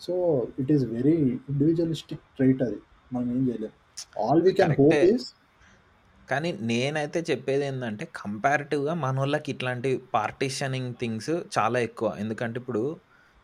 [0.00, 2.76] So it is very individualistic trait అది.
[3.12, 3.70] మనం ఏం చేయలేం.
[4.24, 5.32] All we can hope is
[6.30, 12.16] కానీ నేనైతే చెప్పేది ఏంటంటే కంపారిటివ్గా మన వాళ్ళకి ఇట్లాంటి పార్టీషనింగ్ థింగ్స్ చాలా ఎక్కువ.
[12.18, 12.96] ఎందుకంటే ఇప్పుడు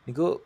[0.09, 0.41] నీకు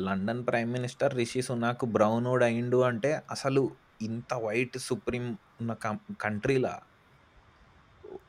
[0.00, 3.70] London prime minister Rishi Sunak బ్రౌనోడ్ అయిండు అంటే అసలు
[4.02, 5.72] ఇంత వైట్ సుప్రీం ఉన్న
[6.20, 6.80] కంట్రీలా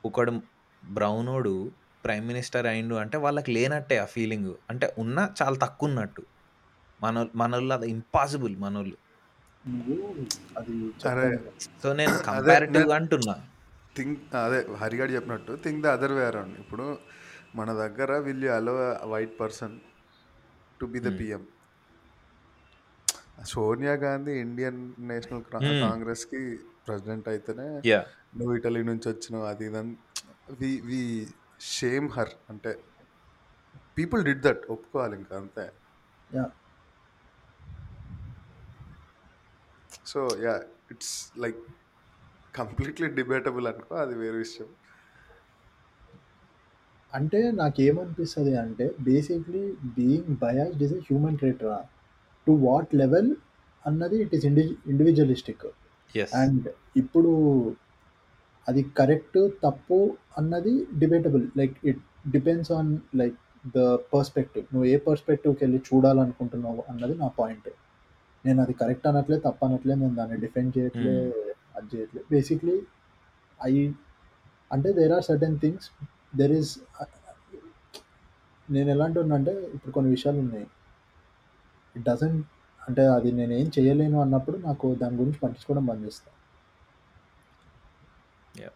[0.06, 0.34] ఒకడు
[0.84, 1.72] బ్రౌనోడు
[2.06, 4.54] ప్రైమ్ మినిస్టర్ అయిండు అంటే వాళ్ళకి లేనట్టే ఆ ఫీలింగ్.
[4.70, 6.24] అంటే ఉన్న చాలా తక్కువ ఉన్నట్టు
[7.04, 8.98] మన మనోళ్ళు అది ఇంపాసిబుల్ మనోళ్ళు.
[11.84, 12.16] సో నేను
[12.72, 13.36] నేను అంటున్నా.
[13.96, 16.86] థింక్ అదే హరిగాడు చెప్పినట్టు think the other way around ఇప్పుడు
[17.56, 18.74] మన దగ్గర will allow
[19.12, 19.76] white person
[20.80, 21.10] to be the.
[21.20, 21.44] PM
[23.52, 25.80] Sonia Gandhi Indian national Hmm.
[25.84, 26.42] కాంగ్రెస్కి
[26.86, 28.00] ప్రెసిడెంట్ అయితేనే యా
[28.38, 29.94] నువ్వు ఇటలీ నుంచి వచ్చినావు అది ఇదని
[30.60, 31.02] వి వి
[31.74, 32.72] షేమ్ హర్ అంటే
[33.98, 35.66] పీపుల్ డిడ్ దట్ ఒప్పుకోవాలి ఇంకా అంతే.
[36.30, 36.46] Yeah
[40.06, 40.56] so yeah
[40.92, 41.14] it's
[41.44, 41.60] like
[42.54, 44.70] completely debatable అనుకో అది వేరే విషయం.
[47.14, 49.64] అంటే నాకేమనిపిస్తుంది అంటే basically
[49.98, 51.78] being biased is a human trait రా.
[52.48, 53.30] టు వాట్ లెవెల్
[53.86, 55.66] అన్నది it is indi individualistic
[56.36, 57.32] and ఇప్పుడు
[58.68, 60.00] అది కరెక్ట్ తప్పు
[60.38, 63.38] అన్నది debatable like it depends on like
[63.76, 63.80] the
[64.14, 67.70] perspective నువ్వు ఏ పర్స్పెక్టివ్కి వెళ్ళి చూడాలనుకుంటున్నావు అన్నది నా పాయింట్
[68.46, 71.14] నేను అది కరెక్ట్ అనట్లే తప్పు అనట్లే నేను దాన్ని డిఫెండ్ చేయట్లే
[71.76, 72.24] అది చేయట్లే.
[72.32, 72.82] బేసిక్లీ
[73.64, 73.92] ఐ
[74.72, 75.88] అంటే there are certain things
[76.36, 76.80] there is
[78.72, 80.68] నేను ఎలాంటి అంటే ఇప్పుడు కొన్ని విషయాలు ఉన్నాయి.
[81.96, 82.48] ఇట్ డజంట్
[82.88, 86.32] అంటే అది నేను ఏం చేయలేను అన్నప్పుడు నాకు దాని గురించి పట్టించుకోవడం బంద్ చేస్తా.
[88.58, 88.74] Yeah.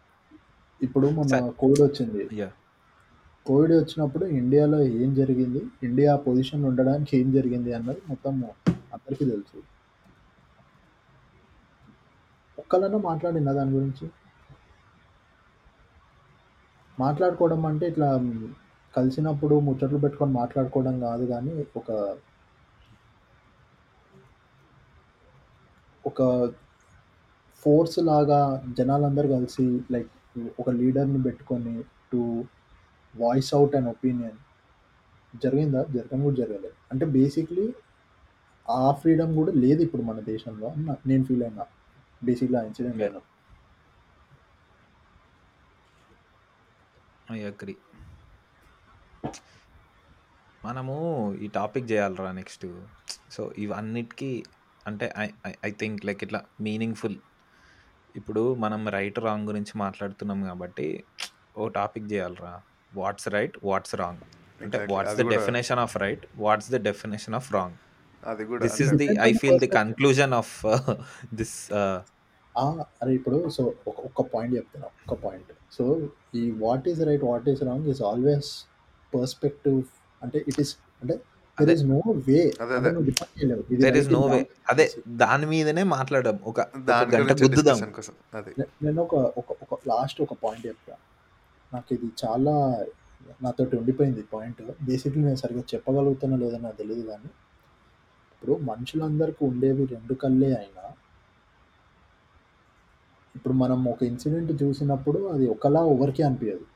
[0.82, 1.50] ఇప్పుడు మొన్న.
[1.58, 2.28] కోవిడ్ వచ్చింది.
[2.32, 2.50] యా
[3.46, 5.62] కోవిడ్ వచ్చినప్పుడు ఇండియాలో ఏం జరిగింది?
[5.82, 8.44] ఇండియా పొజిషన్ ఉండడానికి ఏం జరిగింది అన్నది మొత్తం
[8.92, 9.77] అందరికీ తెలుసు.
[12.70, 14.06] ఒక్కలన్నా మాట్లాడిందా దాని గురించి?
[16.98, 18.08] మాట్లాడుకోవడం అంటే ఇట్లా
[18.94, 21.90] కలిసినప్పుడు ముచ్చట్లు పెట్టుకొని మాట్లాడుకోవడం కాదు కానీ ఒక
[26.04, 26.22] ఒక
[27.62, 28.40] ఫోర్స్ లాగా
[28.78, 30.12] జనాలందరూ కలిసి లైక్
[30.60, 31.74] ఒక లీడర్ని పెట్టుకొని
[32.12, 32.20] to
[33.14, 34.38] voice out and opinion
[35.34, 35.80] జరిగిందా?
[35.94, 36.76] జరగడం కూడా జరగలేదు.
[36.92, 37.66] అంటే బేసిక్లీ
[38.68, 40.68] ఆ ఫ్రీడమ్ కూడా లేదు ఇప్పుడు మన దేశంలో
[41.06, 41.64] నేను ఫీల్ అయినా.
[42.22, 43.08] బేసిక్లీ ఆ ఇన్సిడెంట్ Yeah.
[43.08, 43.20] అయినా
[47.34, 47.74] ఐ అగ్రి
[50.64, 50.94] మనము
[51.38, 52.64] ఈ టాపిక్ చేయాలరా నెక్స్ట్
[53.30, 54.30] సో ఇవన్నిటికీ
[54.86, 55.26] అంటే ఐ
[55.64, 57.18] ఐ థింక్ లైక్ ఇట్లా మీనింగ్ఫుల్
[58.14, 60.86] ఇప్పుడు మనం రైట్ రాంగ్ గురించి మాట్లాడుతున్నాం కాబట్టి
[61.56, 62.52] ఓ టాపిక్ చేయాలరా.
[62.92, 64.22] వాట్స్ రైట్ వాట్స్ రాంగ్
[64.60, 64.78] అంటే.
[64.92, 67.76] What's the definition of right what's the definition of wrong
[68.22, 70.54] అది కూడా దిస్ అంటే the I feel the conclusion of
[71.34, 72.64] this ఆ,
[73.00, 75.84] అరే ఇప్పుడు సో ఒక ఒక్క పాయింట్ చెప్తున్నా ఒక్క పాయింట్ సో
[76.34, 78.50] ఈ what is right what is wrong is always
[79.12, 79.78] perspective
[80.22, 81.16] అంటే ఇట్ ఈస్ అంటే
[81.58, 81.74] దెర్ అదే.
[81.74, 81.82] ఇస్
[84.80, 87.78] ఇస్ దాని మీదనే మాట్లాడడం ఒక ఒక దాని గంట గుద్దుదాం.
[88.82, 90.94] నేను ఒక ఒక ఒక లాస్ట్ ఒక పాయింట్ చెప్తా.
[91.72, 92.54] నాకు ఇది చాలా
[93.40, 97.28] నాతోటి ఉండిపోయింది పాయింట్ బేసిక్లీ నేను సరిగ్గా చెప్పగలుగుతానో లేదో నాకు తెలియదు కానీ
[98.42, 100.84] ఇప్పుడు మనుషులందరికీ ఉండేవి రెండు కళ్ళే అయినా
[103.34, 106.66] ఇప్పుడు మనం ఒక ఇన్సిడెంట్ చూసినప్పుడు అది ఒకలా ఎవరికీ అనిపించదు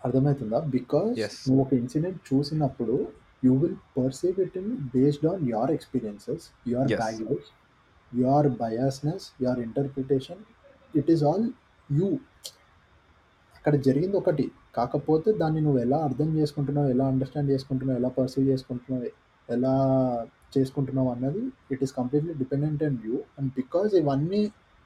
[0.00, 1.34] అర్థమవుతుందా బికాస్ Yes.
[1.46, 2.96] నువ్వు ఒక ఇన్సిడెంట్ చూసినప్పుడు
[3.44, 6.88] you will perceive it in based on your experiences your.
[6.94, 7.46] Baggage
[8.12, 10.42] your biasness your interpretation
[10.94, 11.46] it is all
[11.88, 12.08] you
[13.64, 14.44] అక్కడ జరిగింది ఒకటి.
[14.76, 19.04] కాకపోతే దాన్ని నువ్వు ఎలా అర్థం చేసుకుంటున్నావు ఎలా అండర్స్టాండ్ చేసుకుంటున్నావు ఎలా పర్సీవ్ చేసుకుంటున్నావు
[19.48, 19.72] ఎలా
[20.56, 21.42] చేసుకుంటున్నావు అన్నది
[21.72, 24.42] it is completely dependent and you and because ఇవన్నీ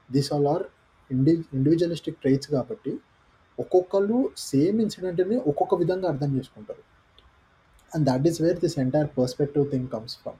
[0.09, 0.63] this all are
[1.09, 2.93] indi individualistic traits కాబట్టి
[3.59, 4.19] ఒక్కొక్కరు
[4.49, 6.83] సేమ్ ఇన్సిడెంట్ని ఒక్కొక్క విధంగా అర్థం చేసుకుంటారు.
[7.91, 10.39] And that is where this entire perspective thing comes from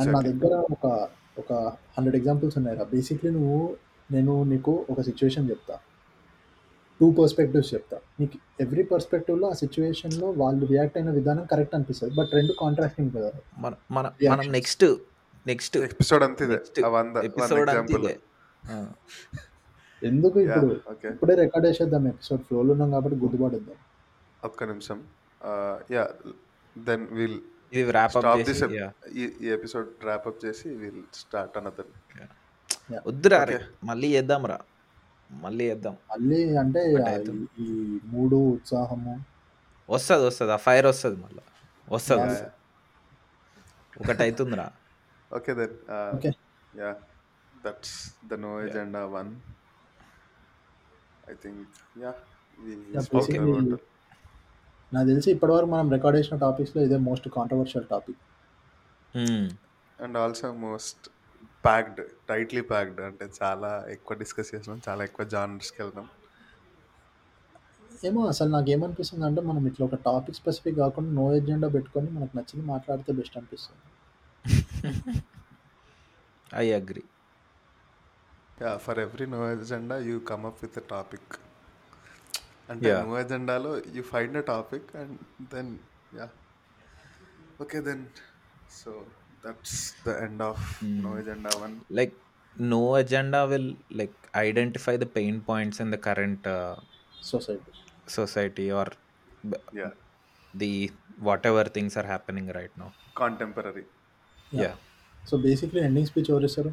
[0.00, 0.86] and నా దగ్గర ఒక
[1.40, 1.52] ఒక
[1.96, 3.60] హండ్రెడ్ ఎగ్జాంపుల్స్ ఉన్నాయి బేసిక్లీ నువ్వు
[4.10, 5.76] నేను నీకు ఒక సిచ్యువేషన్ చెప్తా.
[7.02, 8.00] టూ పర్స్పెక్టివ్స్ చెప్తా.
[8.20, 12.14] నీకు ఎవ్రీ పర్స్పెక్టివ్లో ఆ సిచ్యువేషన్లో వాళ్ళు రియాక్ట్ అయిన విధానం కరెక్ట్ అనిపిస్తుంది.
[12.14, 13.32] బట్ రెండు కాంట్రాస్టింగ్ కదా.
[13.58, 14.10] మన మన
[14.48, 14.84] నెక్స్ట్
[15.46, 17.70] నెక్స్ట్ ఎపిసోడ్ అంతా ఎపిసోడ్.
[20.04, 20.80] ఎందుకు ఇప్పుడు?
[21.06, 22.40] ఇప్పుడే రికార్డ్ చేసేద్దాం ఎపిసోడ్.
[22.40, 23.76] ఫ్లోలో ఉన్నాం కాబట్టి గుర్తుపడేద్దాం.
[24.44, 25.02] ఒక్క నిమిషం.
[25.90, 26.10] యా
[26.78, 27.40] దెన్ విల్
[27.74, 27.80] ఈ
[29.50, 31.86] ఎపిసోడ్ ర్యాప్ అప్ చేసి విల్ స్టార్ట్ అనదర్.
[33.06, 33.46] వద్దురా
[33.84, 34.58] మళ్ళీ చేద్దాం రా
[35.32, 35.96] మళ్ళీ చేద్దాం.
[36.10, 37.48] మళ్ళీ అంటే అవుతుంది.
[37.58, 39.24] ఈ మూడు ఉత్సాహము.
[39.90, 40.52] వస్తుంది వస్తుంది.
[40.52, 41.42] ఆ ఫైర్ వస్తుంది మళ్ళీ.
[41.92, 42.48] వస్తుంది
[44.00, 44.72] ఒకటి అవుతుందిరా.
[45.36, 45.74] Okay then
[46.14, 46.32] okay.
[46.76, 46.96] Yeah.
[47.64, 48.66] That's the no yeah.
[48.66, 49.40] Agenda one.
[51.30, 51.68] I think
[52.96, 53.82] about
[54.94, 58.18] నాకు తెలిసి ఇప్పటివరకు మనం రికార్డ్ చేసిన టాపిక్స్లో ఇదే most controversial topic
[60.02, 61.11] and also most
[61.64, 62.00] packed
[62.30, 66.06] tightly packed అంటే చాలా ఎక్కువ డిస్కస్ చేసినాం చాలా ఎక్కువ జానర్స్కి వెళ్దాం.
[68.08, 72.34] ఏమో అసలు నాకు ఏమనిపిస్తుంది అంటే మనం ఇట్లా ఒక టాపిక్ స్పెసిఫిక్ కాకుండా నో ఎజెండా పెట్టుకొని మనకు
[72.38, 73.82] నచ్చింది మాట్లాడితే బెస్ట్ అనిపిస్తుంది.
[76.62, 77.04] I agree
[78.62, 81.32] yeah for every no agenda you come up with topic
[82.72, 85.16] అంటే yeah no ఎజెండాలో you find a topic and
[85.54, 85.72] then
[86.18, 86.26] yeah
[87.64, 88.04] okay then
[88.80, 88.90] so
[89.44, 89.76] that's
[90.06, 90.64] the end of
[91.04, 92.14] no agenda one like
[92.56, 96.48] no agenda will like identify the pain points in the current
[97.28, 97.70] society
[98.08, 98.64] society.
[98.70, 98.86] or
[99.44, 99.88] b- yeah
[100.54, 100.70] the
[101.22, 102.88] whatever things are happening right now.
[103.16, 103.84] Contemporary
[104.52, 104.74] yeah yeah.
[105.18, 106.70] So basically ending speech ఎవరు ఇస్తారు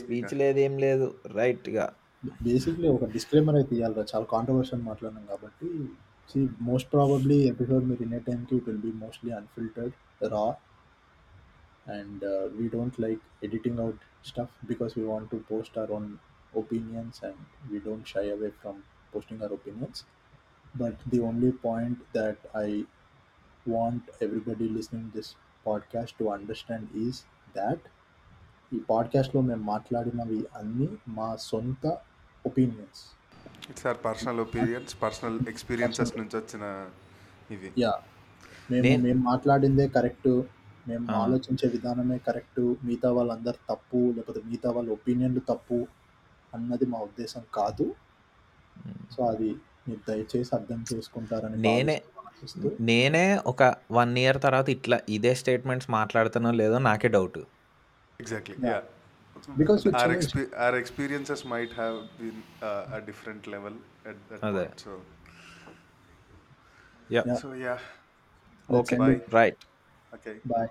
[0.00, 1.84] speech లేదు ఏం లేదు రైట్గా
[2.42, 5.68] basically ఒక disclaimer అయితే ఇవ్వాలి చాలా controversial మాట్లాడినాం కాబట్టి.
[6.28, 9.94] సి మోస్ట్ ప్రాబబ్లీ ఎపిసోడ్ మీరు వినే టైంకి it will be mostly unfiltered
[10.32, 10.44] raw
[11.96, 12.24] and
[12.58, 16.08] we don't like editing out stuff because we want to post our own
[16.56, 18.80] opinions and we don't shy away from
[19.12, 20.04] posting our opinions.
[20.74, 22.84] But the only point that I
[23.66, 25.28] want everybody listening this
[25.66, 27.16] podcast to understand is
[27.54, 27.80] that
[28.72, 31.84] ఈ పాడ్కాస్ట్లో మేము మాట్లాడినవి అన్నీ మా సొంత
[32.44, 33.00] opinions
[33.70, 36.64] it's are personal opinions personal experiences నుంచి వచ్చిన
[37.54, 37.92] ఇవి yeah
[38.70, 40.28] మేము నేను మేము మాట్లాడిందే కరెక్ట్
[40.88, 45.78] మేము ఆలోచించే విధానమే కరెక్ట్ మిగతా వాళ్ళందరు తప్పు లేకపోతే మిగతా వాళ్ళ ఒపీనియన్లు తప్పు
[46.52, 47.86] అన్నది మా ఉద్దేశం కాదు.
[49.14, 49.48] సో అది
[49.88, 51.96] మీరు దయచేసి అర్థం చేసుకుంటారని నేనే
[52.88, 57.40] నేనే ఒక వన్ ఇయర్ తర్వాత ఇట్లా ఇదే స్టేట్మెంట్స్ మాట్లాడుతానో లేదో నాకే doubt.
[58.20, 58.80] Exactly yeah yeah
[59.60, 59.92] because you
[62.62, 63.74] uh, a different level
[64.10, 64.94] at that అదే so.
[67.10, 67.80] Yeah yeah yeah.
[68.68, 68.96] Let's okay
[69.38, 69.62] right
[70.12, 70.36] okay.
[70.52, 70.70] Bye